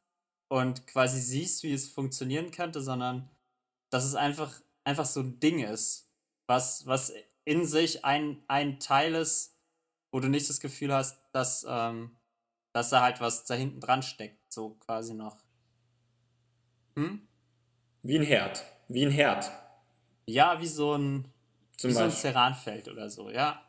und 0.47 0.87
quasi 0.87 1.19
siehst, 1.19 1.63
wie 1.63 1.73
es 1.73 1.89
funktionieren 1.89 2.51
könnte, 2.51 2.81
sondern 2.81 3.29
dass 3.89 4.05
es 4.05 4.15
einfach, 4.15 4.61
einfach 4.85 5.05
so 5.05 5.19
ein 5.19 5.39
Ding 5.39 5.59
ist, 5.59 6.09
was, 6.47 6.85
was 6.85 7.13
in 7.45 7.65
sich 7.65 8.05
ein, 8.05 8.41
ein 8.47 8.79
Teil 8.79 9.15
ist, 9.15 9.57
wo 10.11 10.19
du 10.19 10.29
nicht 10.29 10.49
das 10.49 10.59
Gefühl 10.59 10.93
hast, 10.93 11.19
dass, 11.33 11.65
ähm, 11.67 12.17
dass 12.71 12.89
da 12.89 13.01
halt 13.01 13.19
was 13.19 13.45
da 13.45 13.55
hinten 13.55 13.81
dran 13.81 14.03
steckt, 14.03 14.51
so 14.51 14.75
quasi 14.75 15.13
noch. 15.13 15.43
Hm? 16.95 17.27
Wie 18.03 18.19
ein 18.19 18.23
Herd. 18.23 18.63
Wie 18.89 19.05
ein 19.05 19.11
Herd. 19.11 19.49
Ja, 20.25 20.59
wie 20.61 20.67
so 20.67 20.93
ein, 20.93 21.25
Zum 21.77 21.89
wie 21.89 21.93
so 21.95 22.03
ein 22.03 22.11
Ceranfeld 22.11 22.89
oder 22.89 23.09
so, 23.09 23.29
ja. 23.29 23.61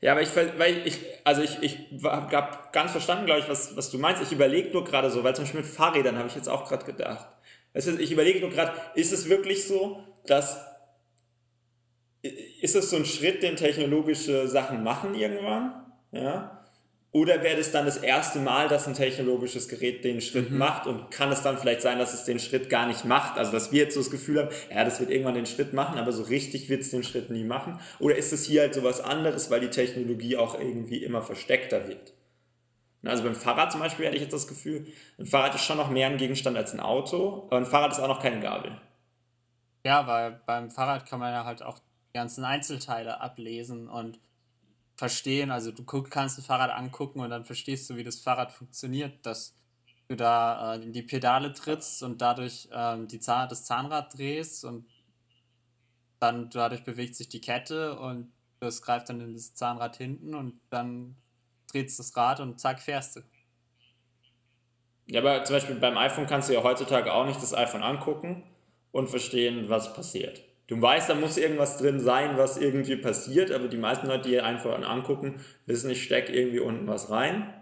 Ja, 0.00 0.12
aber 0.12 0.22
ich, 0.22 0.34
weil 0.36 0.86
ich, 0.86 1.00
also 1.24 1.42
ich, 1.42 1.62
ich 1.62 1.78
habe 2.04 2.58
ganz 2.72 2.92
verstanden, 2.92 3.26
glaube 3.26 3.40
ich, 3.40 3.48
was, 3.48 3.76
was 3.76 3.90
du 3.90 3.98
meinst. 3.98 4.22
Ich 4.22 4.32
überlege 4.32 4.70
nur 4.70 4.84
gerade 4.84 5.10
so, 5.10 5.24
weil 5.24 5.34
zum 5.34 5.44
Beispiel 5.44 5.60
mit 5.60 5.68
Fahrrädern 5.68 6.16
habe 6.16 6.28
ich 6.28 6.34
jetzt 6.34 6.48
auch 6.48 6.68
gerade 6.68 6.84
gedacht. 6.84 7.28
Weißt 7.74 7.88
du, 7.88 7.98
ich 7.98 8.12
überlege 8.12 8.40
nur 8.40 8.50
gerade, 8.50 8.72
ist 8.94 9.12
es 9.12 9.28
wirklich 9.28 9.66
so, 9.66 10.02
dass, 10.26 10.64
ist 12.22 12.76
es 12.76 12.90
so 12.90 12.96
ein 12.96 13.04
Schritt, 13.04 13.42
den 13.42 13.56
technologische 13.56 14.48
Sachen 14.48 14.82
machen 14.82 15.14
irgendwann? 15.14 15.92
Ja. 16.12 16.55
Oder 17.16 17.42
wäre 17.42 17.56
das 17.56 17.72
dann 17.72 17.86
das 17.86 17.96
erste 17.96 18.40
Mal, 18.40 18.68
dass 18.68 18.86
ein 18.86 18.92
technologisches 18.92 19.68
Gerät 19.68 20.04
den 20.04 20.20
Schritt 20.20 20.50
mhm. 20.50 20.58
macht 20.58 20.86
und 20.86 21.10
kann 21.10 21.32
es 21.32 21.40
dann 21.40 21.56
vielleicht 21.56 21.80
sein, 21.80 21.98
dass 21.98 22.12
es 22.12 22.24
den 22.24 22.38
Schritt 22.38 22.68
gar 22.68 22.86
nicht 22.86 23.06
macht? 23.06 23.38
Also, 23.38 23.52
dass 23.52 23.72
wir 23.72 23.84
jetzt 23.84 23.94
so 23.94 24.00
das 24.00 24.10
Gefühl 24.10 24.38
haben, 24.38 24.50
ja, 24.70 24.84
das 24.84 25.00
wird 25.00 25.08
irgendwann 25.08 25.32
den 25.32 25.46
Schritt 25.46 25.72
machen, 25.72 25.98
aber 25.98 26.12
so 26.12 26.24
richtig 26.24 26.68
wird 26.68 26.82
es 26.82 26.90
den 26.90 27.02
Schritt 27.02 27.30
nie 27.30 27.44
machen? 27.44 27.80
Oder 28.00 28.16
ist 28.16 28.34
es 28.34 28.44
hier 28.44 28.60
halt 28.60 28.74
so 28.74 28.84
was 28.84 29.00
anderes, 29.00 29.50
weil 29.50 29.60
die 29.60 29.70
Technologie 29.70 30.36
auch 30.36 30.60
irgendwie 30.60 31.02
immer 31.02 31.22
versteckter 31.22 31.88
wird? 31.88 32.12
Also 33.02 33.24
beim 33.24 33.34
Fahrrad 33.34 33.72
zum 33.72 33.80
Beispiel 33.80 34.04
hätte 34.04 34.16
ich 34.16 34.22
jetzt 34.22 34.34
das 34.34 34.46
Gefühl, 34.46 34.86
ein 35.18 35.24
Fahrrad 35.24 35.54
ist 35.54 35.64
schon 35.64 35.78
noch 35.78 35.88
mehr 35.88 36.08
ein 36.08 36.18
Gegenstand 36.18 36.58
als 36.58 36.74
ein 36.74 36.80
Auto, 36.80 37.44
aber 37.46 37.56
ein 37.56 37.64
Fahrrad 37.64 37.92
ist 37.92 37.98
auch 37.98 38.08
noch 38.08 38.20
keine 38.20 38.40
Gabel. 38.40 38.78
Ja, 39.86 40.06
weil 40.06 40.38
beim 40.44 40.70
Fahrrad 40.70 41.08
kann 41.08 41.20
man 41.20 41.32
ja 41.32 41.46
halt 41.46 41.62
auch 41.62 41.78
die 41.78 42.18
ganzen 42.18 42.44
Einzelteile 42.44 43.22
ablesen 43.22 43.88
und 43.88 44.18
verstehen. 44.96 45.50
Also 45.50 45.72
du 45.72 45.84
kannst 45.84 46.38
ein 46.38 46.42
Fahrrad 46.42 46.70
angucken 46.70 47.20
und 47.20 47.30
dann 47.30 47.44
verstehst 47.44 47.88
du, 47.90 47.96
wie 47.96 48.04
das 48.04 48.18
Fahrrad 48.18 48.52
funktioniert, 48.52 49.24
dass 49.24 49.54
du 50.08 50.16
da 50.16 50.74
äh, 50.74 50.82
in 50.82 50.92
die 50.92 51.02
Pedale 51.02 51.52
trittst 51.52 52.02
und 52.02 52.20
dadurch 52.20 52.68
ähm, 52.72 53.08
die 53.08 53.20
Zahn 53.20 53.48
das 53.48 53.64
Zahnrad 53.64 54.16
drehst 54.16 54.64
und 54.64 54.86
dann 56.18 56.48
dadurch 56.50 56.84
bewegt 56.84 57.14
sich 57.14 57.28
die 57.28 57.40
Kette 57.40 57.98
und 57.98 58.32
das 58.60 58.80
greift 58.80 59.10
dann 59.10 59.20
in 59.20 59.34
das 59.34 59.54
Zahnrad 59.54 59.96
hinten 59.96 60.34
und 60.34 60.60
dann 60.70 61.16
drehst 61.70 61.98
das 61.98 62.16
Rad 62.16 62.40
und 62.40 62.58
zack, 62.58 62.80
fährst 62.80 63.16
du. 63.16 63.20
Ja, 65.08 65.20
aber 65.20 65.44
zum 65.44 65.56
Beispiel 65.56 65.76
beim 65.76 65.98
iPhone 65.98 66.26
kannst 66.26 66.48
du 66.48 66.54
ja 66.54 66.62
heutzutage 66.62 67.12
auch 67.12 67.26
nicht 67.26 67.40
das 67.40 67.54
iPhone 67.54 67.82
angucken 67.82 68.44
und 68.92 69.08
verstehen, 69.08 69.68
was 69.68 69.92
passiert. 69.92 70.42
Du 70.66 70.80
weißt, 70.80 71.08
da 71.08 71.14
muss 71.14 71.36
irgendwas 71.36 71.78
drin 71.78 72.00
sein, 72.00 72.36
was 72.36 72.56
irgendwie 72.56 72.96
passiert, 72.96 73.52
aber 73.52 73.68
die 73.68 73.76
meisten 73.76 74.08
Leute, 74.08 74.28
die 74.28 74.40
einfach 74.40 74.76
angucken, 74.82 75.40
wissen, 75.66 75.90
ich 75.90 76.02
stecke 76.02 76.32
irgendwie 76.32 76.58
unten 76.58 76.88
was 76.88 77.10
rein. 77.10 77.52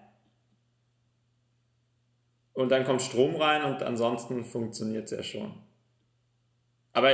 Und 2.54 2.70
dann 2.70 2.84
kommt 2.84 3.02
Strom 3.02 3.36
rein 3.36 3.64
und 3.64 3.82
ansonsten 3.82 4.44
funktioniert 4.44 5.04
es 5.04 5.10
ja 5.10 5.22
schon. 5.22 5.52
Aber 6.92 7.12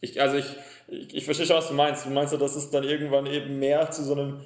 ich, 0.00 0.20
also 0.20 0.36
ich, 0.36 0.56
ich, 0.86 1.14
ich 1.14 1.24
verstehe 1.24 1.46
schon, 1.46 1.56
was 1.56 1.68
du 1.68 1.74
meinst. 1.74 2.06
Du 2.06 2.10
meinst 2.10 2.32
ja, 2.32 2.38
dass 2.38 2.54
es 2.54 2.70
dann 2.70 2.84
irgendwann 2.84 3.26
eben 3.26 3.58
mehr 3.58 3.90
zu 3.90 4.04
so 4.04 4.12
einem, 4.12 4.40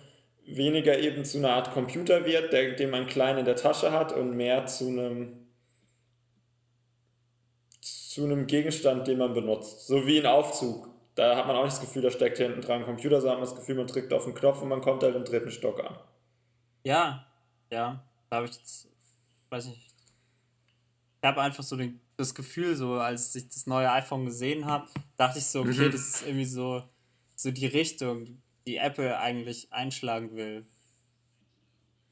weniger 0.46 0.98
eben 0.98 1.24
zu 1.24 1.38
einer 1.38 1.50
Art 1.50 1.72
Computer 1.72 2.24
wird, 2.24 2.52
der, 2.52 2.72
den 2.72 2.90
man 2.90 3.06
klein 3.06 3.38
in 3.38 3.44
der 3.44 3.56
Tasche 3.56 3.92
hat 3.92 4.12
und 4.12 4.36
mehr 4.36 4.66
zu 4.66 4.88
einem 4.88 5.41
zu 8.12 8.24
einem 8.24 8.46
Gegenstand, 8.46 9.06
den 9.06 9.18
man 9.18 9.32
benutzt. 9.32 9.86
So 9.86 10.06
wie 10.06 10.20
ein 10.20 10.26
Aufzug. 10.26 10.88
Da 11.14 11.36
hat 11.36 11.46
man 11.46 11.56
auch 11.56 11.64
nicht 11.64 11.76
das 11.76 11.80
Gefühl, 11.80 12.02
da 12.02 12.10
steckt 12.10 12.38
hinten 12.38 12.60
dran 12.60 12.80
ein 12.80 12.84
Computer, 12.86 13.20
sondern 13.20 13.40
man 13.40 13.48
hat 13.48 13.54
das 13.54 13.60
Gefühl, 13.60 13.76
man 13.76 13.86
drückt 13.86 14.12
auf 14.12 14.24
den 14.24 14.34
Knopf 14.34 14.62
und 14.62 14.68
man 14.68 14.80
kommt 14.80 15.02
halt 15.02 15.14
im 15.14 15.24
dritten 15.24 15.50
Stock 15.50 15.82
an. 15.82 15.96
Ja, 16.84 17.26
ja. 17.70 18.04
Da 18.30 18.36
habe 18.36 18.46
ich 18.46 18.56
jetzt, 18.56 18.88
weiß 19.50 19.66
nicht. 19.66 19.94
ich 21.22 21.28
habe 21.28 21.40
einfach 21.40 21.62
so 21.62 21.76
den, 21.76 22.00
das 22.16 22.34
Gefühl, 22.34 22.76
so 22.76 22.94
als 22.94 23.34
ich 23.34 23.48
das 23.48 23.66
neue 23.66 23.90
iPhone 23.90 24.24
gesehen 24.24 24.66
habe, 24.66 24.88
dachte 25.16 25.38
ich 25.38 25.46
so, 25.46 25.60
okay, 25.60 25.88
mhm. 25.88 25.92
das 25.92 26.00
ist 26.00 26.22
irgendwie 26.22 26.44
so, 26.44 26.82
so 27.36 27.50
die 27.50 27.66
Richtung, 27.66 28.42
die 28.66 28.76
Apple 28.76 29.18
eigentlich 29.18 29.72
einschlagen 29.72 30.34
will. 30.36 30.66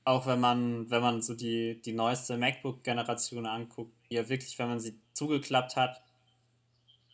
Auch 0.05 0.27
wenn 0.27 0.41
man, 0.41 0.91
wenn 0.91 1.03
man 1.03 1.23
so 1.23 1.35
die, 1.35 1.81
die 1.81 1.93
neueste 1.93 2.37
MacBook-Generation 2.37 3.47
anguckt, 3.47 4.00
die 4.11 4.17
ja 4.17 4.29
wirklich, 4.29 4.59
wenn 4.59 4.69
man 4.69 4.81
sie 4.81 4.99
zugeklappt 5.13 5.77
hat, 5.77 6.03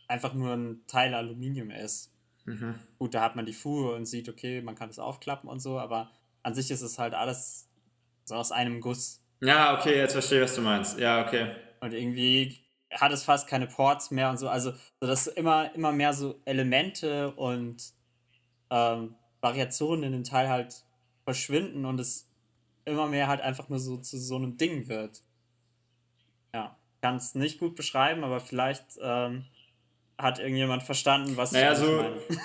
einfach 0.07 0.33
nur 0.33 0.53
ein 0.53 0.81
Teil 0.87 1.13
Aluminium 1.13 1.71
ist. 1.71 2.13
Mhm. 2.45 2.75
Gut, 2.97 3.13
da 3.13 3.21
hat 3.21 3.35
man 3.35 3.45
die 3.45 3.53
Fuhe 3.53 3.93
und 3.93 4.05
sieht, 4.05 4.29
okay, 4.29 4.61
man 4.61 4.75
kann 4.75 4.89
es 4.89 4.99
aufklappen 4.99 5.49
und 5.49 5.59
so, 5.59 5.79
aber 5.79 6.11
an 6.43 6.55
sich 6.55 6.71
ist 6.71 6.81
es 6.81 6.97
halt 6.97 7.13
alles 7.13 7.69
so 8.23 8.35
aus 8.35 8.51
einem 8.51 8.81
Guss. 8.81 9.21
Ja, 9.41 9.77
okay, 9.77 9.97
jetzt 9.97 10.13
verstehe 10.13 10.39
ich, 10.39 10.45
was 10.45 10.55
du 10.55 10.61
meinst. 10.61 10.97
Ja, 10.97 11.25
okay. 11.25 11.51
Und 11.81 11.93
irgendwie 11.93 12.59
hat 12.91 13.11
es 13.11 13.23
fast 13.23 13.47
keine 13.47 13.67
Ports 13.67 14.11
mehr 14.11 14.29
und 14.29 14.37
so. 14.37 14.49
Also, 14.49 14.71
so 14.99 15.07
dass 15.07 15.27
immer, 15.27 15.73
immer 15.75 15.91
mehr 15.91 16.13
so 16.13 16.41
Elemente 16.45 17.31
und 17.35 17.91
ähm, 18.69 19.15
Variationen 19.41 20.05
in 20.05 20.11
dem 20.13 20.23
Teil 20.23 20.49
halt 20.49 20.83
verschwinden 21.25 21.85
und 21.85 21.99
es 21.99 22.31
immer 22.85 23.07
mehr 23.07 23.27
halt 23.27 23.41
einfach 23.41 23.69
nur 23.69 23.79
so 23.79 23.97
zu 23.97 24.17
so 24.17 24.37
einem 24.37 24.57
Ding 24.57 24.87
wird. 24.87 25.23
Ja, 27.01 27.09
kann 27.09 27.17
es 27.17 27.35
nicht 27.35 27.59
gut 27.59 27.75
beschreiben, 27.75 28.23
aber 28.23 28.39
vielleicht 28.39 28.85
ähm, 29.01 29.45
hat 30.17 30.39
irgendjemand 30.39 30.83
verstanden, 30.83 31.37
was 31.37 31.51
naja, 31.51 31.73
ich 31.73 31.77
so, 31.77 31.85
meine. 31.85 32.15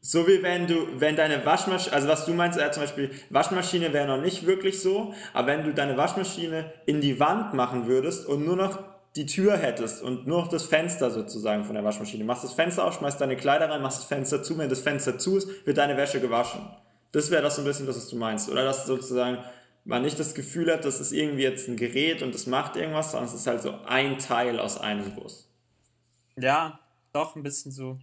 So 0.00 0.28
wie 0.28 0.42
wenn 0.44 0.68
du, 0.68 0.86
wenn 1.00 1.16
deine 1.16 1.44
Waschmaschine, 1.44 1.92
also 1.92 2.06
was 2.06 2.24
du 2.24 2.32
meinst, 2.32 2.58
äh, 2.58 2.70
zum 2.70 2.84
Beispiel, 2.84 3.10
Waschmaschine 3.30 3.92
wäre 3.92 4.06
noch 4.06 4.22
nicht 4.22 4.46
wirklich 4.46 4.80
so, 4.80 5.12
aber 5.34 5.48
wenn 5.48 5.64
du 5.64 5.74
deine 5.74 5.96
Waschmaschine 5.96 6.72
in 6.86 7.00
die 7.00 7.18
Wand 7.18 7.52
machen 7.52 7.88
würdest 7.88 8.24
und 8.26 8.46
nur 8.46 8.54
noch 8.54 8.78
die 9.16 9.26
Tür 9.26 9.56
hättest 9.56 10.00
und 10.02 10.26
nur 10.26 10.42
noch 10.42 10.48
das 10.48 10.64
Fenster 10.64 11.10
sozusagen 11.10 11.64
von 11.64 11.74
der 11.74 11.82
Waschmaschine, 11.82 12.22
machst 12.22 12.44
das 12.44 12.52
Fenster 12.52 12.84
auf, 12.84 12.94
schmeißt 12.94 13.20
deine 13.20 13.36
Kleider 13.36 13.68
rein, 13.68 13.82
machst 13.82 13.98
das 13.98 14.04
Fenster 14.06 14.42
zu, 14.42 14.56
wenn 14.56 14.68
das 14.68 14.80
Fenster 14.80 15.18
zu 15.18 15.36
ist, 15.36 15.66
wird 15.66 15.78
deine 15.78 15.96
Wäsche 15.96 16.20
gewaschen. 16.20 16.60
Das 17.10 17.30
wäre 17.30 17.42
das 17.42 17.56
so 17.56 17.62
ein 17.62 17.64
bisschen 17.64 17.86
das, 17.86 17.96
was 17.96 18.08
du 18.08 18.16
meinst. 18.16 18.48
Oder 18.48 18.64
dass 18.64 18.86
sozusagen 18.86 19.38
man 19.88 20.02
nicht 20.02 20.18
das 20.18 20.34
Gefühl 20.34 20.70
hat, 20.70 20.84
das 20.84 21.00
ist 21.00 21.12
irgendwie 21.12 21.42
jetzt 21.42 21.66
ein 21.66 21.76
Gerät 21.76 22.22
und 22.22 22.34
das 22.34 22.46
macht 22.46 22.76
irgendwas, 22.76 23.12
sondern 23.12 23.28
es 23.28 23.34
ist 23.34 23.46
halt 23.46 23.62
so 23.62 23.72
ein 23.86 24.18
Teil 24.18 24.60
aus 24.60 24.78
einem 24.78 25.14
Bus. 25.14 25.50
Ja, 26.36 26.78
doch, 27.12 27.34
ein 27.34 27.42
bisschen 27.42 27.72
so. 27.72 27.98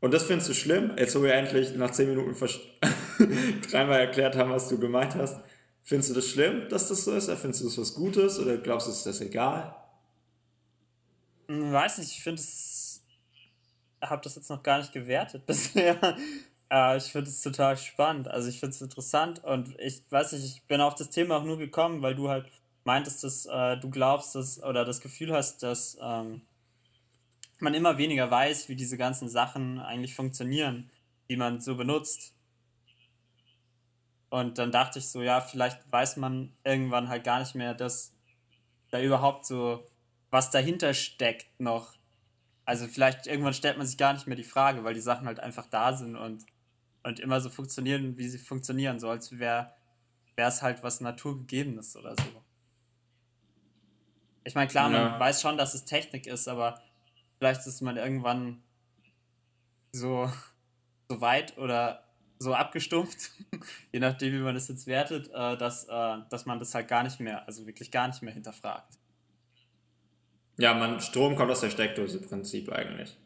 Und 0.00 0.14
das 0.14 0.22
findest 0.22 0.48
du 0.48 0.54
schlimm? 0.54 0.92
Jetzt, 0.96 1.14
wo 1.16 1.22
wir 1.22 1.34
endlich 1.34 1.74
nach 1.74 1.90
10 1.90 2.08
Minuten 2.08 2.34
dreimal 3.70 3.98
erklärt 3.98 4.36
haben, 4.36 4.50
was 4.50 4.68
du 4.68 4.78
gemeint 4.78 5.16
hast. 5.16 5.40
Findest 5.82 6.10
du 6.10 6.14
das 6.14 6.28
schlimm, 6.28 6.68
dass 6.68 6.88
das 6.88 7.04
so 7.04 7.12
ist? 7.12 7.28
Oder 7.28 7.36
findest 7.36 7.62
du 7.62 7.66
das 7.66 7.78
was 7.78 7.94
Gutes? 7.94 8.38
Oder 8.38 8.58
glaubst 8.58 8.86
du, 8.86 8.92
ist 8.92 9.04
das 9.04 9.20
egal? 9.20 9.74
Hm, 11.48 11.72
weiß 11.72 11.98
nicht, 11.98 12.12
ich 12.12 12.22
finde 12.22 12.40
es. 12.40 13.02
Ich 14.02 14.08
habe 14.08 14.22
das 14.22 14.36
jetzt 14.36 14.48
noch 14.48 14.62
gar 14.62 14.78
nicht 14.78 14.92
gewertet 14.92 15.44
bisher. 15.46 16.16
Äh, 16.70 16.96
ich 16.96 17.04
finde 17.04 17.30
es 17.30 17.42
total 17.42 17.76
spannend. 17.76 18.28
Also, 18.28 18.48
ich 18.48 18.60
finde 18.60 18.74
es 18.74 18.80
interessant 18.80 19.42
und 19.44 19.78
ich 19.78 20.02
weiß 20.10 20.32
nicht, 20.32 20.44
ich 20.44 20.62
bin 20.64 20.80
auf 20.80 20.94
das 20.94 21.10
Thema 21.10 21.36
auch 21.38 21.44
nur 21.44 21.58
gekommen, 21.58 22.02
weil 22.02 22.14
du 22.14 22.28
halt 22.28 22.50
meintest, 22.84 23.24
dass 23.24 23.46
äh, 23.46 23.76
du 23.78 23.90
glaubst, 23.90 24.34
dass 24.34 24.62
oder 24.62 24.84
das 24.84 25.00
Gefühl 25.00 25.32
hast, 25.32 25.62
dass 25.62 25.98
ähm, 26.00 26.42
man 27.58 27.74
immer 27.74 27.98
weniger 27.98 28.30
weiß, 28.30 28.68
wie 28.68 28.76
diese 28.76 28.96
ganzen 28.96 29.28
Sachen 29.28 29.78
eigentlich 29.80 30.14
funktionieren, 30.14 30.90
die 31.28 31.36
man 31.36 31.60
so 31.60 31.76
benutzt. 31.76 32.34
Und 34.30 34.58
dann 34.58 34.70
dachte 34.70 35.00
ich 35.00 35.08
so, 35.08 35.22
ja, 35.22 35.40
vielleicht 35.40 35.90
weiß 35.90 36.16
man 36.16 36.52
irgendwann 36.64 37.08
halt 37.08 37.24
gar 37.24 37.40
nicht 37.40 37.54
mehr, 37.54 37.74
dass 37.74 38.14
da 38.90 39.00
überhaupt 39.00 39.44
so 39.44 39.84
was 40.30 40.50
dahinter 40.50 40.94
steckt 40.94 41.60
noch. 41.60 41.94
Also 42.64 42.86
vielleicht 42.86 43.26
irgendwann 43.26 43.54
stellt 43.54 43.78
man 43.78 43.86
sich 43.86 43.98
gar 43.98 44.12
nicht 44.12 44.28
mehr 44.28 44.36
die 44.36 44.44
Frage, 44.44 44.84
weil 44.84 44.94
die 44.94 45.00
Sachen 45.00 45.26
halt 45.26 45.40
einfach 45.40 45.66
da 45.66 45.92
sind 45.92 46.16
und, 46.16 46.46
und 47.02 47.20
immer 47.20 47.40
so 47.40 47.50
funktionieren, 47.50 48.16
wie 48.16 48.28
sie 48.28 48.38
funktionieren, 48.38 48.98
so 49.00 49.08
als 49.08 49.38
wäre 49.38 49.72
es 50.36 50.62
halt 50.62 50.82
was 50.82 51.00
Naturgegebenes 51.00 51.96
oder 51.96 52.14
so. 52.16 52.44
Ich 54.44 54.54
meine, 54.54 54.68
klar, 54.68 54.90
ja. 54.90 55.10
man 55.10 55.20
weiß 55.20 55.42
schon, 55.42 55.58
dass 55.58 55.74
es 55.74 55.84
Technik 55.84 56.26
ist, 56.26 56.48
aber 56.48 56.80
vielleicht 57.38 57.66
ist 57.66 57.82
man 57.82 57.96
irgendwann 57.96 58.62
so, 59.92 60.30
so 61.08 61.20
weit 61.20 61.58
oder 61.58 62.04
so 62.38 62.54
abgestumpft, 62.54 63.32
je 63.92 64.00
nachdem, 64.00 64.32
wie 64.32 64.38
man 64.38 64.54
das 64.54 64.68
jetzt 64.68 64.86
wertet, 64.86 65.28
äh, 65.28 65.56
dass, 65.58 65.84
äh, 65.84 66.16
dass 66.30 66.46
man 66.46 66.58
das 66.58 66.74
halt 66.74 66.88
gar 66.88 67.02
nicht 67.02 67.20
mehr, 67.20 67.46
also 67.46 67.66
wirklich 67.66 67.90
gar 67.90 68.08
nicht 68.08 68.22
mehr 68.22 68.32
hinterfragt. 68.32 68.98
Ja, 70.58 70.74
man, 70.74 71.00
Strom 71.00 71.36
kommt 71.36 71.50
aus 71.50 71.60
der 71.60 71.70
Steckdose 71.70 72.20
Prinzip 72.20 72.70
eigentlich. 72.70 73.16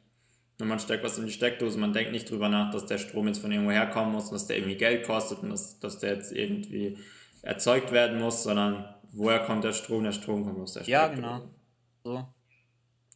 Wenn 0.58 0.68
man 0.68 0.78
steckt 0.78 1.02
was 1.02 1.18
in 1.18 1.26
die 1.26 1.32
Steckdose, 1.32 1.78
man 1.78 1.92
denkt 1.92 2.12
nicht 2.12 2.30
drüber 2.30 2.48
nach, 2.48 2.70
dass 2.70 2.86
der 2.86 2.98
Strom 2.98 3.26
jetzt 3.26 3.40
von 3.40 3.50
irgendwo 3.50 3.72
herkommen 3.72 4.12
muss 4.12 4.26
und 4.26 4.34
dass 4.34 4.46
der 4.46 4.58
irgendwie 4.58 4.76
Geld 4.76 5.04
kostet 5.04 5.40
und 5.42 5.50
dass, 5.50 5.80
dass 5.80 5.98
der 5.98 6.14
jetzt 6.14 6.32
irgendwie 6.32 6.98
erzeugt 7.42 7.90
werden 7.92 8.20
muss, 8.20 8.44
sondern 8.44 8.94
woher 9.12 9.40
kommt 9.40 9.64
der 9.64 9.72
Strom? 9.72 10.04
Der 10.04 10.12
Strom 10.12 10.44
kommt 10.44 10.60
aus 10.60 10.74
der 10.74 10.84
Steckdose. 10.84 10.92
Ja, 10.92 11.08
genau. 11.08 11.50
So. 12.04 12.28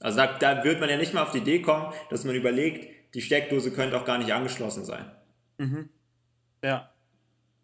Also 0.00 0.16
da, 0.18 0.38
da 0.38 0.64
wird 0.64 0.80
man 0.80 0.88
ja 0.88 0.96
nicht 0.96 1.14
mal 1.14 1.22
auf 1.22 1.32
die 1.32 1.38
Idee 1.38 1.62
kommen, 1.62 1.92
dass 2.10 2.24
man 2.24 2.34
überlegt, 2.34 3.14
die 3.14 3.22
Steckdose 3.22 3.72
könnte 3.72 3.96
auch 3.98 4.04
gar 4.04 4.18
nicht 4.18 4.32
angeschlossen 4.32 4.84
sein. 4.84 5.10
Mhm. 5.58 5.88
Ja. 6.62 6.92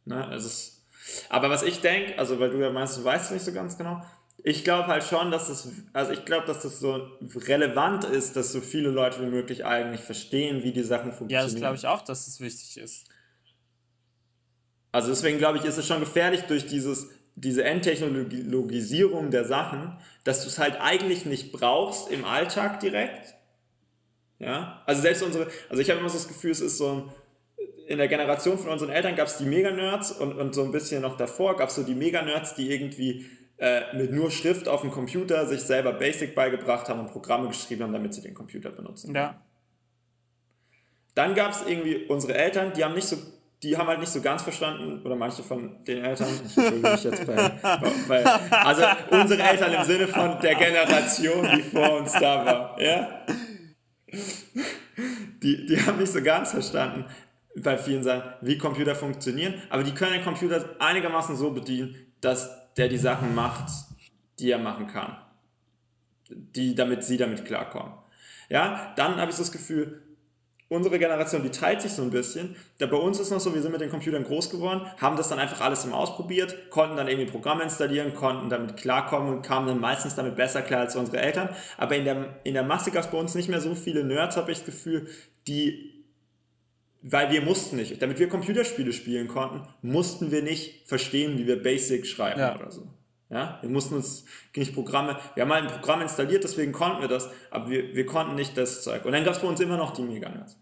Ne, 0.04 0.30
es 0.34 0.44
ist, 0.44 0.86
aber 1.28 1.50
was 1.50 1.62
ich 1.62 1.80
denke, 1.80 2.18
also 2.18 2.38
weil 2.40 2.50
du 2.50 2.58
ja 2.58 2.70
meinst, 2.70 2.98
du 2.98 3.04
weißt 3.04 3.26
es 3.26 3.30
nicht 3.30 3.44
so 3.44 3.52
ganz 3.52 3.78
genau, 3.78 4.02
ich 4.46 4.62
glaube 4.62 4.88
halt 4.88 5.02
schon, 5.04 5.30
dass 5.30 5.48
das, 5.48 5.66
also 5.94 6.12
ich 6.12 6.26
glaube, 6.26 6.46
dass 6.46 6.60
das 6.60 6.78
so 6.78 7.08
relevant 7.34 8.04
ist, 8.04 8.36
dass 8.36 8.52
so 8.52 8.60
viele 8.60 8.90
Leute 8.90 9.22
wie 9.22 9.30
möglich 9.30 9.64
eigentlich 9.64 10.02
verstehen, 10.02 10.62
wie 10.62 10.72
die 10.72 10.82
Sachen 10.82 11.12
funktionieren. 11.12 11.40
Ja, 11.40 11.50
das 11.50 11.54
glaube 11.56 11.76
ich 11.76 11.86
auch, 11.86 12.02
dass 12.02 12.28
es 12.28 12.40
wichtig 12.40 12.76
ist. 12.76 13.06
Also 14.92 15.08
deswegen 15.08 15.38
glaube 15.38 15.56
ich, 15.58 15.64
ist 15.64 15.78
es 15.78 15.86
schon 15.86 15.98
gefährlich 15.98 16.42
durch 16.42 16.66
dieses, 16.66 17.08
diese 17.34 17.64
Enttechnologisierung 17.64 19.30
der 19.30 19.46
Sachen, 19.46 19.96
dass 20.24 20.42
du 20.42 20.48
es 20.48 20.58
halt 20.58 20.78
eigentlich 20.78 21.24
nicht 21.24 21.50
brauchst 21.50 22.10
im 22.10 22.26
Alltag 22.26 22.80
direkt. 22.80 23.34
Ja, 24.38 24.82
also 24.84 25.00
selbst 25.00 25.22
unsere, 25.22 25.48
also 25.70 25.80
ich 25.80 25.88
habe 25.88 26.00
immer 26.00 26.10
so 26.10 26.18
das 26.18 26.28
Gefühl, 26.28 26.50
es 26.50 26.60
ist 26.60 26.76
so 26.76 26.92
ein, 26.92 27.12
in 27.86 27.96
der 27.96 28.08
Generation 28.08 28.58
von 28.58 28.68
unseren 28.68 28.90
Eltern 28.90 29.16
gab 29.16 29.28
es 29.28 29.38
die 29.38 29.46
Mega-Nerds 29.46 30.12
und, 30.12 30.34
und 30.34 30.54
so 30.54 30.64
ein 30.64 30.70
bisschen 30.70 31.00
noch 31.00 31.16
davor 31.16 31.56
gab 31.56 31.70
es 31.70 31.76
so 31.76 31.82
die 31.82 31.94
Mega-Nerds, 31.94 32.54
die 32.54 32.70
irgendwie 32.70 33.26
äh, 33.64 33.96
mit 33.96 34.12
nur 34.12 34.30
Schrift 34.30 34.68
auf 34.68 34.82
dem 34.82 34.90
Computer 34.90 35.46
sich 35.46 35.62
selber 35.62 35.94
Basic 35.94 36.34
beigebracht 36.34 36.86
haben 36.90 37.00
und 37.00 37.10
Programme 37.10 37.48
geschrieben 37.48 37.84
haben, 37.84 37.94
damit 37.94 38.12
sie 38.12 38.20
den 38.20 38.34
Computer 38.34 38.68
benutzen. 38.70 39.14
Ja. 39.14 39.40
Dann 41.14 41.34
gab 41.34 41.52
es 41.52 41.62
irgendwie 41.66 42.04
unsere 42.08 42.34
Eltern, 42.34 42.74
die 42.74 42.84
haben 42.84 42.94
nicht 42.94 43.08
so 43.08 43.16
die 43.62 43.78
haben 43.78 43.86
halt 43.86 44.00
nicht 44.00 44.12
so 44.12 44.20
ganz 44.20 44.42
verstanden, 44.42 45.00
oder 45.06 45.16
manche 45.16 45.42
von 45.42 45.82
den 45.84 46.04
Eltern, 46.04 46.28
ich 46.28 46.42
entschuldige 46.42 46.90
mich 46.90 47.04
jetzt 47.04 47.26
bei, 47.26 47.50
bei, 48.06 48.24
also 48.50 48.82
unsere 49.10 49.42
Eltern 49.42 49.72
im 49.72 49.84
Sinne 49.84 50.06
von 50.06 50.38
der 50.42 50.54
Generation, 50.56 51.48
die 51.56 51.62
vor 51.62 52.00
uns 52.00 52.12
da 52.12 52.44
war, 52.44 52.82
ja? 52.82 53.24
Die, 55.42 55.64
die 55.64 55.80
haben 55.80 55.98
nicht 55.98 56.12
so 56.12 56.22
ganz 56.22 56.50
verstanden, 56.50 57.06
bei 57.56 57.78
vielen 57.78 58.02
Sachen, 58.02 58.34
wie 58.42 58.58
Computer 58.58 58.94
funktionieren, 58.94 59.54
aber 59.70 59.82
die 59.82 59.94
können 59.94 60.12
den 60.12 60.24
Computer 60.24 60.62
einigermaßen 60.78 61.34
so 61.34 61.52
bedienen, 61.52 61.96
dass 62.20 62.63
der 62.76 62.88
die 62.88 62.98
Sachen 62.98 63.34
macht, 63.34 63.70
die 64.38 64.50
er 64.50 64.58
machen 64.58 64.86
kann. 64.86 65.16
Die, 66.28 66.74
damit 66.74 67.04
sie 67.04 67.16
damit 67.16 67.44
klarkommen. 67.44 67.92
Ja, 68.48 68.92
dann 68.96 69.16
habe 69.16 69.30
ich 69.30 69.36
das 69.36 69.52
Gefühl, 69.52 70.02
unsere 70.68 70.98
Generation, 70.98 71.42
die 71.42 71.50
teilt 71.50 71.82
sich 71.82 71.92
so 71.92 72.02
ein 72.02 72.10
bisschen. 72.10 72.56
Da 72.78 72.86
bei 72.86 72.96
uns 72.96 73.20
ist 73.20 73.30
noch 73.30 73.40
so, 73.40 73.54
wir 73.54 73.62
sind 73.62 73.72
mit 73.72 73.80
den 73.80 73.90
Computern 73.90 74.24
groß 74.24 74.50
geworden, 74.50 74.82
haben 75.00 75.16
das 75.16 75.28
dann 75.28 75.38
einfach 75.38 75.60
alles 75.60 75.84
immer 75.84 75.96
ausprobiert, 75.96 76.70
konnten 76.70 76.96
dann 76.96 77.08
irgendwie 77.08 77.30
Programme 77.30 77.62
installieren, 77.62 78.14
konnten 78.14 78.48
damit 78.48 78.76
klarkommen 78.76 79.32
und 79.32 79.42
kamen 79.42 79.66
dann 79.66 79.80
meistens 79.80 80.14
damit 80.14 80.36
besser 80.36 80.62
klar 80.62 80.80
als 80.80 80.96
unsere 80.96 81.20
Eltern. 81.20 81.50
Aber 81.76 81.96
in 81.96 82.04
der, 82.04 82.40
in 82.44 82.54
der 82.54 82.64
Masse 82.64 82.90
gab 82.90 83.04
es 83.04 83.10
bei 83.10 83.18
uns 83.18 83.34
nicht 83.34 83.48
mehr 83.48 83.60
so 83.60 83.74
viele 83.74 84.04
Nerds, 84.04 84.36
habe 84.36 84.50
ich 84.50 84.58
das 84.58 84.66
Gefühl, 84.66 85.08
die 85.46 85.93
weil 87.06 87.30
wir 87.30 87.42
mussten 87.42 87.76
nicht, 87.76 88.00
damit 88.00 88.18
wir 88.18 88.30
Computerspiele 88.30 88.92
spielen 88.94 89.28
konnten, 89.28 89.62
mussten 89.82 90.30
wir 90.30 90.42
nicht 90.42 90.88
verstehen, 90.88 91.38
wie 91.38 91.46
wir 91.46 91.62
Basic 91.62 92.06
schreiben 92.06 92.40
ja. 92.40 92.54
oder 92.56 92.70
so. 92.70 92.88
Ja, 93.28 93.58
wir 93.60 93.68
mussten 93.68 93.94
uns 93.94 94.24
nicht 94.56 94.74
Programme, 94.74 95.18
wir 95.34 95.42
haben 95.42 95.48
mal 95.48 95.60
ein 95.60 95.68
Programm 95.68 96.00
installiert, 96.00 96.44
deswegen 96.44 96.72
konnten 96.72 97.02
wir 97.02 97.08
das, 97.08 97.28
aber 97.50 97.68
wir, 97.68 97.94
wir 97.94 98.06
konnten 98.06 98.34
nicht 98.36 98.56
das 98.56 98.82
Zeug. 98.82 99.04
Und 99.04 99.12
dann 99.12 99.24
gab 99.24 99.34
es 99.34 99.40
bei 99.40 99.48
uns 99.48 99.60
immer 99.60 99.76
noch 99.76 99.92
die 99.92 100.02
Meganerds. 100.02 100.58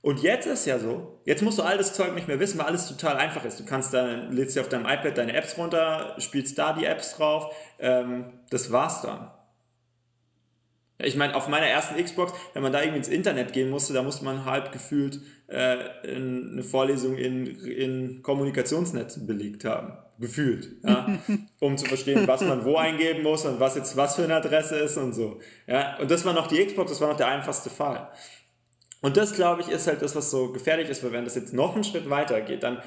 Und 0.00 0.22
jetzt 0.22 0.46
ist 0.46 0.64
ja 0.64 0.78
so, 0.78 1.20
jetzt 1.24 1.42
musst 1.42 1.58
du 1.58 1.62
all 1.62 1.76
das 1.76 1.92
Zeug 1.92 2.14
nicht 2.14 2.28
mehr 2.28 2.40
wissen, 2.40 2.58
weil 2.58 2.66
alles 2.66 2.88
total 2.88 3.16
einfach 3.16 3.44
ist. 3.44 3.60
Du 3.60 3.64
kannst 3.64 3.92
da, 3.92 4.06
lädst 4.30 4.56
dir 4.56 4.60
auf 4.60 4.68
deinem 4.68 4.86
iPad 4.86 5.18
deine 5.18 5.34
Apps 5.34 5.58
runter, 5.58 6.14
spielst 6.18 6.56
da 6.56 6.72
die 6.72 6.84
Apps 6.84 7.16
drauf, 7.16 7.54
ähm, 7.78 8.32
das 8.48 8.70
war's 8.70 9.02
dann. 9.02 9.30
Ich 11.00 11.14
meine, 11.14 11.36
auf 11.36 11.46
meiner 11.46 11.66
ersten 11.66 12.02
Xbox, 12.02 12.32
wenn 12.54 12.62
man 12.62 12.72
da 12.72 12.80
irgendwie 12.80 12.98
ins 12.98 13.08
Internet 13.08 13.52
gehen 13.52 13.70
musste, 13.70 13.92
da 13.92 14.02
musste 14.02 14.24
man 14.24 14.44
halb 14.44 14.72
gefühlt 14.72 15.20
äh, 15.46 15.76
eine 16.02 16.64
Vorlesung 16.64 17.16
in, 17.16 17.46
in 17.46 18.22
Kommunikationsnetzen 18.22 19.26
belegt 19.26 19.64
haben. 19.64 19.92
Gefühlt. 20.18 20.70
Ja? 20.84 21.06
um 21.60 21.78
zu 21.78 21.86
verstehen, 21.86 22.26
was 22.26 22.40
man 22.40 22.64
wo 22.64 22.76
eingeben 22.76 23.22
muss 23.22 23.44
und 23.44 23.60
was 23.60 23.76
jetzt 23.76 23.96
was 23.96 24.16
für 24.16 24.24
eine 24.24 24.36
Adresse 24.36 24.76
ist 24.76 24.96
und 24.96 25.12
so. 25.12 25.38
Ja? 25.68 25.96
Und 25.98 26.10
das 26.10 26.24
war 26.24 26.32
noch 26.32 26.48
die 26.48 26.64
Xbox, 26.64 26.90
das 26.90 27.00
war 27.00 27.08
noch 27.08 27.16
der 27.16 27.28
einfachste 27.28 27.70
Fall. 27.70 28.08
Und 29.00 29.16
das, 29.16 29.34
glaube 29.34 29.62
ich, 29.62 29.68
ist 29.68 29.86
halt 29.86 30.02
das, 30.02 30.16
was 30.16 30.32
so 30.32 30.52
gefährlich 30.52 30.88
ist, 30.88 31.04
weil 31.04 31.12
wenn 31.12 31.24
das 31.24 31.36
jetzt 31.36 31.54
noch 31.54 31.74
einen 31.74 31.84
Schritt 31.84 32.10
weiter 32.10 32.40
geht, 32.40 32.64
dann 32.64 32.82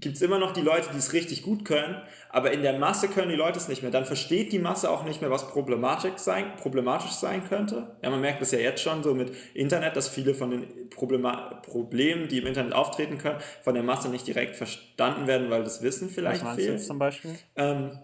gibt 0.00 0.16
es 0.16 0.22
immer 0.22 0.38
noch 0.38 0.52
die 0.52 0.62
Leute, 0.62 0.88
die 0.92 0.98
es 0.98 1.12
richtig 1.12 1.42
gut 1.42 1.64
können, 1.64 1.96
aber 2.30 2.52
in 2.52 2.62
der 2.62 2.78
Masse 2.78 3.08
können 3.08 3.28
die 3.28 3.36
Leute 3.36 3.58
es 3.58 3.68
nicht 3.68 3.82
mehr. 3.82 3.90
Dann 3.90 4.06
versteht 4.06 4.52
die 4.52 4.58
Masse 4.58 4.90
auch 4.90 5.04
nicht 5.04 5.20
mehr, 5.20 5.30
was 5.30 5.48
problematisch 5.48 6.16
sein, 6.16 6.56
problematisch 6.56 7.12
sein 7.12 7.46
könnte. 7.48 7.96
Ja, 8.02 8.10
man 8.10 8.20
merkt 8.20 8.40
das 8.40 8.50
ja 8.50 8.58
jetzt 8.58 8.82
schon 8.82 9.02
so 9.02 9.14
mit 9.14 9.32
Internet, 9.54 9.96
dass 9.96 10.08
viele 10.08 10.34
von 10.34 10.50
den 10.50 10.90
Problema 10.90 11.60
Problemen, 11.62 12.28
die 12.28 12.38
im 12.38 12.46
Internet 12.46 12.72
auftreten 12.72 13.18
können, 13.18 13.38
von 13.62 13.74
der 13.74 13.82
Masse 13.82 14.08
nicht 14.08 14.26
direkt 14.26 14.56
verstanden 14.56 15.26
werden, 15.26 15.50
weil 15.50 15.64
das 15.64 15.82
Wissen 15.82 16.08
vielleicht 16.08 16.44
was 16.44 16.56
fehlt. 16.56 16.80
Du 16.80 16.84
zum 16.84 16.98
Beispiel? 16.98 17.34
Ähm, 17.56 17.98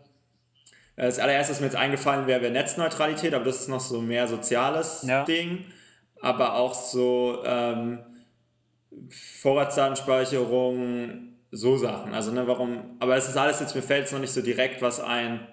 das 0.97 1.19
allererste, 1.19 1.53
was 1.53 1.61
mir 1.61 1.67
jetzt 1.67 1.77
eingefallen 1.77 2.27
wäre, 2.27 2.43
wäre 2.43 2.53
Netzneutralität, 2.53 3.35
aber 3.35 3.45
das 3.45 3.63
ist 3.63 3.69
noch 3.69 3.81
so 3.81 4.01
mehr 4.01 4.29
soziales 4.29 5.05
ja. 5.07 5.25
Ding. 5.25 5.65
Aber 6.23 6.57
auch 6.57 6.75
so 6.75 7.43
ähm, 7.45 7.99
Vorratsdatenspeicherung, 9.11 11.36
so 11.57 11.77
Sachen. 11.77 12.15
Also, 12.15 12.33
ne, 12.33 12.47
warum, 12.47 12.97
aber 13.01 13.17
es 13.17 13.29
ist 13.29 13.37
alles 13.37 13.61
jetzt, 13.61 13.75
mir 13.75 13.83
fällt 13.83 14.07
es 14.07 14.13
noch 14.13 14.21
nicht 14.21 14.33
so 14.33 14.43
direkt 14.43 14.83
was 14.83 15.01
ein. 15.01 15.47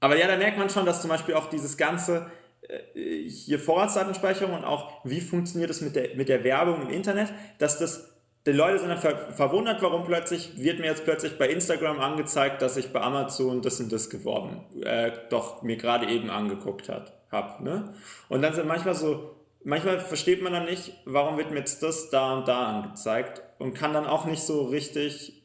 Aber 0.00 0.16
ja, 0.16 0.26
da 0.26 0.36
merkt 0.36 0.58
man 0.58 0.70
schon, 0.70 0.86
dass 0.86 1.02
zum 1.02 1.10
Beispiel 1.10 1.34
auch 1.34 1.50
dieses 1.50 1.76
ganze 1.76 2.30
äh, 2.62 3.28
hier 3.28 3.58
Vorratsdatenspeicherung 3.58 4.54
und 4.54 4.64
auch 4.64 5.04
wie 5.04 5.20
funktioniert 5.20 5.70
es 5.70 5.80
mit 5.80 5.94
der, 5.96 6.16
mit 6.16 6.28
der 6.28 6.42
Werbung 6.44 6.82
im 6.82 6.90
Internet, 6.90 7.32
dass 7.58 7.78
das 7.78 8.10
die 8.46 8.52
Leute 8.52 8.78
sind 8.78 8.88
dann 8.88 8.98
ver 8.98 9.32
verwundert, 9.32 9.82
warum 9.82 10.04
plötzlich 10.04 10.56
wird 10.56 10.78
mir 10.78 10.86
jetzt 10.86 11.04
plötzlich 11.04 11.36
bei 11.36 11.48
Instagram 11.48 12.00
angezeigt, 12.00 12.62
dass 12.62 12.76
ich 12.76 12.90
bei 12.92 13.00
Amazon 13.00 13.60
das 13.60 13.80
und 13.80 13.92
das 13.92 14.08
geworben, 14.08 14.64
äh, 14.82 15.12
doch 15.28 15.62
mir 15.62 15.76
gerade 15.76 16.06
eben 16.06 16.30
angeguckt 16.30 16.88
hat, 16.88 17.12
hab, 17.30 17.60
ne? 17.60 17.92
Und 18.30 18.40
dann 18.40 18.54
sind 18.54 18.66
manchmal 18.66 18.94
so 18.94 19.36
manchmal 19.64 20.00
versteht 20.00 20.42
man 20.42 20.52
dann 20.52 20.64
nicht, 20.64 20.92
warum 21.04 21.36
wird 21.36 21.50
mir 21.50 21.58
jetzt 21.58 21.82
das 21.82 22.10
da 22.10 22.34
und 22.34 22.48
da 22.48 22.66
angezeigt 22.66 23.42
und 23.58 23.74
kann 23.74 23.92
dann 23.92 24.06
auch 24.06 24.24
nicht 24.24 24.42
so 24.42 24.64
richtig 24.64 25.42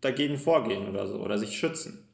dagegen 0.00 0.38
vorgehen 0.38 0.88
oder 0.88 1.06
so 1.06 1.16
oder 1.16 1.38
sich 1.38 1.58
schützen. 1.58 2.08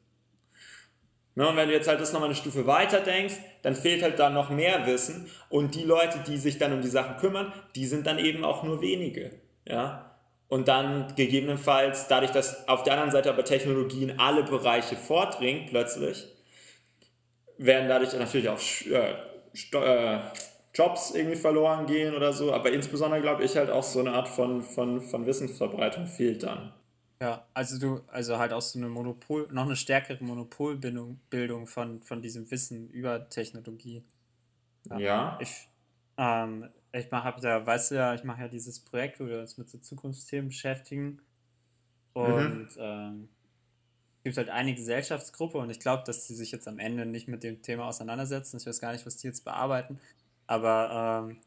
Ne, 1.37 1.49
und 1.49 1.57
wenn 1.57 1.67
du 1.67 1.73
jetzt 1.73 1.89
halt 1.89 1.99
das 1.99 2.13
nochmal 2.13 2.29
eine 2.29 2.37
Stufe 2.37 2.65
weiter 2.65 3.01
denkst, 3.01 3.35
dann 3.61 3.75
fehlt 3.75 4.01
halt 4.01 4.19
da 4.19 4.29
noch 4.29 4.49
mehr 4.49 4.87
Wissen 4.87 5.29
und 5.49 5.75
die 5.75 5.83
Leute, 5.83 6.19
die 6.25 6.37
sich 6.37 6.57
dann 6.57 6.71
um 6.71 6.81
die 6.81 6.87
Sachen 6.87 7.17
kümmern, 7.17 7.51
die 7.75 7.85
sind 7.85 8.07
dann 8.07 8.19
eben 8.19 8.45
auch 8.45 8.63
nur 8.63 8.81
wenige. 8.81 9.31
Ja? 9.67 10.15
Und 10.47 10.69
dann 10.69 11.13
gegebenenfalls, 11.17 12.07
dadurch, 12.07 12.31
dass 12.31 12.69
auf 12.69 12.83
der 12.83 12.93
anderen 12.93 13.11
Seite 13.11 13.29
aber 13.29 13.43
Technologie 13.43 14.03
in 14.03 14.17
alle 14.19 14.43
Bereiche 14.43 14.95
vordringt 14.95 15.71
plötzlich, 15.71 16.25
werden 17.57 17.89
dadurch 17.89 18.13
natürlich 18.13 18.47
auch 18.47 18.59
äh, 18.85 19.15
äh, 19.73 20.19
Jobs 20.75 21.11
irgendwie 21.11 21.37
verloren 21.37 21.85
gehen 21.85 22.13
oder 22.13 22.33
so. 22.33 22.53
Aber 22.53 22.71
insbesondere 22.71 23.21
glaube 23.21 23.43
ich 23.43 23.55
halt 23.55 23.69
auch 23.69 23.83
so 23.83 23.99
eine 24.01 24.11
Art 24.11 24.27
von, 24.27 24.61
von, 24.61 25.01
von 25.01 25.25
Wissensverbreitung 25.25 26.05
fehlt 26.05 26.43
dann. 26.43 26.73
Ja, 27.21 27.45
also 27.53 27.79
du, 27.79 28.01
also 28.07 28.37
halt 28.37 28.51
auch 28.51 28.61
so 28.61 28.77
eine 28.77 28.89
Monopol, 28.89 29.47
noch 29.51 29.65
eine 29.65 29.77
stärkere 29.77 30.21
Monopolbildung 30.21 31.19
Bildung 31.29 31.65
von, 31.65 32.01
von 32.03 32.21
diesem 32.21 32.51
Wissen 32.51 32.89
über 32.89 33.29
Technologie. 33.29 34.03
Ja. 34.89 34.97
ja. 34.99 35.39
Ich, 35.41 35.69
ähm, 36.17 36.69
ich 36.91 37.09
mache 37.11 37.33
ja, 37.41 37.65
weißt 37.65 37.91
du 37.91 37.95
ja, 37.95 38.13
ich 38.13 38.23
mache 38.25 38.41
ja 38.41 38.47
dieses 38.49 38.79
Projekt, 38.81 39.19
wo 39.19 39.27
wir 39.27 39.39
uns 39.39 39.57
mit 39.57 39.69
so 39.69 39.77
Zukunftsthemen 39.77 40.49
beschäftigen. 40.49 41.21
Und 42.13 42.75
mhm. 42.75 42.77
ähm, 42.77 43.29
es 44.17 44.23
gibt 44.23 44.37
halt 44.37 44.49
eine 44.49 44.73
Gesellschaftsgruppe 44.73 45.57
und 45.57 45.69
ich 45.69 45.79
glaube, 45.79 46.03
dass 46.05 46.27
die 46.27 46.33
sich 46.33 46.51
jetzt 46.51 46.67
am 46.67 46.79
Ende 46.79 47.05
nicht 47.05 47.27
mit 47.27 47.43
dem 47.43 47.61
Thema 47.61 47.85
auseinandersetzen. 47.85 48.57
Ich 48.57 48.65
weiß 48.65 48.81
gar 48.81 48.91
nicht, 48.91 49.05
was 49.05 49.17
die 49.17 49.27
jetzt 49.27 49.45
bearbeiten. 49.45 49.99
Aber 50.47 51.27
ähm, 51.29 51.41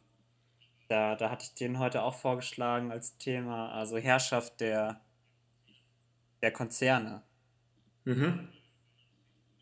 da, 0.88 1.14
da 1.14 1.30
hatte 1.30 1.44
ich 1.44 1.55
den 1.55 1.78
heute 1.78 2.03
auch 2.03 2.14
vorgeschlagen 2.14 2.90
als 2.90 3.18
Thema, 3.18 3.70
also 3.72 3.99
Herrschaft 3.99 4.61
der, 4.61 5.01
der 6.42 6.53
Konzerne. 6.53 7.22
Mhm. 8.05 8.49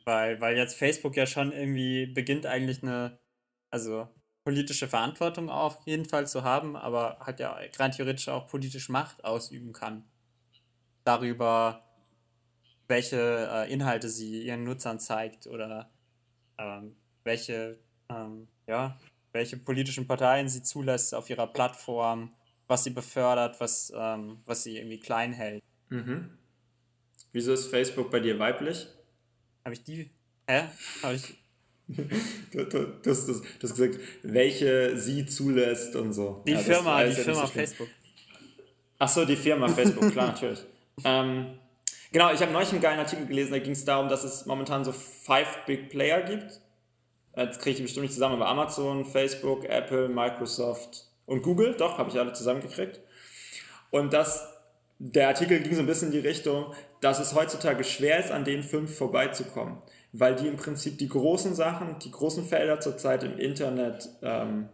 Weil, 0.04 0.40
weil 0.40 0.56
jetzt 0.56 0.78
Facebook 0.78 1.16
ja 1.16 1.26
schon 1.26 1.52
irgendwie 1.52 2.06
beginnt 2.06 2.46
eigentlich 2.46 2.82
eine, 2.82 3.18
also 3.70 4.08
politische 4.44 4.86
Verantwortung 4.86 5.50
auf 5.50 5.84
jeden 5.86 6.04
Fall 6.04 6.28
zu 6.28 6.44
haben, 6.44 6.76
aber 6.76 7.18
halt 7.18 7.40
ja 7.40 7.58
rein 7.76 7.90
theoretisch 7.90 8.28
auch 8.28 8.46
politisch 8.46 8.88
Macht 8.88 9.24
ausüben 9.24 9.72
kann. 9.72 10.04
Darüber, 11.02 11.84
welche 12.86 13.48
äh, 13.50 13.72
Inhalte 13.72 14.08
sie 14.08 14.44
ihren 14.44 14.62
Nutzern 14.62 15.00
zeigt 15.00 15.48
oder 15.48 15.90
ähm, 16.58 16.94
welche 17.24 17.80
ähm, 18.08 18.46
ja, 18.68 18.96
welche 19.36 19.56
politischen 19.56 20.06
Parteien 20.06 20.48
sie 20.48 20.62
zulässt 20.62 21.14
auf 21.14 21.30
ihrer 21.30 21.46
Plattform, 21.46 22.32
was 22.66 22.84
sie 22.84 22.90
befördert, 22.90 23.60
was, 23.60 23.92
ähm, 23.96 24.38
was 24.44 24.62
sie 24.62 24.76
irgendwie 24.78 24.98
klein 24.98 25.32
hält. 25.32 25.62
Mhm. 25.88 26.30
Wieso 27.32 27.52
ist 27.52 27.68
Facebook 27.68 28.10
bei 28.10 28.20
dir 28.20 28.38
weiblich? 28.38 28.86
Habe 29.64 29.74
ich 29.74 29.84
die. 29.84 30.10
Hä? 30.48 30.64
Habe 31.02 31.14
ich. 31.14 31.34
du, 31.88 32.66
hast, 33.06 33.28
du, 33.28 33.34
hast 33.62 33.76
gesagt, 33.76 34.00
welche 34.22 34.98
sie 34.98 35.26
zulässt 35.26 35.94
und 35.94 36.12
so. 36.12 36.42
Die 36.46 36.52
ja, 36.52 36.58
Firma, 36.58 37.04
die 37.04 37.12
Firma 37.12 37.42
so 37.42 37.46
Facebook. 37.46 37.88
Achso, 38.98 39.24
die 39.24 39.36
Firma 39.36 39.68
Facebook, 39.68 40.10
klar, 40.10 40.26
natürlich. 40.32 40.64
Ähm, 41.04 41.58
genau, 42.10 42.32
ich 42.32 42.40
habe 42.40 42.50
neulich 42.50 42.72
einen 42.72 42.80
geilen 42.80 42.98
Artikel 42.98 43.26
gelesen, 43.26 43.52
da 43.52 43.58
ging 43.58 43.72
es 43.72 43.84
darum, 43.84 44.08
dass 44.08 44.24
es 44.24 44.46
momentan 44.46 44.84
so 44.84 44.90
five 44.92 45.64
Big 45.66 45.90
Player 45.90 46.22
gibt 46.22 46.60
Jetzt 47.36 47.60
kriege 47.60 47.76
ich 47.76 47.82
bestimmt 47.82 48.04
nicht 48.04 48.14
zusammen, 48.14 48.36
aber 48.36 48.48
Amazon, 48.48 49.04
Facebook, 49.04 49.66
Apple, 49.66 50.08
Microsoft 50.08 51.04
und 51.26 51.42
Google, 51.42 51.74
doch, 51.78 51.98
habe 51.98 52.08
ich 52.08 52.18
alle 52.18 52.32
zusammengekriegt. 52.32 53.00
Und 53.90 54.14
das, 54.14 54.48
der 54.98 55.28
Artikel 55.28 55.60
ging 55.60 55.74
so 55.74 55.80
ein 55.80 55.86
bisschen 55.86 56.08
in 56.08 56.22
die 56.22 56.26
Richtung, 56.26 56.72
dass 57.02 57.18
es 57.20 57.34
heutzutage 57.34 57.84
schwer 57.84 58.18
ist, 58.18 58.30
an 58.30 58.44
den 58.44 58.62
fünf 58.62 58.96
vorbeizukommen, 58.96 59.76
weil 60.12 60.34
die 60.34 60.48
im 60.48 60.56
Prinzip 60.56 60.96
die 60.96 61.08
großen 61.08 61.54
Sachen, 61.54 61.98
die 61.98 62.10
großen 62.10 62.44
Felder 62.44 62.80
zurzeit 62.80 63.22
im 63.22 63.38
Internet 63.38 64.08
ähm, 64.22 64.70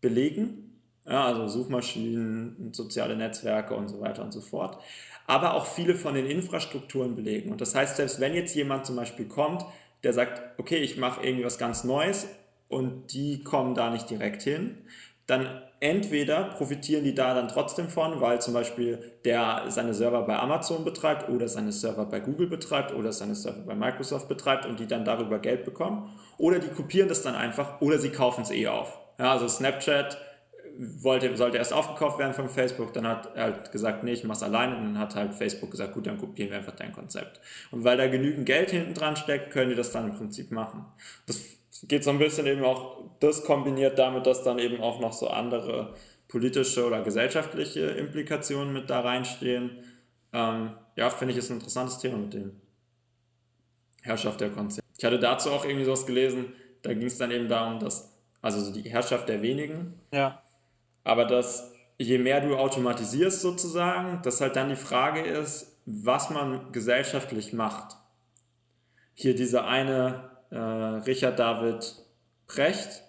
belegen. 0.00 0.62
Ja, 1.08 1.26
also 1.26 1.46
Suchmaschinen, 1.46 2.72
soziale 2.72 3.16
Netzwerke 3.16 3.74
und 3.74 3.88
so 3.88 4.00
weiter 4.00 4.22
und 4.22 4.32
so 4.32 4.40
fort. 4.40 4.78
Aber 5.26 5.54
auch 5.54 5.66
viele 5.66 5.94
von 5.94 6.14
den 6.14 6.26
Infrastrukturen 6.26 7.14
belegen. 7.16 7.50
Und 7.50 7.60
das 7.60 7.74
heißt, 7.74 7.96
selbst 7.96 8.20
wenn 8.20 8.34
jetzt 8.34 8.54
jemand 8.54 8.86
zum 8.86 8.96
Beispiel 8.96 9.26
kommt, 9.26 9.64
der 10.06 10.12
sagt, 10.12 10.40
okay, 10.56 10.76
ich 10.76 10.96
mache 10.96 11.26
irgendwie 11.26 11.44
was 11.44 11.58
ganz 11.58 11.82
Neues 11.82 12.28
und 12.68 13.12
die 13.12 13.42
kommen 13.42 13.74
da 13.74 13.90
nicht 13.90 14.08
direkt 14.08 14.40
hin, 14.42 14.78
dann 15.26 15.48
entweder 15.80 16.44
profitieren 16.44 17.02
die 17.02 17.12
da 17.12 17.34
dann 17.34 17.48
trotzdem 17.48 17.88
von, 17.88 18.20
weil 18.20 18.40
zum 18.40 18.54
Beispiel 18.54 19.00
der 19.24 19.64
seine 19.66 19.94
Server 19.94 20.22
bei 20.22 20.38
Amazon 20.38 20.84
betreibt 20.84 21.28
oder 21.28 21.48
seine 21.48 21.72
Server 21.72 22.04
bei 22.06 22.20
Google 22.20 22.46
betreibt 22.46 22.94
oder 22.94 23.12
seine 23.12 23.34
Server 23.34 23.62
bei 23.66 23.74
Microsoft 23.74 24.28
betreibt 24.28 24.64
und 24.64 24.78
die 24.78 24.86
dann 24.86 25.04
darüber 25.04 25.40
Geld 25.40 25.64
bekommen. 25.64 26.08
Oder 26.38 26.60
die 26.60 26.68
kopieren 26.68 27.08
das 27.08 27.22
dann 27.22 27.34
einfach 27.34 27.80
oder 27.80 27.98
sie 27.98 28.10
kaufen 28.10 28.42
es 28.42 28.52
eh 28.52 28.68
auf. 28.68 28.96
Ja, 29.18 29.32
also 29.32 29.48
Snapchat 29.48 30.18
wollte, 30.78 31.36
sollte 31.36 31.58
erst 31.58 31.72
aufgekauft 31.72 32.18
werden 32.18 32.34
von 32.34 32.48
Facebook, 32.48 32.92
dann 32.92 33.06
hat 33.06 33.34
er 33.34 33.44
halt 33.44 33.72
gesagt, 33.72 34.04
nee, 34.04 34.12
ich 34.12 34.24
mach's 34.24 34.42
alleine 34.42 34.76
und 34.76 34.84
dann 34.84 34.98
hat 34.98 35.14
halt 35.14 35.34
Facebook 35.34 35.70
gesagt, 35.70 35.94
gut, 35.94 36.06
dann 36.06 36.18
kopieren 36.18 36.50
wir 36.50 36.58
einfach 36.58 36.74
dein 36.74 36.92
Konzept. 36.92 37.40
Und 37.70 37.84
weil 37.84 37.96
da 37.96 38.06
genügend 38.06 38.46
Geld 38.46 38.70
hinten 38.70 38.94
dran 38.94 39.16
steckt, 39.16 39.50
können 39.50 39.70
die 39.70 39.76
das 39.76 39.92
dann 39.92 40.10
im 40.10 40.16
Prinzip 40.16 40.50
machen. 40.50 40.84
Das 41.26 41.42
geht 41.84 42.04
so 42.04 42.10
ein 42.10 42.18
bisschen 42.18 42.46
eben 42.46 42.64
auch, 42.64 43.02
das 43.20 43.44
kombiniert 43.44 43.98
damit, 43.98 44.26
dass 44.26 44.42
dann 44.42 44.58
eben 44.58 44.80
auch 44.80 45.00
noch 45.00 45.12
so 45.12 45.28
andere 45.28 45.94
politische 46.28 46.86
oder 46.86 47.02
gesellschaftliche 47.02 47.80
Implikationen 47.80 48.72
mit 48.72 48.90
da 48.90 49.00
reinstehen. 49.00 49.70
Ähm, 50.32 50.72
ja, 50.96 51.10
finde 51.10 51.32
ich, 51.32 51.38
ist 51.38 51.50
ein 51.50 51.58
interessantes 51.58 51.98
Thema 51.98 52.18
mit 52.18 52.34
dem 52.34 52.60
Herrschaft 54.02 54.40
der 54.40 54.50
Konzerne. 54.50 54.82
Ich 54.98 55.04
hatte 55.04 55.18
dazu 55.18 55.50
auch 55.50 55.64
irgendwie 55.64 55.84
sowas 55.84 56.06
gelesen, 56.06 56.52
da 56.82 56.92
ging 56.94 57.06
es 57.06 57.18
dann 57.18 57.30
eben 57.30 57.48
darum, 57.48 57.78
dass, 57.78 58.16
also 58.42 58.60
so 58.60 58.72
die 58.72 58.88
Herrschaft 58.88 59.28
der 59.28 59.42
wenigen. 59.42 59.94
Ja 60.12 60.42
aber 61.06 61.24
dass 61.24 61.72
je 61.98 62.18
mehr 62.18 62.40
du 62.40 62.56
automatisierst 62.56 63.40
sozusagen, 63.40 64.20
dass 64.22 64.40
halt 64.40 64.56
dann 64.56 64.68
die 64.68 64.76
Frage 64.76 65.20
ist, 65.20 65.80
was 65.86 66.30
man 66.30 66.72
gesellschaftlich 66.72 67.52
macht. 67.52 67.96
Hier 69.14 69.34
dieser 69.34 69.66
eine 69.66 70.30
äh, 70.50 70.56
Richard 70.56 71.38
David 71.38 71.94
Precht, 72.48 73.04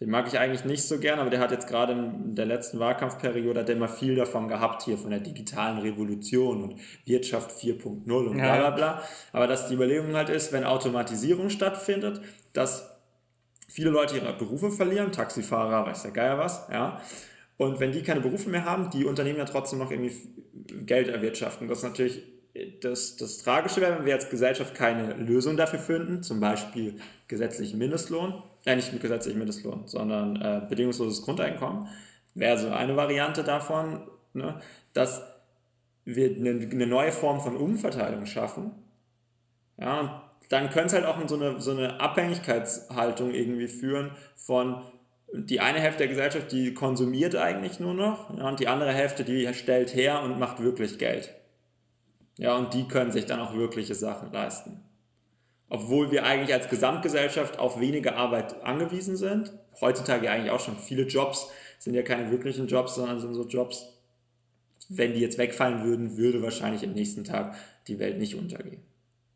Den 0.00 0.10
mag 0.10 0.26
ich 0.28 0.38
eigentlich 0.38 0.64
nicht 0.64 0.82
so 0.84 0.98
gern, 0.98 1.18
aber 1.18 1.28
der 1.28 1.40
hat 1.40 1.50
jetzt 1.50 1.66
gerade 1.66 1.92
in 1.92 2.34
der 2.34 2.46
letzten 2.46 2.78
Wahlkampfperiode 2.78 3.60
hat 3.60 3.68
der 3.68 3.76
immer 3.76 3.88
viel 3.88 4.14
davon 4.14 4.48
gehabt 4.48 4.82
hier 4.82 4.96
von 4.96 5.10
der 5.10 5.20
digitalen 5.20 5.78
Revolution 5.78 6.62
und 6.62 6.80
Wirtschaft 7.04 7.50
4.0 7.50 8.10
und 8.10 8.36
bla 8.36 8.56
bla 8.56 8.70
bla. 8.70 9.02
Aber 9.32 9.46
dass 9.46 9.68
die 9.68 9.74
Überlegung 9.74 10.14
halt 10.14 10.28
ist, 10.28 10.52
wenn 10.52 10.64
Automatisierung 10.64 11.50
stattfindet, 11.50 12.22
dass 12.52 12.96
viele 13.68 13.90
Leute 13.90 14.16
ihre 14.16 14.32
Berufe 14.32 14.70
verlieren, 14.70 15.12
Taxifahrer, 15.12 15.86
weiß 15.86 16.02
der 16.02 16.12
Geier 16.12 16.38
was, 16.38 16.68
ja. 16.72 17.00
Und 17.60 17.78
wenn 17.78 17.92
die 17.92 18.00
keine 18.00 18.22
Berufe 18.22 18.48
mehr 18.48 18.64
haben, 18.64 18.88
die 18.88 19.04
Unternehmen 19.04 19.36
ja 19.36 19.44
trotzdem 19.44 19.80
noch 19.80 19.90
irgendwie 19.90 20.14
Geld 20.86 21.08
erwirtschaften. 21.08 21.68
Das 21.68 21.80
ist 21.80 21.84
natürlich 21.84 22.22
das, 22.80 23.16
das 23.16 23.36
Tragische 23.36 23.82
wäre, 23.82 23.98
wenn 23.98 24.06
wir 24.06 24.14
als 24.14 24.30
Gesellschaft 24.30 24.74
keine 24.74 25.12
Lösung 25.12 25.58
dafür 25.58 25.78
finden, 25.78 26.22
zum 26.22 26.40
Beispiel 26.40 26.98
gesetzlichen 27.28 27.76
Mindestlohn, 27.76 28.42
äh, 28.64 28.76
nicht 28.76 28.98
gesetzlichen 28.98 29.38
Mindestlohn, 29.38 29.82
sondern 29.84 30.36
äh, 30.36 30.62
bedingungsloses 30.70 31.20
Grundeinkommen, 31.20 31.86
wäre 32.32 32.56
so 32.56 32.70
eine 32.70 32.96
Variante 32.96 33.44
davon, 33.44 34.08
ne, 34.32 34.58
dass 34.94 35.22
wir 36.06 36.34
eine, 36.34 36.66
eine 36.66 36.86
neue 36.86 37.12
Form 37.12 37.42
von 37.42 37.58
Umverteilung 37.58 38.24
schaffen. 38.24 38.70
Ja, 39.76 40.30
dann 40.48 40.70
könnte 40.70 40.86
es 40.86 40.92
halt 40.94 41.04
auch 41.04 41.20
in 41.20 41.28
so 41.28 41.34
eine, 41.34 41.60
so 41.60 41.72
eine 41.72 42.00
Abhängigkeitshaltung 42.00 43.34
irgendwie 43.34 43.68
führen 43.68 44.12
von 44.34 44.80
die 45.32 45.60
eine 45.60 45.80
Hälfte 45.80 45.98
der 45.98 46.08
Gesellschaft, 46.08 46.52
die 46.52 46.74
konsumiert 46.74 47.36
eigentlich 47.36 47.80
nur 47.80 47.94
noch 47.94 48.36
ja, 48.36 48.48
und 48.48 48.60
die 48.60 48.68
andere 48.68 48.92
Hälfte, 48.92 49.24
die 49.24 49.52
stellt 49.54 49.94
her 49.94 50.22
und 50.22 50.38
macht 50.38 50.62
wirklich 50.62 50.98
Geld. 50.98 51.34
Ja, 52.36 52.56
und 52.56 52.74
die 52.74 52.88
können 52.88 53.12
sich 53.12 53.26
dann 53.26 53.40
auch 53.40 53.54
wirkliche 53.54 53.94
Sachen 53.94 54.32
leisten. 54.32 54.80
Obwohl 55.68 56.10
wir 56.10 56.24
eigentlich 56.24 56.52
als 56.52 56.68
Gesamtgesellschaft 56.68 57.58
auf 57.58 57.78
weniger 57.78 58.16
Arbeit 58.16 58.62
angewiesen 58.64 59.16
sind. 59.16 59.52
Heutzutage 59.80 60.26
ja 60.26 60.32
eigentlich 60.32 60.50
auch 60.50 60.60
schon. 60.60 60.76
Viele 60.76 61.02
Jobs 61.02 61.48
sind 61.78 61.94
ja 61.94 62.02
keine 62.02 62.30
wirklichen 62.30 62.66
Jobs, 62.66 62.96
sondern 62.96 63.20
sind 63.20 63.34
so 63.34 63.46
Jobs, 63.46 64.00
wenn 64.88 65.14
die 65.14 65.20
jetzt 65.20 65.38
wegfallen 65.38 65.84
würden, 65.84 66.16
würde 66.16 66.42
wahrscheinlich 66.42 66.84
am 66.84 66.92
nächsten 66.92 67.22
Tag 67.22 67.54
die 67.86 68.00
Welt 68.00 68.18
nicht 68.18 68.34
untergehen. 68.34 68.82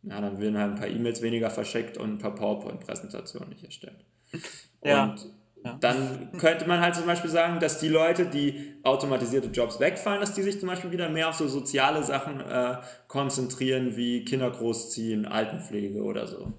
Ja, 0.03 0.21
dann 0.21 0.39
würden 0.41 0.59
halt 0.59 0.73
ein 0.73 0.79
paar 0.79 0.89
E-Mails 0.89 1.23
weniger 1.23 1.51
verschickt 1.51 1.97
und 1.97 2.15
ein 2.15 2.19
paar 2.19 2.35
PowerPoint-Präsentationen 2.35 3.51
nicht 3.51 3.65
erstellt. 3.65 4.05
Ja. 4.83 5.15
Dann 5.81 6.31
könnte 6.37 6.69
man 6.69 6.81
halt 6.81 6.95
zum 6.95 7.07
Beispiel 7.07 7.31
sagen, 7.31 7.59
dass 7.59 7.79
die 7.79 7.89
Leute, 7.89 8.27
die 8.27 8.79
automatisierte 8.83 9.49
Jobs 9.49 9.81
wegfallen, 9.81 10.21
dass 10.21 10.35
die 10.35 10.43
sich 10.43 10.61
zum 10.61 10.69
Beispiel 10.69 10.91
wieder 10.91 11.09
mehr 11.09 11.31
auf 11.31 11.37
so 11.37 11.49
soziale 11.49 12.03
Sachen 12.03 12.39
äh, 12.41 12.77
konzentrieren, 13.09 13.97
wie 13.97 14.27
Kinder 14.27 14.51
großziehen, 14.51 15.25
Altenpflege 15.25 16.03
oder 16.03 16.27
so. 16.27 16.53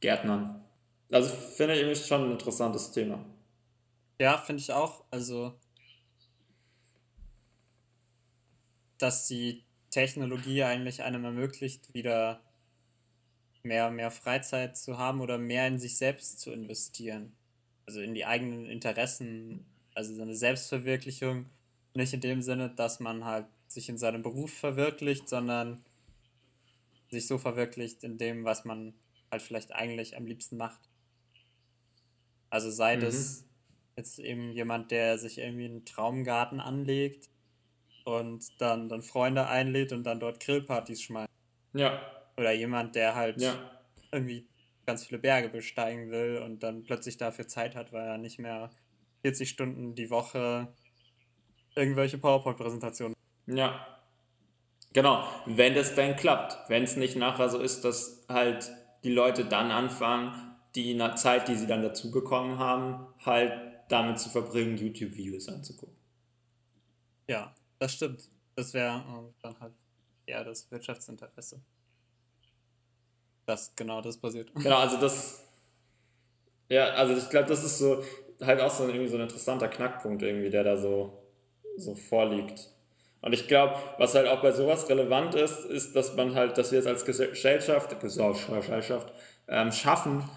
Gärtnern. 0.00 0.64
Also 1.10 1.28
finde 1.28 1.74
ich 1.74 1.80
irgendwie 1.80 2.00
schon 2.00 2.24
ein 2.24 2.32
interessantes 2.32 2.92
Thema. 2.92 3.24
Ja, 4.20 4.38
finde 4.38 4.62
ich 4.62 4.72
auch. 4.72 5.04
Also, 5.10 5.58
dass 8.98 9.26
die 9.26 9.64
Technologie 9.90 10.62
eigentlich 10.62 11.02
einem 11.02 11.24
ermöglicht, 11.24 11.92
wieder 11.94 12.40
mehr, 13.62 13.90
mehr 13.90 14.10
Freizeit 14.10 14.76
zu 14.76 14.98
haben 14.98 15.20
oder 15.20 15.38
mehr 15.38 15.66
in 15.66 15.78
sich 15.78 15.96
selbst 15.96 16.40
zu 16.40 16.52
investieren. 16.52 17.32
Also 17.86 18.00
in 18.00 18.14
die 18.14 18.26
eigenen 18.26 18.66
Interessen, 18.66 19.64
also 19.94 20.14
so 20.14 20.22
eine 20.22 20.34
Selbstverwirklichung. 20.34 21.46
Nicht 21.94 22.14
in 22.14 22.20
dem 22.20 22.42
Sinne, 22.42 22.70
dass 22.70 23.00
man 23.00 23.24
halt 23.24 23.46
sich 23.68 23.88
in 23.88 23.98
seinem 23.98 24.22
Beruf 24.22 24.52
verwirklicht, 24.52 25.28
sondern 25.28 25.82
sich 27.10 27.26
so 27.26 27.38
verwirklicht 27.38 28.04
in 28.04 28.18
dem, 28.18 28.44
was 28.44 28.64
man 28.64 28.94
halt 29.30 29.42
vielleicht 29.42 29.72
eigentlich 29.72 30.16
am 30.16 30.26
liebsten 30.26 30.56
macht. 30.56 30.80
Also 32.50 32.70
sei 32.70 32.96
mhm. 32.96 33.00
das 33.00 33.44
jetzt 33.96 34.18
eben 34.18 34.52
jemand, 34.52 34.90
der 34.90 35.18
sich 35.18 35.38
irgendwie 35.38 35.66
einen 35.66 35.84
Traumgarten 35.84 36.60
anlegt 36.60 37.28
und 38.04 38.44
dann, 38.60 38.88
dann 38.88 39.02
Freunde 39.02 39.46
einlädt 39.46 39.92
und 39.92 40.04
dann 40.04 40.20
dort 40.20 40.40
Grillpartys 40.40 41.02
schmeißt. 41.02 41.30
Ja. 41.74 42.21
Oder 42.36 42.52
jemand, 42.52 42.94
der 42.94 43.14
halt 43.14 43.40
ja. 43.40 43.54
irgendwie 44.10 44.46
ganz 44.86 45.06
viele 45.06 45.20
Berge 45.20 45.48
besteigen 45.48 46.10
will 46.10 46.38
und 46.38 46.62
dann 46.62 46.82
plötzlich 46.82 47.16
dafür 47.16 47.46
Zeit 47.46 47.76
hat, 47.76 47.92
weil 47.92 48.06
er 48.06 48.18
nicht 48.18 48.38
mehr 48.38 48.70
40 49.22 49.48
Stunden 49.48 49.94
die 49.94 50.10
Woche 50.10 50.68
irgendwelche 51.74 52.18
PowerPoint-Präsentationen. 52.18 53.14
Ja. 53.46 53.86
Genau, 54.92 55.26
wenn 55.46 55.74
das 55.74 55.94
dann 55.94 56.16
klappt. 56.16 56.68
Wenn 56.68 56.82
es 56.82 56.96
nicht 56.96 57.16
nachher 57.16 57.48
so 57.48 57.58
ist, 57.58 57.84
dass 57.84 58.26
halt 58.28 58.70
die 59.04 59.12
Leute 59.12 59.44
dann 59.44 59.70
anfangen, 59.70 60.56
die 60.74 60.98
Zeit, 61.16 61.48
die 61.48 61.56
sie 61.56 61.66
dann 61.66 61.82
dazu 61.82 62.10
bekommen 62.10 62.58
haben, 62.58 63.06
halt 63.24 63.52
damit 63.88 64.18
zu 64.18 64.30
verbringen, 64.30 64.76
YouTube-Videos 64.76 65.48
anzugucken. 65.48 65.96
Ja, 67.28 67.54
das 67.78 67.94
stimmt. 67.94 68.28
Das 68.54 68.74
wäre 68.74 68.98
äh, 68.98 69.32
dann 69.42 69.60
halt 69.60 69.74
eher 70.26 70.44
das 70.44 70.70
Wirtschaftsinteresse 70.70 71.62
dass 73.52 73.76
genau 73.76 74.00
das 74.00 74.16
passiert. 74.16 74.50
Genau, 74.54 74.78
also 74.78 74.96
das. 74.96 75.42
Ja, 76.68 76.86
also 76.94 77.14
ich 77.14 77.28
glaube, 77.28 77.48
das 77.48 77.62
ist 77.62 77.78
so 77.78 78.02
halt 78.40 78.60
auch 78.60 78.70
so 78.70 78.86
irgendwie 78.86 79.08
so 79.08 79.16
ein 79.16 79.22
interessanter 79.22 79.68
Knackpunkt 79.68 80.22
irgendwie, 80.22 80.50
der 80.50 80.64
da 80.64 80.76
so, 80.76 81.22
so 81.76 81.94
vorliegt. 81.94 82.68
Und 83.20 83.32
ich 83.32 83.46
glaube, 83.46 83.76
was 83.98 84.14
halt 84.14 84.26
auch 84.26 84.42
bei 84.42 84.52
sowas 84.52 84.88
relevant 84.88 85.34
ist, 85.34 85.64
ist, 85.64 85.94
dass 85.94 86.16
man 86.16 86.34
halt, 86.34 86.58
dass 86.58 86.72
wir 86.72 86.80
es 86.80 86.86
als 86.86 87.04
Gesellschaft, 87.04 88.00
Gesellschaft 88.00 89.12
ähm, 89.46 89.70
schaffen, 89.70 90.28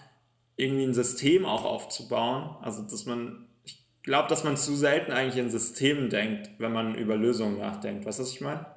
irgendwie 0.55 0.83
ein 0.83 0.93
System 0.93 1.45
auch 1.45 1.65
aufzubauen. 1.65 2.55
Also, 2.61 2.83
dass 2.83 3.05
man, 3.05 3.47
ich 3.63 3.83
glaube, 4.03 4.29
dass 4.29 4.43
man 4.43 4.55
zu 4.55 4.75
selten 4.75 5.11
eigentlich 5.11 5.43
in 5.43 5.49
Systemen 5.49 6.09
denkt, 6.09 6.51
wenn 6.59 6.71
man 6.71 6.93
über 6.93 7.15
Lösungen 7.15 7.57
nachdenkt. 7.57 8.05
Weißt 8.05 8.19
du, 8.19 8.23
was 8.23 8.31
ich 8.31 8.41
meine? 8.41 8.67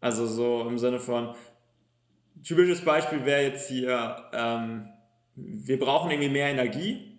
Also 0.00 0.26
so 0.26 0.66
im 0.66 0.78
Sinne 0.78 0.98
von, 0.98 1.34
typisches 2.42 2.82
Beispiel 2.84 3.24
wäre 3.24 3.42
jetzt 3.42 3.68
hier, 3.68 4.24
ähm, 4.32 4.88
wir 5.34 5.78
brauchen 5.78 6.10
irgendwie 6.10 6.28
mehr 6.28 6.48
Energie, 6.48 7.18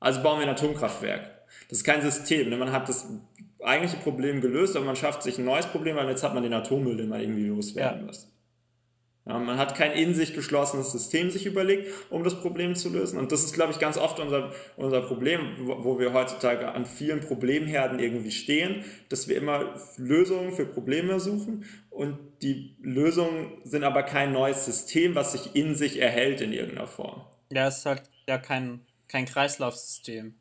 also 0.00 0.22
bauen 0.22 0.38
wir 0.38 0.46
ein 0.46 0.52
Atomkraftwerk. 0.54 1.30
Das 1.68 1.78
ist 1.78 1.84
kein 1.84 2.02
System. 2.02 2.50
Ne? 2.50 2.56
Man 2.56 2.72
hat 2.72 2.88
das 2.88 3.06
eigentliche 3.62 3.96
Problem 4.02 4.40
gelöst, 4.40 4.76
aber 4.76 4.86
man 4.86 4.96
schafft 4.96 5.22
sich 5.22 5.38
ein 5.38 5.44
neues 5.44 5.66
Problem, 5.66 5.96
weil 5.96 6.08
jetzt 6.08 6.22
hat 6.22 6.34
man 6.34 6.42
den 6.42 6.52
Atommüll, 6.54 6.96
den 6.96 7.08
man 7.08 7.20
irgendwie 7.20 7.46
loswerden 7.46 8.00
ja. 8.00 8.06
muss. 8.06 8.30
Man 9.28 9.58
hat 9.58 9.74
kein 9.74 9.92
in 9.92 10.14
sich 10.14 10.32
geschlossenes 10.32 10.90
System 10.90 11.30
sich 11.30 11.44
überlegt, 11.44 11.92
um 12.08 12.24
das 12.24 12.40
Problem 12.40 12.74
zu 12.74 12.88
lösen. 12.88 13.18
Und 13.18 13.30
das 13.30 13.44
ist, 13.44 13.52
glaube 13.52 13.72
ich, 13.72 13.78
ganz 13.78 13.98
oft 13.98 14.18
unser, 14.20 14.52
unser 14.76 15.02
Problem, 15.02 15.54
wo, 15.60 15.84
wo 15.84 15.98
wir 15.98 16.14
heutzutage 16.14 16.72
an 16.72 16.86
vielen 16.86 17.20
Problemherden 17.20 17.98
irgendwie 17.98 18.30
stehen, 18.30 18.84
dass 19.10 19.28
wir 19.28 19.36
immer 19.36 19.74
Lösungen 19.98 20.52
für 20.52 20.64
Probleme 20.64 21.20
suchen 21.20 21.66
und 21.90 22.18
die 22.40 22.76
Lösungen 22.80 23.60
sind 23.64 23.84
aber 23.84 24.02
kein 24.02 24.32
neues 24.32 24.64
System, 24.64 25.14
was 25.14 25.32
sich 25.32 25.54
in 25.54 25.74
sich 25.74 26.00
erhält 26.00 26.40
in 26.40 26.54
irgendeiner 26.54 26.86
Form. 26.86 27.22
Ja, 27.52 27.68
es 27.68 27.78
ist 27.78 27.86
halt 27.86 28.02
ja 28.26 28.38
kein, 28.38 28.86
kein 29.08 29.26
Kreislaufsystem. 29.26 30.36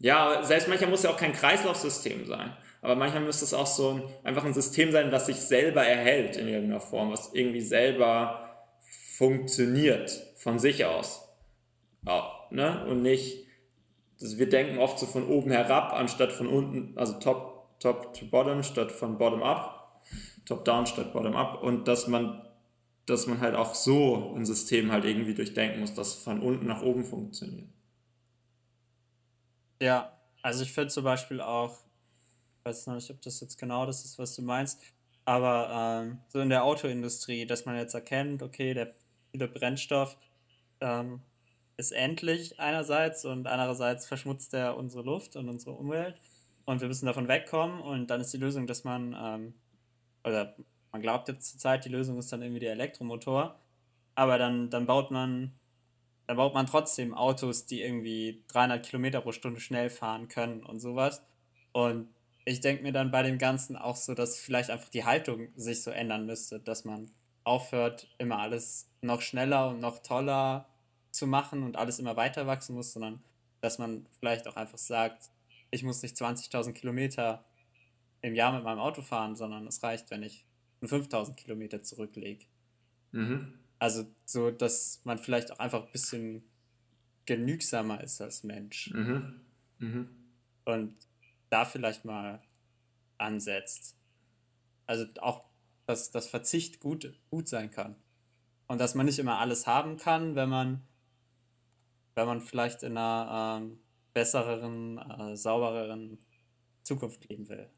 Ja, 0.00 0.42
selbst 0.42 0.68
manchmal 0.68 0.90
muss 0.90 1.04
ja 1.04 1.10
auch 1.10 1.16
kein 1.16 1.32
Kreislaufsystem 1.32 2.26
sein. 2.26 2.56
Aber 2.82 2.94
manchmal 2.94 3.22
müsste 3.22 3.44
es 3.44 3.54
auch 3.54 3.66
so 3.66 3.90
ein, 3.90 4.02
einfach 4.22 4.44
ein 4.44 4.54
System 4.54 4.92
sein, 4.92 5.10
was 5.12 5.26
sich 5.26 5.36
selber 5.36 5.84
erhält 5.84 6.36
in 6.36 6.48
irgendeiner 6.48 6.80
Form, 6.80 7.10
was 7.10 7.32
irgendwie 7.32 7.60
selber 7.60 8.46
funktioniert 9.16 10.10
von 10.36 10.58
sich 10.58 10.84
aus. 10.84 11.28
Ja, 12.06 12.30
ne? 12.50 12.86
Und 12.86 13.02
nicht, 13.02 13.46
dass 14.20 14.38
wir 14.38 14.48
denken 14.48 14.78
oft 14.78 14.98
so 14.98 15.06
von 15.06 15.26
oben 15.26 15.50
herab, 15.50 15.92
anstatt 15.92 16.32
von 16.32 16.46
unten, 16.46 16.96
also 16.96 17.18
top, 17.18 17.78
top 17.80 18.14
to 18.14 18.26
bottom, 18.26 18.62
statt 18.62 18.92
von 18.92 19.18
bottom 19.18 19.42
up, 19.42 20.02
top 20.44 20.64
down 20.64 20.86
statt 20.86 21.12
bottom 21.12 21.34
up. 21.34 21.62
Und 21.62 21.88
dass 21.88 22.06
man, 22.06 22.46
dass 23.06 23.26
man 23.26 23.40
halt 23.40 23.54
auch 23.54 23.74
so 23.74 24.34
ein 24.36 24.46
System 24.46 24.92
halt 24.92 25.04
irgendwie 25.04 25.34
durchdenken 25.34 25.80
muss, 25.80 25.94
das 25.94 26.14
von 26.14 26.40
unten 26.40 26.66
nach 26.66 26.82
oben 26.82 27.04
funktioniert. 27.04 27.68
Ja, 29.80 30.12
also 30.42 30.62
ich 30.62 30.72
finde 30.72 30.88
zum 30.88 31.04
Beispiel 31.04 31.40
auch, 31.40 31.85
weiß 32.66 32.86
noch 32.88 32.94
nicht, 32.96 33.10
ob 33.10 33.22
das 33.22 33.40
jetzt 33.40 33.58
genau 33.58 33.86
das 33.86 34.04
ist, 34.04 34.18
was 34.18 34.34
du 34.34 34.42
meinst, 34.42 34.82
aber 35.24 36.02
ähm, 36.02 36.18
so 36.28 36.40
in 36.40 36.50
der 36.50 36.64
Autoindustrie, 36.64 37.46
dass 37.46 37.64
man 37.64 37.76
jetzt 37.76 37.94
erkennt, 37.94 38.42
okay, 38.42 38.74
der 38.74 38.94
viele 39.30 39.48
Brennstoff 39.48 40.16
ähm, 40.80 41.20
ist 41.76 41.92
endlich 41.92 42.58
einerseits 42.58 43.24
und 43.24 43.46
andererseits 43.46 44.06
verschmutzt 44.06 44.52
er 44.54 44.76
unsere 44.76 45.02
Luft 45.02 45.36
und 45.36 45.48
unsere 45.48 45.72
Umwelt 45.72 46.16
und 46.64 46.80
wir 46.80 46.88
müssen 46.88 47.06
davon 47.06 47.28
wegkommen 47.28 47.80
und 47.80 48.08
dann 48.08 48.20
ist 48.20 48.32
die 48.32 48.38
Lösung, 48.38 48.66
dass 48.66 48.84
man, 48.84 49.16
ähm, 49.18 49.54
oder 50.24 50.56
man 50.90 51.02
glaubt 51.02 51.28
jetzt 51.28 51.50
zur 51.52 51.60
Zeit, 51.60 51.84
die 51.84 51.90
Lösung 51.90 52.18
ist 52.18 52.32
dann 52.32 52.42
irgendwie 52.42 52.60
der 52.60 52.72
Elektromotor, 52.72 53.60
aber 54.16 54.38
dann, 54.38 54.70
dann 54.70 54.86
baut 54.86 55.10
man 55.10 55.52
dann 56.26 56.38
baut 56.38 56.54
man 56.54 56.66
trotzdem 56.66 57.14
Autos, 57.14 57.66
die 57.66 57.82
irgendwie 57.82 58.42
300 58.48 58.84
Kilometer 58.84 59.20
pro 59.20 59.30
Stunde 59.30 59.60
schnell 59.60 59.90
fahren 59.90 60.26
können 60.26 60.64
und 60.64 60.80
sowas. 60.80 61.22
Und 61.70 62.08
ich 62.46 62.60
denke 62.60 62.84
mir 62.84 62.92
dann 62.92 63.10
bei 63.10 63.24
dem 63.24 63.38
Ganzen 63.38 63.76
auch 63.76 63.96
so, 63.96 64.14
dass 64.14 64.38
vielleicht 64.38 64.70
einfach 64.70 64.88
die 64.88 65.04
Haltung 65.04 65.48
sich 65.56 65.82
so 65.82 65.90
ändern 65.90 66.26
müsste, 66.26 66.60
dass 66.60 66.84
man 66.84 67.10
aufhört, 67.42 68.08
immer 68.18 68.38
alles 68.38 68.88
noch 69.02 69.20
schneller 69.20 69.68
und 69.68 69.80
noch 69.80 69.98
toller 69.98 70.68
zu 71.10 71.26
machen 71.26 71.64
und 71.64 71.76
alles 71.76 71.98
immer 71.98 72.16
weiter 72.16 72.46
wachsen 72.46 72.76
muss, 72.76 72.92
sondern 72.92 73.20
dass 73.60 73.78
man 73.78 74.06
vielleicht 74.20 74.46
auch 74.46 74.54
einfach 74.54 74.78
sagt, 74.78 75.30
ich 75.72 75.82
muss 75.82 76.02
nicht 76.02 76.16
20.000 76.16 76.72
Kilometer 76.72 77.44
im 78.22 78.36
Jahr 78.36 78.52
mit 78.52 78.62
meinem 78.62 78.78
Auto 78.78 79.02
fahren, 79.02 79.34
sondern 79.34 79.66
es 79.66 79.82
reicht, 79.82 80.10
wenn 80.12 80.22
ich 80.22 80.46
nur 80.80 80.90
5.000 80.90 81.34
Kilometer 81.34 81.82
zurücklege. 81.82 82.46
Mhm. 83.10 83.54
Also 83.80 84.06
so, 84.24 84.52
dass 84.52 85.00
man 85.02 85.18
vielleicht 85.18 85.50
auch 85.50 85.58
einfach 85.58 85.84
ein 85.84 85.92
bisschen 85.92 86.44
genügsamer 87.24 88.04
ist 88.04 88.20
als 88.20 88.44
Mensch. 88.44 88.92
Mhm. 88.92 89.40
Mhm. 89.78 90.08
Und 90.64 90.94
da 91.56 91.64
vielleicht 91.64 92.04
mal 92.04 92.42
ansetzt. 93.16 93.96
Also 94.86 95.06
auch, 95.20 95.44
dass 95.86 96.10
das 96.10 96.28
Verzicht 96.28 96.80
gut, 96.80 97.14
gut 97.30 97.48
sein 97.48 97.70
kann. 97.70 97.96
Und 98.68 98.78
dass 98.80 98.94
man 98.94 99.06
nicht 99.06 99.18
immer 99.18 99.38
alles 99.38 99.66
haben 99.66 99.96
kann, 99.96 100.34
wenn 100.34 100.50
man, 100.50 100.82
wenn 102.14 102.26
man 102.26 102.40
vielleicht 102.40 102.82
in 102.82 102.96
einer 102.96 103.60
ähm, 103.62 103.78
besseren, 104.12 104.98
äh, 104.98 105.36
saubereren 105.36 106.18
Zukunft 106.82 107.26
leben 107.28 107.48
will. 107.48 107.70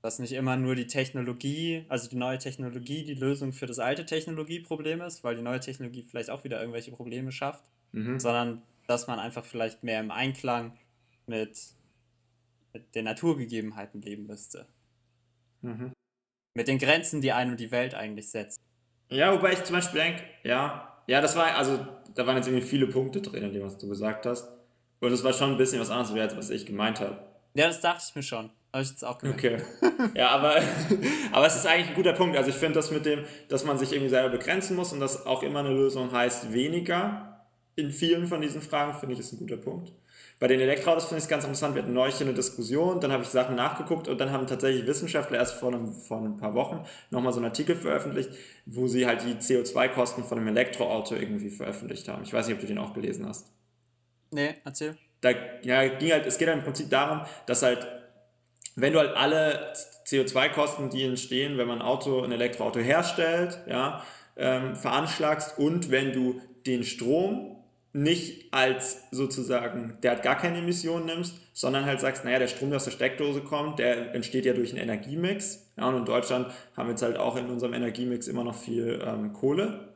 Dass 0.00 0.18
nicht 0.18 0.32
immer 0.32 0.56
nur 0.56 0.74
die 0.74 0.86
Technologie, 0.86 1.84
also 1.88 2.08
die 2.08 2.16
neue 2.16 2.38
Technologie, 2.38 3.04
die 3.04 3.14
Lösung 3.14 3.52
für 3.52 3.66
das 3.66 3.78
alte 3.78 4.06
Technologieproblem 4.06 5.02
ist, 5.02 5.24
weil 5.24 5.36
die 5.36 5.42
neue 5.42 5.60
Technologie 5.60 6.02
vielleicht 6.02 6.30
auch 6.30 6.42
wieder 6.44 6.58
irgendwelche 6.58 6.90
Probleme 6.90 7.32
schafft, 7.32 7.64
mhm. 7.92 8.18
sondern 8.18 8.62
dass 8.86 9.06
man 9.06 9.18
einfach 9.18 9.44
vielleicht 9.44 9.82
mehr 9.82 10.00
im 10.00 10.10
Einklang 10.10 10.76
mit, 11.26 11.58
mit 12.72 12.94
den 12.94 13.04
Naturgegebenheiten 13.04 14.02
leben 14.02 14.26
müsste. 14.26 14.66
Mhm. 15.62 15.92
Mit 16.54 16.68
den 16.68 16.78
Grenzen, 16.78 17.20
die 17.20 17.32
einem 17.32 17.56
die 17.56 17.70
Welt 17.70 17.94
eigentlich 17.94 18.30
setzt. 18.30 18.60
Ja, 19.08 19.32
wobei 19.32 19.52
ich 19.52 19.64
zum 19.64 19.76
Beispiel 19.76 20.00
denke, 20.00 20.22
ja, 20.42 21.02
ja, 21.06 21.20
das 21.20 21.36
war, 21.36 21.54
also 21.56 21.86
da 22.14 22.26
waren 22.26 22.36
jetzt 22.36 22.46
irgendwie 22.46 22.66
viele 22.66 22.86
Punkte 22.86 23.20
drin, 23.20 23.44
in 23.44 23.52
dem, 23.52 23.62
was 23.62 23.78
du 23.78 23.88
gesagt 23.88 24.26
hast. 24.26 24.48
Und 25.00 25.12
es 25.12 25.24
war 25.24 25.32
schon 25.32 25.52
ein 25.52 25.58
bisschen 25.58 25.80
was 25.80 25.90
anderes, 25.90 26.16
als 26.16 26.36
was 26.36 26.50
ich 26.50 26.64
gemeint 26.64 27.00
habe. 27.00 27.18
Ja, 27.54 27.66
das 27.66 27.80
dachte 27.80 28.04
ich 28.08 28.14
mir 28.14 28.22
schon. 28.22 28.50
Habe 28.72 28.82
ich 28.82 28.90
jetzt 28.90 29.04
auch 29.04 29.18
gemerkt. 29.18 29.44
Okay. 29.44 29.62
Ja, 30.14 30.30
aber, 30.30 30.56
aber 31.32 31.46
es 31.46 31.56
ist 31.56 31.66
eigentlich 31.66 31.90
ein 31.90 31.94
guter 31.94 32.12
Punkt. 32.12 32.36
Also 32.36 32.50
ich 32.50 32.56
finde 32.56 32.74
das 32.74 32.90
mit 32.90 33.06
dem, 33.06 33.24
dass 33.48 33.64
man 33.64 33.78
sich 33.78 33.92
irgendwie 33.92 34.08
selber 34.08 34.30
begrenzen 34.30 34.76
muss 34.76 34.92
und 34.92 35.00
dass 35.00 35.26
auch 35.26 35.42
immer 35.42 35.60
eine 35.60 35.70
Lösung 35.70 36.10
heißt 36.12 36.52
weniger 36.52 37.31
in 37.76 37.90
vielen 37.90 38.26
von 38.26 38.40
diesen 38.40 38.60
Fragen, 38.60 38.98
finde 38.98 39.14
ich, 39.14 39.20
ist 39.20 39.32
ein 39.32 39.38
guter 39.38 39.56
Punkt. 39.56 39.92
Bei 40.38 40.48
den 40.48 40.60
Elektroautos 40.60 41.04
finde 41.04 41.18
ich 41.18 41.24
es 41.24 41.28
ganz 41.28 41.44
interessant. 41.44 41.74
Wir 41.74 41.82
hatten 41.82 41.92
neulich 41.92 42.20
eine 42.20 42.34
Diskussion, 42.34 43.00
dann 43.00 43.12
habe 43.12 43.22
ich 43.22 43.28
Sachen 43.28 43.54
nachgeguckt 43.54 44.08
und 44.08 44.20
dann 44.20 44.32
haben 44.32 44.46
tatsächlich 44.46 44.86
Wissenschaftler 44.86 45.38
erst 45.38 45.54
vor, 45.54 45.72
einem, 45.72 45.92
vor 45.92 46.18
ein 46.18 46.36
paar 46.36 46.54
Wochen 46.54 46.84
nochmal 47.10 47.32
so 47.32 47.38
einen 47.38 47.46
Artikel 47.46 47.76
veröffentlicht, 47.76 48.30
wo 48.66 48.88
sie 48.88 49.06
halt 49.06 49.22
die 49.22 49.34
CO2-Kosten 49.34 50.24
von 50.24 50.38
einem 50.38 50.48
Elektroauto 50.48 51.14
irgendwie 51.14 51.48
veröffentlicht 51.48 52.08
haben. 52.08 52.24
Ich 52.24 52.32
weiß 52.32 52.46
nicht, 52.48 52.56
ob 52.56 52.60
du 52.60 52.66
den 52.66 52.78
auch 52.78 52.92
gelesen 52.92 53.26
hast. 53.28 53.52
Nee, 54.32 54.56
erzähl. 54.64 54.96
Da 55.20 55.30
ja, 55.62 55.86
ging 55.86 56.10
halt, 56.10 56.26
es 56.26 56.38
geht 56.38 56.48
halt 56.48 56.58
im 56.58 56.64
Prinzip 56.64 56.90
darum, 56.90 57.20
dass 57.46 57.62
halt, 57.62 57.86
wenn 58.74 58.92
du 58.92 58.98
halt 58.98 59.16
alle 59.16 59.72
CO2-Kosten, 60.06 60.90
die 60.90 61.04
entstehen, 61.04 61.56
wenn 61.56 61.68
man 61.68 61.80
ein 61.80 61.86
Auto, 61.86 62.20
ein 62.20 62.32
Elektroauto 62.32 62.80
herstellt, 62.80 63.60
ja, 63.68 64.04
ähm, 64.36 64.74
veranschlagst 64.74 65.58
und 65.58 65.90
wenn 65.92 66.12
du 66.12 66.40
den 66.66 66.82
Strom 66.82 67.61
nicht 67.92 68.52
als 68.54 69.02
sozusagen, 69.10 69.98
der 70.02 70.12
hat 70.12 70.22
gar 70.22 70.36
keine 70.36 70.58
Emissionen 70.58 71.06
nimmst, 71.06 71.34
sondern 71.52 71.84
halt 71.84 72.00
sagst, 72.00 72.24
naja, 72.24 72.38
der 72.38 72.48
Strom, 72.48 72.70
der 72.70 72.78
aus 72.78 72.84
der 72.84 72.90
Steckdose 72.90 73.42
kommt, 73.42 73.78
der 73.78 74.14
entsteht 74.14 74.46
ja 74.46 74.54
durch 74.54 74.70
einen 74.70 74.82
Energiemix. 74.82 75.70
Ja, 75.76 75.88
und 75.88 75.96
in 75.96 76.04
Deutschland 76.04 76.48
haben 76.76 76.86
wir 76.86 76.92
jetzt 76.92 77.02
halt 77.02 77.18
auch 77.18 77.36
in 77.36 77.50
unserem 77.50 77.74
Energiemix 77.74 78.28
immer 78.28 78.44
noch 78.44 78.54
viel 78.54 79.02
ähm, 79.06 79.32
Kohle. 79.34 79.92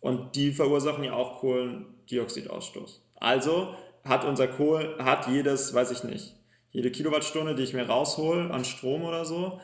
Und 0.00 0.34
die 0.34 0.52
verursachen 0.52 1.04
ja 1.04 1.12
auch 1.12 1.38
Kohlendioxidausstoß. 1.40 3.04
Also 3.16 3.74
hat 4.04 4.24
unser 4.24 4.48
Kohl, 4.48 4.96
hat 4.98 5.28
jedes, 5.28 5.74
weiß 5.74 5.90
ich 5.92 6.04
nicht, 6.04 6.34
jede 6.70 6.90
Kilowattstunde, 6.90 7.54
die 7.54 7.62
ich 7.62 7.74
mir 7.74 7.86
raushol 7.86 8.50
an 8.50 8.64
Strom 8.64 9.04
oder 9.04 9.24
so, 9.24 9.60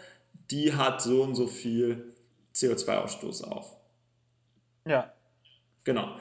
die 0.50 0.74
hat 0.74 1.02
so 1.02 1.22
und 1.22 1.34
so 1.34 1.46
viel 1.46 2.14
CO2-Ausstoß 2.54 3.44
auch. 3.44 3.76
Ja. 4.86 5.12
Genau. 5.84 6.16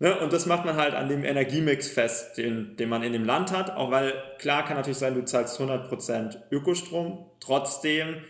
Ne, 0.00 0.16
und 0.20 0.32
das 0.32 0.46
macht 0.46 0.64
man 0.64 0.76
halt 0.76 0.94
an 0.94 1.08
dem 1.08 1.24
Energiemix 1.24 1.88
fest, 1.88 2.38
den, 2.38 2.76
den 2.76 2.88
man 2.88 3.02
in 3.02 3.12
dem 3.12 3.24
Land 3.24 3.50
hat. 3.50 3.76
Auch 3.76 3.90
weil, 3.90 4.14
klar 4.38 4.64
kann 4.64 4.76
natürlich 4.76 4.98
sein, 4.98 5.14
du 5.14 5.24
zahlst 5.24 5.60
100% 5.60 6.36
Ökostrom. 6.52 7.26
Trotzdem 7.40 8.22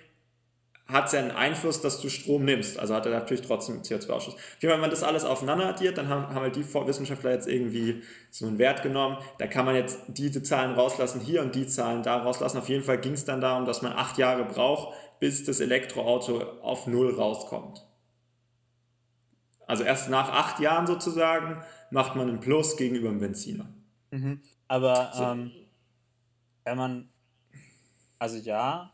hat 0.86 1.06
es 1.06 1.12
ja 1.12 1.18
einen 1.18 1.30
Einfluss, 1.30 1.82
dass 1.82 2.00
du 2.00 2.08
Strom 2.08 2.46
nimmst. 2.46 2.78
Also 2.78 2.94
hat 2.94 3.04
er 3.04 3.12
natürlich 3.12 3.42
trotzdem 3.42 3.82
CO2-Ausschuss. 3.82 4.36
Wenn 4.60 4.80
man 4.80 4.88
das 4.88 5.02
alles 5.02 5.26
aufeinander 5.26 5.66
addiert, 5.66 5.98
dann 5.98 6.08
haben, 6.08 6.34
haben 6.34 6.40
halt 6.40 6.56
die 6.56 6.64
Wissenschaftler 6.64 7.32
jetzt 7.32 7.46
irgendwie 7.46 8.02
so 8.30 8.46
einen 8.46 8.58
Wert 8.58 8.82
genommen. 8.82 9.18
Da 9.38 9.46
kann 9.46 9.66
man 9.66 9.74
jetzt 9.74 9.98
diese 10.08 10.42
Zahlen 10.42 10.72
rauslassen 10.72 11.20
hier 11.20 11.42
und 11.42 11.54
die 11.54 11.66
Zahlen 11.66 12.02
da 12.02 12.16
rauslassen. 12.16 12.56
Auf 12.56 12.70
jeden 12.70 12.84
Fall 12.84 12.98
ging 12.98 13.12
es 13.12 13.26
dann 13.26 13.42
darum, 13.42 13.66
dass 13.66 13.82
man 13.82 13.92
acht 13.92 14.16
Jahre 14.16 14.46
braucht, 14.46 14.96
bis 15.20 15.44
das 15.44 15.60
Elektroauto 15.60 16.42
auf 16.62 16.86
Null 16.86 17.14
rauskommt. 17.14 17.87
Also 19.68 19.84
erst 19.84 20.08
nach 20.08 20.30
acht 20.30 20.60
Jahren 20.60 20.86
sozusagen 20.86 21.62
macht 21.90 22.16
man 22.16 22.28
einen 22.28 22.40
Plus 22.40 22.76
gegenüber 22.76 23.10
dem 23.10 23.20
Benziner. 23.20 23.66
Mhm. 24.10 24.40
Aber 24.66 25.12
so. 25.14 25.22
ähm, 25.22 25.52
wenn 26.64 26.78
man, 26.78 27.08
also 28.18 28.38
ja, 28.38 28.92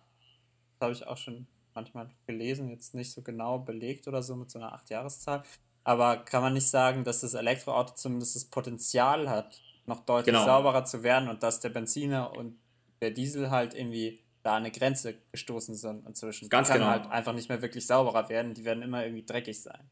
das 0.79 0.87
habe 0.87 0.93
ich 0.93 1.07
auch 1.07 1.17
schon 1.17 1.47
manchmal 1.75 2.09
gelesen, 2.27 2.69
jetzt 2.69 2.95
nicht 2.95 3.13
so 3.13 3.23
genau 3.23 3.61
belegt 3.61 4.09
oder 4.09 4.21
so 4.23 4.35
mit 4.35 4.51
so 4.51 4.59
einer 4.59 4.73
Acht-Jahreszahl. 4.73 5.45
Aber 5.85 6.19
kann 6.19 6.43
man 6.43 6.55
nicht 6.55 6.69
sagen, 6.69 7.05
dass 7.05 7.21
das 7.21 7.35
Elektroauto 7.35 7.95
zumindest 7.95 8.35
das 8.35 8.45
Potenzial 8.47 9.31
hat, 9.31 9.61
noch 9.87 10.01
deutlich 10.01 10.35
genau. 10.35 10.45
sauberer 10.45 10.85
zu 10.85 11.05
werden 11.05 11.29
und 11.29 11.43
dass 11.43 11.61
der 11.61 11.69
Benziner 11.69 12.37
und 12.37 12.59
der 13.01 13.13
Diesel 13.13 13.51
halt 13.51 13.75
irgendwie 13.75 14.25
da 14.43 14.57
eine 14.57 14.71
Grenze 14.71 15.19
gestoßen 15.31 15.75
sind 15.75 16.07
inzwischen. 16.07 16.49
Ganz 16.49 16.69
die 16.69 16.73
kann 16.73 16.81
genau. 16.81 16.91
halt 16.91 17.11
einfach 17.11 17.33
nicht 17.33 17.49
mehr 17.49 17.63
wirklich 17.63 17.87
sauberer 17.87 18.29
werden, 18.29 18.55
die 18.55 18.65
werden 18.65 18.83
immer 18.83 19.05
irgendwie 19.05 19.25
dreckig 19.25 19.63
sein. 19.63 19.91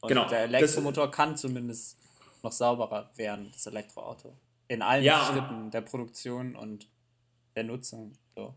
Und 0.00 0.08
genau. 0.08 0.28
der 0.28 0.40
Elektromotor 0.40 1.06
das, 1.06 1.16
kann 1.16 1.36
zumindest 1.36 1.98
noch 2.42 2.52
sauberer 2.52 3.10
werden, 3.16 3.50
das 3.52 3.66
Elektroauto. 3.66 4.32
In 4.68 4.82
allen 4.82 5.04
ja, 5.04 5.24
Schritten 5.24 5.70
der 5.70 5.80
Produktion 5.80 6.56
und 6.56 6.88
der 7.54 7.64
Nutzung. 7.64 8.12
So. 8.34 8.54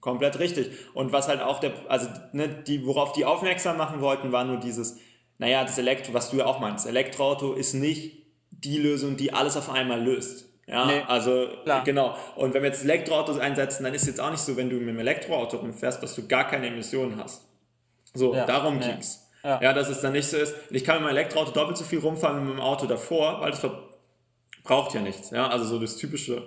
Komplett 0.00 0.38
richtig. 0.38 0.70
Und 0.94 1.12
was 1.12 1.28
halt 1.28 1.40
auch 1.40 1.60
der, 1.60 1.72
also 1.88 2.08
ne, 2.32 2.48
die, 2.48 2.86
worauf 2.86 3.12
die 3.12 3.24
aufmerksam 3.24 3.76
machen 3.76 4.00
wollten, 4.00 4.32
war 4.32 4.44
nur 4.44 4.58
dieses, 4.58 4.98
naja, 5.38 5.64
das 5.64 5.78
Elektro, 5.78 6.14
was 6.14 6.30
du 6.30 6.38
ja 6.38 6.46
auch 6.46 6.60
meinst, 6.60 6.86
Elektroauto 6.86 7.54
ist 7.54 7.74
nicht 7.74 8.26
die 8.50 8.78
Lösung, 8.78 9.16
die 9.16 9.32
alles 9.32 9.56
auf 9.56 9.70
einmal 9.70 10.02
löst. 10.02 10.46
Ja, 10.66 10.86
nee, 10.86 11.02
also 11.06 11.48
klar. 11.64 11.82
genau. 11.82 12.14
Und 12.36 12.52
wenn 12.52 12.62
wir 12.62 12.68
jetzt 12.68 12.84
Elektroautos 12.84 13.38
einsetzen, 13.38 13.84
dann 13.84 13.94
ist 13.94 14.02
es 14.02 14.08
jetzt 14.08 14.20
auch 14.20 14.30
nicht 14.30 14.40
so, 14.40 14.56
wenn 14.56 14.68
du 14.68 14.76
mit 14.76 14.88
dem 14.88 14.98
Elektroauto 14.98 15.56
rumfährst, 15.56 16.02
dass 16.02 16.14
du 16.14 16.28
gar 16.28 16.46
keine 16.46 16.66
Emissionen 16.66 17.18
hast. 17.22 17.48
So, 18.12 18.34
ja, 18.34 18.44
darum 18.44 18.78
nee. 18.78 18.86
ging's. 18.86 19.27
Ja. 19.48 19.60
ja, 19.62 19.72
dass 19.72 19.88
es 19.88 20.02
dann 20.02 20.12
nicht 20.12 20.28
so 20.28 20.36
ist. 20.36 20.54
Ich 20.68 20.84
kann 20.84 20.96
mit 20.96 21.04
meinem 21.04 21.16
Elektroauto 21.16 21.52
doppelt 21.52 21.78
so 21.78 21.84
viel 21.84 22.00
rumfahren 22.00 22.36
wie 22.42 22.44
mit 22.44 22.58
dem 22.58 22.60
Auto 22.60 22.84
davor, 22.84 23.40
weil 23.40 23.50
das 23.50 23.66
braucht 24.62 24.94
ja 24.94 25.00
nichts. 25.00 25.30
Ja, 25.30 25.48
also 25.48 25.64
so 25.64 25.78
das 25.78 25.96
typische. 25.96 26.42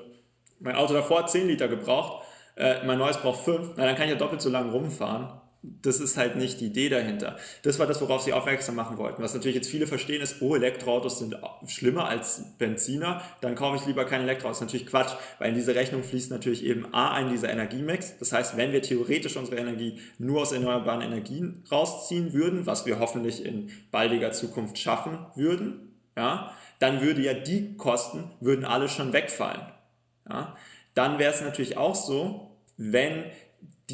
Mein 0.59 0.75
Auto 0.75 0.93
davor 0.93 1.19
hat 1.19 1.31
10 1.31 1.47
Liter 1.47 1.67
gebraucht, 1.67 2.23
äh, 2.55 2.85
mein 2.85 2.99
neues 2.99 3.17
braucht 3.17 3.43
5, 3.43 3.71
na 3.75 3.85
dann 3.85 3.95
kann 3.95 4.05
ich 4.05 4.11
ja 4.11 4.17
doppelt 4.17 4.39
so 4.39 4.51
lange 4.51 4.71
rumfahren 4.71 5.41
das 5.63 5.99
ist 5.99 6.17
halt 6.17 6.37
nicht 6.37 6.59
die 6.59 6.67
Idee 6.67 6.89
dahinter. 6.89 7.37
Das 7.61 7.77
war 7.77 7.85
das, 7.85 8.01
worauf 8.01 8.23
sie 8.23 8.33
aufmerksam 8.33 8.75
machen 8.75 8.97
wollten. 8.97 9.21
Was 9.21 9.35
natürlich 9.35 9.55
jetzt 9.55 9.69
viele 9.69 9.85
verstehen 9.85 10.21
ist, 10.21 10.41
oh, 10.41 10.55
Elektroautos 10.55 11.19
sind 11.19 11.37
schlimmer 11.67 12.07
als 12.07 12.57
Benziner, 12.57 13.21
dann 13.41 13.53
kaufe 13.53 13.75
ich 13.75 13.85
lieber 13.85 14.05
kein 14.05 14.21
Elektroauto. 14.21 14.53
Das 14.53 14.57
ist 14.57 14.61
natürlich 14.61 14.87
Quatsch, 14.87 15.13
weil 15.37 15.49
in 15.49 15.55
diese 15.55 15.75
Rechnung 15.75 16.03
fließt 16.03 16.31
natürlich 16.31 16.65
eben 16.65 16.91
A 16.93 17.13
ein 17.13 17.29
dieser 17.29 17.51
Energiemix. 17.51 18.17
Das 18.17 18.31
heißt, 18.31 18.57
wenn 18.57 18.71
wir 18.71 18.81
theoretisch 18.81 19.37
unsere 19.37 19.57
Energie 19.57 19.99
nur 20.17 20.41
aus 20.41 20.51
erneuerbaren 20.51 21.01
Energien 21.01 21.63
rausziehen 21.71 22.33
würden, 22.33 22.65
was 22.65 22.87
wir 22.87 22.97
hoffentlich 22.97 23.45
in 23.45 23.69
baldiger 23.91 24.31
Zukunft 24.31 24.79
schaffen 24.79 25.19
würden, 25.35 25.93
ja, 26.17 26.51
dann 26.79 27.01
würde 27.01 27.21
ja 27.21 27.35
die 27.35 27.77
Kosten, 27.77 28.31
würden 28.39 28.65
alle 28.65 28.89
schon 28.89 29.13
wegfallen. 29.13 29.61
Ja. 30.27 30.55
Dann 30.95 31.19
wäre 31.19 31.33
es 31.33 31.41
natürlich 31.41 31.77
auch 31.77 31.95
so, 31.95 32.57
wenn 32.77 33.25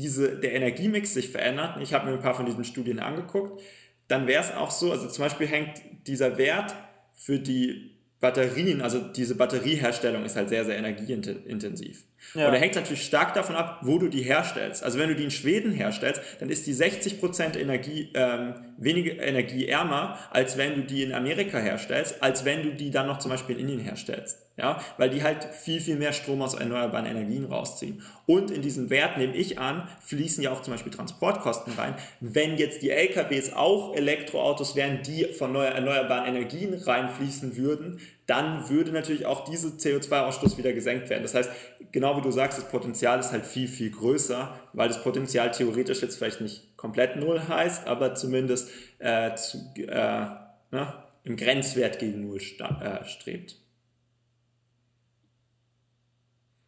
diese, 0.02 0.40
der 0.40 0.54
Energiemix 0.54 1.14
sich 1.14 1.30
verändert, 1.30 1.78
ich 1.82 1.94
habe 1.94 2.08
mir 2.08 2.14
ein 2.14 2.22
paar 2.22 2.36
von 2.36 2.46
diesen 2.46 2.64
Studien 2.64 3.00
angeguckt, 3.00 3.62
dann 4.08 4.28
wäre 4.28 4.44
es 4.44 4.52
auch 4.52 4.72
so, 4.72 4.92
also 4.92 5.08
zum 5.08 5.24
Beispiel 5.24 5.48
hängt 5.48 5.82
dieser 6.08 6.38
Wert 6.38 6.74
für 7.14 7.40
die 7.40 7.98
Batterien, 8.20 8.82
also 8.82 9.00
diese 9.00 9.36
Batterieherstellung 9.36 10.26
ist 10.26 10.36
halt 10.36 10.50
sehr, 10.50 10.66
sehr 10.66 10.78
energieintensiv. 10.78 12.07
Ja. 12.34 12.50
Oder 12.50 12.58
hängt 12.58 12.76
natürlich 12.76 13.06
stark 13.06 13.34
davon 13.34 13.56
ab, 13.56 13.80
wo 13.84 13.98
du 14.00 14.10
die 14.10 14.22
herstellst. 14.22 14.84
Also 14.84 15.00
wenn 15.00 15.10
du 15.10 15.16
die 15.16 15.24
in 15.24 15.32
Schweden 15.32 15.72
herstellst, 15.72 16.22
dann 16.40 16.50
ist 16.50 16.68
die 16.68 16.74
60% 16.74 17.58
Energie, 17.58 18.12
ähm, 18.14 18.56
weniger 18.78 19.22
energieärmer, 19.22 20.18
als 20.32 20.58
wenn 20.58 20.76
du 20.76 20.82
die 20.82 21.04
in 21.04 21.14
Amerika 21.14 21.58
herstellst, 21.58 22.22
als 22.22 22.46
wenn 22.46 22.64
du 22.64 22.74
die 22.74 22.92
dann 22.92 23.08
noch 23.08 23.20
zum 23.20 23.32
Beispiel 23.32 23.56
in 23.56 23.62
Indien 23.62 23.80
herstellst. 23.80 24.40
Ja, 24.58 24.82
weil 24.98 25.12
die 25.12 25.22
halt 25.22 25.44
viel, 25.54 25.80
viel 25.80 25.98
mehr 25.98 26.14
Strom 26.14 26.42
aus 26.42 26.56
erneuerbaren 26.56 27.06
Energien 27.06 27.46
rausziehen. 27.46 28.02
Und 28.26 28.50
in 28.50 28.64
diesen 28.64 28.90
Wert, 28.90 29.20
nehme 29.20 29.36
ich 29.36 29.60
an, 29.60 29.88
fließen 30.02 30.44
ja 30.44 30.52
auch 30.52 30.64
zum 30.64 30.74
Beispiel 30.74 30.92
Transportkosten 30.92 31.74
rein. 31.74 31.94
Wenn 32.22 32.58
jetzt 32.58 32.82
die 32.82 32.90
LKWs 32.90 33.54
auch 33.54 33.96
Elektroautos 33.96 34.76
wären, 34.76 35.04
die 35.04 35.26
von 35.26 35.54
erneuerbaren 35.54 36.26
Energien 36.26 36.74
reinfließen 36.74 37.56
würden, 37.56 38.00
dann 38.26 38.68
würde 38.68 38.92
natürlich 38.92 39.26
auch 39.26 39.46
dieser 39.46 39.70
CO2-Ausstoß 39.70 40.58
wieder 40.58 40.74
gesenkt 40.74 41.10
werden. 41.10 41.24
Das 41.24 41.36
heißt, 41.36 41.50
genau 41.92 42.18
wie 42.18 42.22
du 42.22 42.32
sagst, 42.32 42.58
das 42.58 42.70
Potenzial 42.70 43.20
ist 43.20 43.32
halt 43.32 43.46
viel, 43.46 43.68
viel 43.68 43.92
größer, 43.92 44.60
weil 44.74 44.88
das 44.88 45.04
Potenzial 45.04 45.52
theoretisch 45.52 46.02
jetzt 46.02 46.18
vielleicht 46.18 46.42
nicht 46.42 46.76
komplett 46.78 47.16
null 47.16 47.42
heißt, 47.48 47.88
aber 47.88 48.16
zumindest 48.16 48.70
äh, 49.00 49.36
zu, 49.36 49.74
äh, 49.78 50.28
ne, 50.72 50.94
im 51.24 51.36
Grenzwert 51.36 52.00
gegen 52.00 52.28
null 52.28 52.40
äh, 52.40 53.06
strebt. 53.06 53.56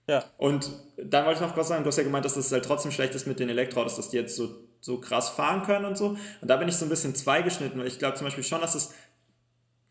Ja. 0.07 0.23
Und 0.37 0.71
dann 0.97 1.25
wollte 1.25 1.43
ich 1.43 1.47
noch 1.47 1.55
was 1.55 1.67
sagen, 1.67 1.83
du 1.83 1.87
hast 1.89 1.97
ja 1.97 2.03
gemeint, 2.03 2.25
dass 2.25 2.33
das 2.33 2.51
halt 2.51 2.65
trotzdem 2.65 2.91
schlecht 2.91 3.13
ist 3.13 3.27
mit 3.27 3.39
den 3.39 3.47
Elektroautos, 3.47 3.95
dass 3.95 4.09
die 4.09 4.17
jetzt 4.17 4.35
so, 4.35 4.49
so 4.81 4.99
krass 4.99 5.29
fahren 5.29 5.61
können 5.61 5.85
und 5.85 5.97
so. 5.97 6.17
Und 6.41 6.47
da 6.47 6.57
bin 6.57 6.67
ich 6.67 6.75
so 6.75 6.85
ein 6.85 6.89
bisschen 6.89 7.13
zweigeschnitten, 7.13 7.79
weil 7.79 7.87
ich 7.87 7.99
glaube 7.99 8.17
zum 8.17 8.25
Beispiel 8.25 8.43
schon, 8.43 8.59
dass 8.59 8.73
es, 8.73 8.93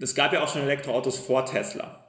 es 0.00 0.16
gab 0.16 0.32
ja 0.32 0.42
auch 0.42 0.48
schon 0.48 0.62
Elektroautos 0.62 1.18
vor 1.18 1.46
Tesla. 1.46 2.04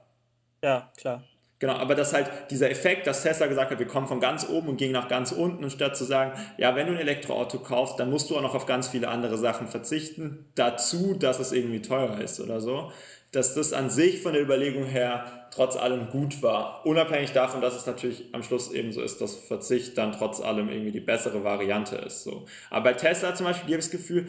Ja, 0.64 0.92
klar. 0.98 1.24
Genau, 1.60 1.74
aber 1.74 1.94
das 1.94 2.14
halt 2.14 2.30
dieser 2.52 2.72
Effekt, 2.72 3.06
dass 3.06 3.22
Tesla 3.22 3.48
gesagt 3.48 3.72
hat, 3.72 3.80
wir 3.80 3.88
kommen 3.88 4.08
von 4.08 4.22
ganz 4.22 4.48
oben 4.48 4.70
und 4.70 4.78
gehen 4.78 4.94
nach 4.94 5.10
ganz 5.10 5.34
unten, 5.34 5.64
und 5.64 5.72
statt 5.72 5.98
zu 5.98 6.06
sagen, 6.06 6.32
ja, 6.58 6.74
wenn 6.76 6.88
du 6.88 6.94
ein 6.94 7.00
Elektroauto 7.00 7.60
kaufst, 7.60 8.00
dann 8.00 8.10
musst 8.10 8.30
du 8.30 8.38
auch 8.38 8.42
noch 8.42 8.56
auf 8.56 8.66
ganz 8.66 8.88
viele 8.88 9.10
andere 9.10 9.38
Sachen 9.38 9.68
verzichten, 9.68 10.46
dazu, 10.56 11.16
dass 11.16 11.40
es 11.40 11.52
irgendwie 11.52 11.82
teurer 11.82 12.22
ist 12.22 12.40
oder 12.40 12.62
so, 12.62 12.94
dass 13.34 13.56
das 13.56 13.74
an 13.74 13.90
sich 13.90 14.22
von 14.22 14.34
der 14.34 14.42
Überlegung 14.42 14.86
her 14.86 15.50
trotz 15.52 15.76
allem 15.76 16.10
gut 16.10 16.42
war. 16.42 16.86
Unabhängig 16.86 17.34
davon, 17.34 17.60
dass 17.60 17.76
es 17.76 17.86
natürlich 17.86 18.34
am 18.34 18.42
Schluss 18.42 18.72
eben 18.72 18.92
so 18.94 19.02
ist, 19.02 19.20
dass 19.20 19.36
Verzicht 19.36 19.98
dann 19.98 20.14
trotz 20.14 20.40
allem 20.40 20.70
irgendwie 20.70 20.92
die 20.92 21.00
bessere 21.02 21.44
Variante 21.44 21.98
ist. 21.98 22.24
So. 22.24 22.46
Aber 22.70 22.86
bei 22.86 22.94
Tesla 22.94 23.36
zum 23.36 23.46
Beispiel, 23.46 23.64
habe 23.64 23.80
ich 23.80 23.86
das 23.86 23.92
Gefühl, 23.92 24.28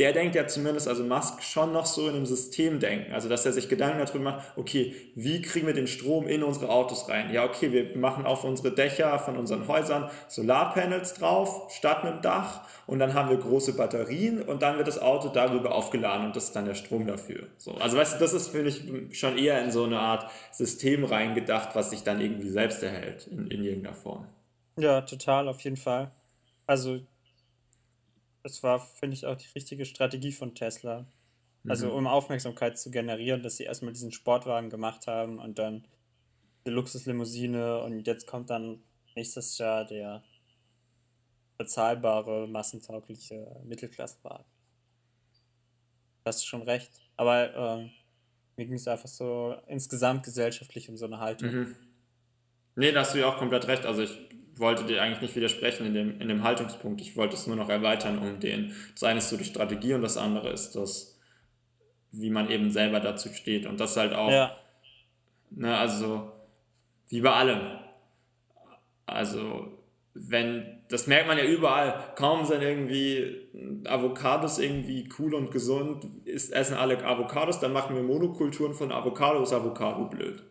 der 0.00 0.14
denkt 0.14 0.34
ja 0.34 0.46
zumindest, 0.46 0.88
also 0.88 1.04
Musk, 1.04 1.42
schon 1.42 1.74
noch 1.74 1.84
so 1.84 2.08
in 2.08 2.16
einem 2.16 2.24
System 2.24 2.80
denken. 2.80 3.12
Also, 3.12 3.28
dass 3.28 3.44
er 3.44 3.52
sich 3.52 3.68
Gedanken 3.68 3.98
darüber 3.98 4.24
macht, 4.24 4.46
okay, 4.56 4.96
wie 5.14 5.42
kriegen 5.42 5.66
wir 5.66 5.74
den 5.74 5.86
Strom 5.86 6.26
in 6.26 6.42
unsere 6.42 6.70
Autos 6.70 7.10
rein? 7.10 7.30
Ja, 7.30 7.44
okay, 7.44 7.70
wir 7.70 7.98
machen 7.98 8.24
auf 8.24 8.42
unsere 8.42 8.74
Dächer 8.74 9.18
von 9.18 9.36
unseren 9.36 9.68
Häusern 9.68 10.08
Solarpanels 10.26 11.12
drauf, 11.12 11.70
statt 11.70 12.02
einem 12.02 12.22
Dach. 12.22 12.62
Und 12.86 12.98
dann 12.98 13.12
haben 13.12 13.28
wir 13.28 13.36
große 13.36 13.74
Batterien 13.74 14.40
und 14.40 14.62
dann 14.62 14.78
wird 14.78 14.88
das 14.88 14.98
Auto 14.98 15.28
darüber 15.28 15.74
aufgeladen 15.74 16.24
und 16.24 16.34
das 16.34 16.44
ist 16.44 16.56
dann 16.56 16.64
der 16.64 16.74
Strom 16.74 17.06
dafür. 17.06 17.48
So, 17.58 17.74
also, 17.74 17.98
weißt 17.98 18.14
du, 18.14 18.18
das 18.20 18.32
ist, 18.32 18.48
finde 18.48 18.70
ich, 18.70 19.18
schon 19.18 19.36
eher 19.36 19.62
in 19.62 19.70
so 19.70 19.84
eine 19.84 19.98
Art 19.98 20.30
System 20.50 21.04
reingedacht, 21.04 21.74
was 21.74 21.90
sich 21.90 22.04
dann 22.04 22.22
irgendwie 22.22 22.48
selbst 22.48 22.82
erhält, 22.82 23.26
in, 23.26 23.50
in 23.50 23.62
irgendeiner 23.62 23.94
Form. 23.94 24.26
Ja, 24.78 25.02
total, 25.02 25.46
auf 25.46 25.60
jeden 25.60 25.76
Fall. 25.76 26.10
Also, 26.66 27.00
es 28.42 28.62
war, 28.62 28.80
finde 28.80 29.14
ich, 29.14 29.26
auch 29.26 29.36
die 29.36 29.48
richtige 29.54 29.84
Strategie 29.84 30.32
von 30.32 30.54
Tesla. 30.54 31.06
Also 31.68 31.88
mhm. 31.88 31.94
um 31.94 32.06
Aufmerksamkeit 32.06 32.78
zu 32.78 32.90
generieren, 32.90 33.42
dass 33.42 33.56
sie 33.56 33.64
erstmal 33.64 33.92
diesen 33.92 34.12
Sportwagen 34.12 34.70
gemacht 34.70 35.06
haben 35.06 35.38
und 35.38 35.58
dann 35.58 35.86
die 36.66 36.70
Luxuslimousine 36.70 37.82
und 37.82 38.06
jetzt 38.06 38.26
kommt 38.26 38.50
dann 38.50 38.82
nächstes 39.14 39.58
Jahr 39.58 39.84
der 39.84 40.22
bezahlbare, 41.58 42.48
massentaugliche 42.48 43.60
Mittelklassenwagen. 43.64 44.46
Das 46.24 46.36
ist 46.36 46.46
schon 46.46 46.62
recht. 46.62 46.90
Aber 47.16 47.54
ähm, 47.54 47.90
mir 48.56 48.64
ging 48.64 48.76
es 48.76 48.88
einfach 48.88 49.08
so 49.08 49.54
insgesamt 49.66 50.22
gesellschaftlich 50.22 50.88
um 50.88 50.96
so 50.96 51.04
eine 51.04 51.18
Haltung. 51.18 51.50
Mhm. 51.50 51.76
Nee, 52.76 52.92
da 52.92 53.00
hast 53.00 53.14
du 53.14 53.18
ja 53.18 53.26
auch 53.26 53.36
komplett 53.36 53.66
recht. 53.66 53.84
Also 53.84 54.02
ich 54.02 54.18
wollte 54.60 54.84
dir 54.84 55.02
eigentlich 55.02 55.20
nicht 55.20 55.36
widersprechen 55.36 55.86
in 55.86 55.94
dem, 55.94 56.20
in 56.20 56.28
dem 56.28 56.42
Haltungspunkt. 56.44 57.00
Ich 57.00 57.16
wollte 57.16 57.34
es 57.34 57.46
nur 57.46 57.56
noch 57.56 57.68
erweitern 57.68 58.18
um 58.18 58.40
den. 58.40 58.74
Das 58.94 59.02
eine 59.04 59.18
ist 59.18 59.30
so 59.30 59.36
die 59.36 59.44
Strategie 59.44 59.94
und 59.94 60.02
das 60.02 60.16
andere 60.16 60.50
ist 60.50 60.72
das, 60.72 61.18
wie 62.12 62.30
man 62.30 62.50
eben 62.50 62.70
selber 62.70 63.00
dazu 63.00 63.30
steht. 63.30 63.66
Und 63.66 63.80
das 63.80 63.96
halt 63.96 64.12
auch, 64.12 64.30
ja. 64.30 64.56
ne, 65.50 65.76
also 65.76 66.32
wie 67.08 67.20
bei 67.20 67.32
allem. 67.32 67.60
Also 69.06 69.80
wenn, 70.14 70.82
das 70.88 71.06
merkt 71.06 71.28
man 71.28 71.38
ja 71.38 71.44
überall, 71.44 72.12
kaum 72.16 72.44
sind 72.44 72.62
irgendwie 72.62 73.48
Avocados 73.84 74.58
irgendwie 74.58 75.08
cool 75.18 75.34
und 75.34 75.50
gesund, 75.50 76.04
ist, 76.24 76.52
essen 76.52 76.76
alle 76.76 77.04
Avocados, 77.04 77.60
dann 77.60 77.72
machen 77.72 77.96
wir 77.96 78.02
Monokulturen 78.02 78.74
von 78.74 78.92
Avocado, 78.92 79.42
ist 79.42 79.52
Avocado 79.52 80.06
blöd. 80.06 80.42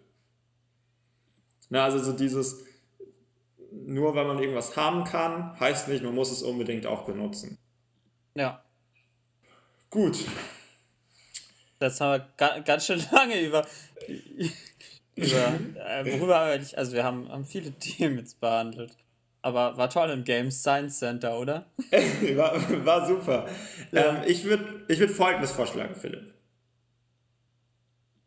Na, 1.70 1.84
also 1.84 2.00
so 2.00 2.14
dieses, 2.14 2.66
nur 3.90 4.16
weil 4.16 4.26
man 4.26 4.40
irgendwas 4.40 4.78
haben 4.78 5.04
kann, 5.04 5.60
heißt 5.60 5.88
nicht, 5.88 6.04
man 6.04 6.14
muss 6.14 6.32
es 6.32 6.44
unbedingt 6.44 6.86
auch 6.86 7.06
benutzen. 7.06 7.58
Ja. 8.36 8.64
Gut. 9.90 10.26
Das 11.80 12.00
haben 12.00 12.24
wir 12.38 12.62
ganz 12.62 12.86
schön 12.86 13.04
lange 13.12 13.42
über. 13.42 13.66
über 15.16 15.26
äh, 15.26 16.06
worüber 16.06 16.40
haben 16.40 16.50
wir 16.50 16.60
nicht. 16.60 16.78
Also, 16.78 16.94
wir 16.94 17.04
haben, 17.04 17.30
haben 17.30 17.46
viele 17.46 17.72
Themen 17.80 18.18
jetzt 18.18 18.40
behandelt. 18.40 18.96
Aber 19.42 19.78
war 19.78 19.90
toll 19.90 20.10
im 20.10 20.26
Games 20.26 20.60
Science 20.60 21.00
Center, 21.00 21.40
oder? 21.40 21.66
war, 22.36 22.86
war 22.86 23.08
super. 23.08 23.48
Ja. 23.92 24.18
Ähm, 24.18 24.24
ich 24.28 24.44
würde 24.44 24.86
ich 24.90 25.00
würd 25.00 25.12
folgendes 25.12 25.52
vorschlagen, 25.52 25.96
Philipp. 25.96 26.34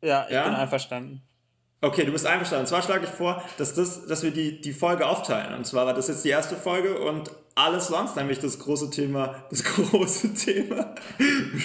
Ja, 0.03 0.25
ich 0.27 0.33
ja? 0.33 0.45
bin 0.45 0.55
einverstanden. 0.55 1.23
Okay, 1.85 2.05
du 2.05 2.13
bist 2.13 2.27
einverstanden. 2.27 2.63
Und 2.63 2.69
zwar 2.69 2.81
schlage 2.81 3.07
ich 3.07 3.11
vor, 3.11 3.43
dass, 3.59 3.75
das, 3.75 4.07
dass 4.07 4.23
wir 4.23 4.31
die, 4.31 4.61
die 4.61 4.73
Folge 4.73 5.05
aufteilen. 5.05 5.53
Und 5.53 5.67
zwar 5.67 5.85
war 5.85 5.95
das 5.95 6.07
jetzt 6.07 6.25
die 6.25 6.29
erste 6.29 6.55
Folge 6.55 7.01
und 7.01 7.33
alles 7.57 7.89
sonst, 7.89 8.15
nämlich 8.15 8.39
das 8.39 8.61
große 8.61 8.91
Thema, 8.91 9.45
das 9.51 9.65
große 9.65 10.33
Thema 10.33 10.95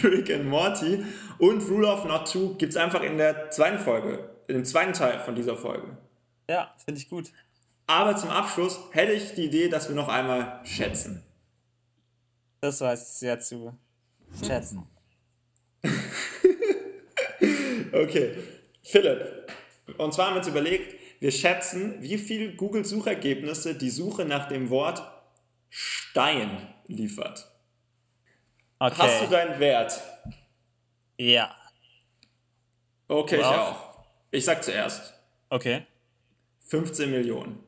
Rick 0.04 0.32
and 0.34 0.46
Morty 0.46 1.06
und 1.38 1.62
Rule 1.70 1.88
of 1.88 2.04
Not 2.06 2.32
To 2.34 2.56
gibt 2.56 2.72
es 2.72 2.78
einfach 2.78 3.04
in 3.04 3.18
der 3.18 3.52
zweiten 3.52 3.78
Folge, 3.78 4.28
in 4.48 4.56
dem 4.56 4.66
zweiten 4.66 4.94
Teil 4.94 5.20
von 5.20 5.36
dieser 5.36 5.56
Folge. 5.56 5.96
Ja, 6.50 6.74
finde 6.84 7.00
ich 7.00 7.10
gut. 7.10 7.32
Aber 7.86 8.16
zum 8.16 8.32
Abschluss 8.32 8.80
hätte 8.92 9.14
ich 9.14 9.36
die 9.36 9.46
Idee, 9.46 9.70
dass 9.70 9.88
wir 9.88 9.96
noch 9.96 10.10
einmal 10.10 10.62
schätzen. 10.64 11.24
Das 12.60 12.82
weiß 12.82 13.04
ich 13.04 13.14
sehr 13.20 13.40
zu 13.40 13.78
schätzen. 14.44 14.84
okay. 17.94 18.36
Philipp, 18.84 19.48
und 19.98 20.14
zwar 20.14 20.28
haben 20.28 20.36
wir 20.36 20.40
uns 20.40 20.48
überlegt, 20.48 20.96
wir 21.20 21.32
schätzen, 21.32 22.02
wie 22.02 22.18
viel 22.18 22.56
Google-Suchergebnisse 22.56 23.76
die 23.76 23.90
Suche 23.90 24.24
nach 24.26 24.48
dem 24.48 24.70
Wort 24.70 25.02
Stein 25.70 26.74
liefert. 26.88 27.52
Okay. 28.80 28.96
Hast 28.98 29.24
du 29.24 29.28
deinen 29.28 29.60
Wert? 29.60 30.02
Ja. 31.18 31.56
Okay, 33.08 33.40
wow. 33.40 33.46
ich 33.46 33.58
auch. 33.58 34.06
Ich 34.32 34.46
sag 34.46 34.64
zuerst. 34.64 35.14
Okay. 35.50 35.86
15 36.66 37.10
Millionen. 37.10 37.64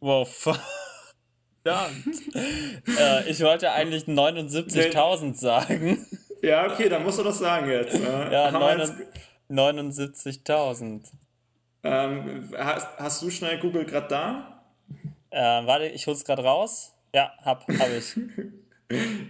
Wow, 0.00 0.28
verdammt. 0.28 0.60
äh, 2.34 3.30
ich 3.30 3.40
wollte 3.40 3.72
eigentlich 3.72 4.04
79.000 4.04 5.34
sagen. 5.34 6.06
Ja, 6.42 6.70
okay, 6.70 6.88
dann 6.88 7.02
musst 7.04 7.18
du 7.18 7.22
das 7.22 7.38
sagen 7.38 7.70
jetzt. 7.70 7.98
Ne? 7.98 8.28
Ja, 8.32 8.48
79.000. 8.48 11.02
Ähm, 11.82 12.50
hast, 12.56 12.86
hast, 12.98 13.22
du 13.22 13.30
schnell 13.30 13.58
Google 13.58 13.84
gerade 13.84 14.08
da? 14.08 14.62
Ähm, 15.30 15.66
warte, 15.66 15.86
ich 15.86 16.06
hol's 16.06 16.24
gerade 16.24 16.42
raus. 16.42 16.94
Ja, 17.14 17.32
hab, 17.42 17.66
hab 17.66 17.88
ich. 17.90 18.16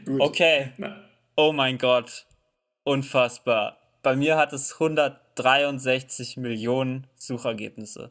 okay. 0.18 0.72
Na. 0.76 1.04
Oh 1.36 1.52
mein 1.52 1.78
Gott. 1.78 2.26
Unfassbar. 2.84 3.78
Bei 4.02 4.16
mir 4.16 4.36
hat 4.36 4.52
es 4.52 4.74
163 4.74 6.38
Millionen 6.38 7.06
Suchergebnisse. 7.16 8.10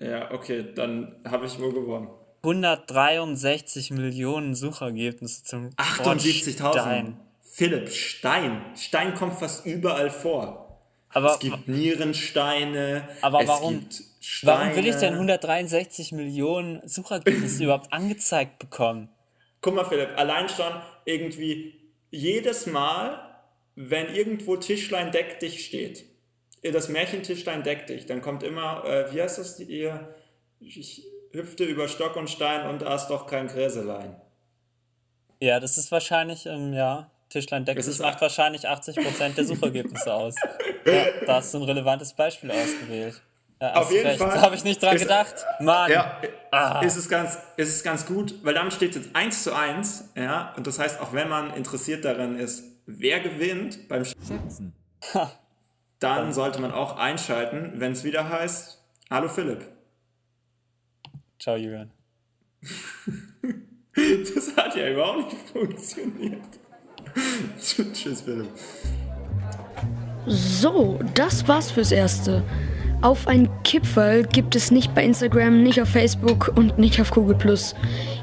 Ja, 0.00 0.30
okay, 0.32 0.72
dann 0.74 1.16
habe 1.28 1.46
ich 1.46 1.58
wohl 1.60 1.72
gewonnen. 1.72 2.08
163 2.42 3.90
Millionen 3.90 4.54
Suchergebnisse 4.54 5.44
zum 5.44 5.68
78.000. 5.76 7.12
Philipp, 7.42 7.90
Stein. 7.90 8.64
Stein 8.76 9.14
kommt 9.14 9.38
fast 9.38 9.66
überall 9.66 10.10
vor. 10.10 10.69
Aber, 11.12 11.32
es 11.32 11.38
gibt 11.40 11.68
Nierensteine. 11.68 13.08
Aber 13.20 13.46
warum, 13.46 13.86
warum 14.42 14.76
will 14.76 14.86
ich 14.86 14.96
denn 14.96 15.14
163 15.14 16.12
Millionen 16.12 16.86
Suchergebnisse 16.86 17.64
überhaupt 17.64 17.92
angezeigt 17.92 18.58
bekommen? 18.58 19.08
Guck 19.60 19.74
mal, 19.74 19.84
Philipp, 19.84 20.16
allein 20.16 20.48
schon 20.48 20.72
irgendwie 21.04 21.74
jedes 22.10 22.66
Mal, 22.66 23.20
wenn 23.74 24.14
irgendwo 24.14 24.56
Tischlein 24.56 25.10
deck 25.12 25.40
dich 25.40 25.64
steht, 25.64 26.04
das 26.62 26.88
Märchen 26.88 27.22
Tischlein 27.22 27.62
deck 27.62 27.86
dich, 27.86 28.06
dann 28.06 28.22
kommt 28.22 28.42
immer, 28.42 28.84
äh, 28.84 29.12
wie 29.12 29.22
heißt 29.22 29.38
das, 29.38 29.58
ihr, 29.60 30.14
ich, 30.60 31.04
hüpfte 31.32 31.64
über 31.64 31.88
Stock 31.88 32.16
und 32.16 32.28
Stein 32.28 32.68
und 32.68 32.82
aß 32.82 33.08
doch 33.08 33.26
kein 33.26 33.46
Gräselein. 33.46 34.20
Ja, 35.40 35.60
das 35.60 35.78
ist 35.78 35.92
wahrscheinlich, 35.92 36.46
ähm, 36.46 36.72
ja, 36.74 37.10
Tischlein 37.30 37.64
deckt 37.64 37.82
sich 37.82 37.98
macht 38.00 38.20
wahrscheinlich 38.20 38.68
80% 38.68 39.34
der 39.34 39.44
Suchergebnisse 39.44 40.12
aus. 40.12 40.34
Ja, 40.84 41.04
da 41.26 41.36
hast 41.36 41.54
du 41.54 41.58
ein 41.58 41.64
relevantes 41.64 42.12
Beispiel 42.12 42.50
ausgewählt. 42.50 43.22
Ja, 43.62 43.74
Auf 43.74 43.92
jeden 43.92 44.06
recht. 44.06 44.18
Fall. 44.18 44.30
Da 44.30 44.40
habe 44.40 44.54
ich 44.56 44.64
nicht 44.64 44.82
dran 44.82 44.96
ist, 44.96 45.02
gedacht. 45.02 45.34
Mann. 45.60 45.90
Ja, 45.90 46.20
ah. 46.50 46.80
ist, 46.80 46.96
es 46.96 47.08
ganz, 47.08 47.38
ist 47.56 47.68
es 47.68 47.82
ganz 47.82 48.06
gut, 48.06 48.34
weil 48.42 48.54
damit 48.54 48.72
steht 48.72 48.90
es 48.90 49.04
jetzt 49.04 49.16
1 49.16 49.44
zu 49.44 49.54
1. 49.54 50.12
Ja, 50.16 50.54
und 50.56 50.66
das 50.66 50.78
heißt, 50.78 51.00
auch 51.00 51.12
wenn 51.12 51.28
man 51.28 51.54
interessiert 51.54 52.04
daran 52.04 52.38
ist, 52.38 52.64
wer 52.86 53.20
gewinnt 53.20 53.86
beim 53.88 54.04
Schätzen, 54.04 54.74
dann 56.00 56.32
sollte 56.32 56.60
man 56.60 56.72
auch 56.72 56.96
einschalten, 56.96 57.74
wenn 57.76 57.92
es 57.92 58.02
wieder 58.02 58.28
heißt, 58.28 58.82
hallo 59.10 59.28
Philipp. 59.28 59.66
Ciao 61.38 61.56
Julian. 61.56 61.90
das 63.94 64.56
hat 64.56 64.74
ja 64.74 64.88
überhaupt 64.88 65.32
nicht 65.32 65.48
funktioniert. 65.50 66.60
Tschüss 67.92 68.20
Philipp. 68.22 68.48
So, 70.26 70.98
das 71.14 71.48
war's 71.48 71.70
fürs 71.70 71.92
Erste. 71.92 72.42
Auf 73.02 73.26
ein 73.26 73.48
Kipferl 73.62 74.24
gibt 74.24 74.54
es 74.54 74.70
nicht 74.70 74.94
bei 74.94 75.02
Instagram, 75.02 75.62
nicht 75.62 75.80
auf 75.80 75.88
Facebook 75.88 76.52
und 76.54 76.78
nicht 76.78 77.00
auf 77.00 77.10
Google. 77.10 77.36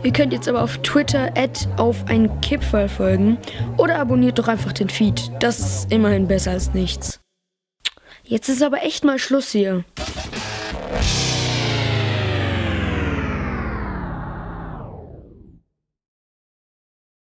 Ihr 0.04 0.14
könnt 0.14 0.34
jetzt 0.34 0.48
aber 0.48 0.62
auf 0.62 0.78
Twitter 0.80 1.34
auf 1.78 2.06
ein 2.08 2.42
Kipferl 2.42 2.88
folgen 2.88 3.40
oder 3.78 3.98
abonniert 3.98 4.38
doch 4.38 4.48
einfach 4.48 4.74
den 4.74 4.90
Feed. 4.90 5.32
Das 5.40 5.60
ist 5.60 5.92
immerhin 5.92 6.28
besser 6.28 6.52
als 6.52 6.76
nichts. 6.76 7.20
Jetzt 8.24 8.50
ist 8.50 8.62
aber 8.62 8.84
echt 8.84 9.04
mal 9.04 9.18
Schluss 9.18 9.52
hier. 9.52 9.84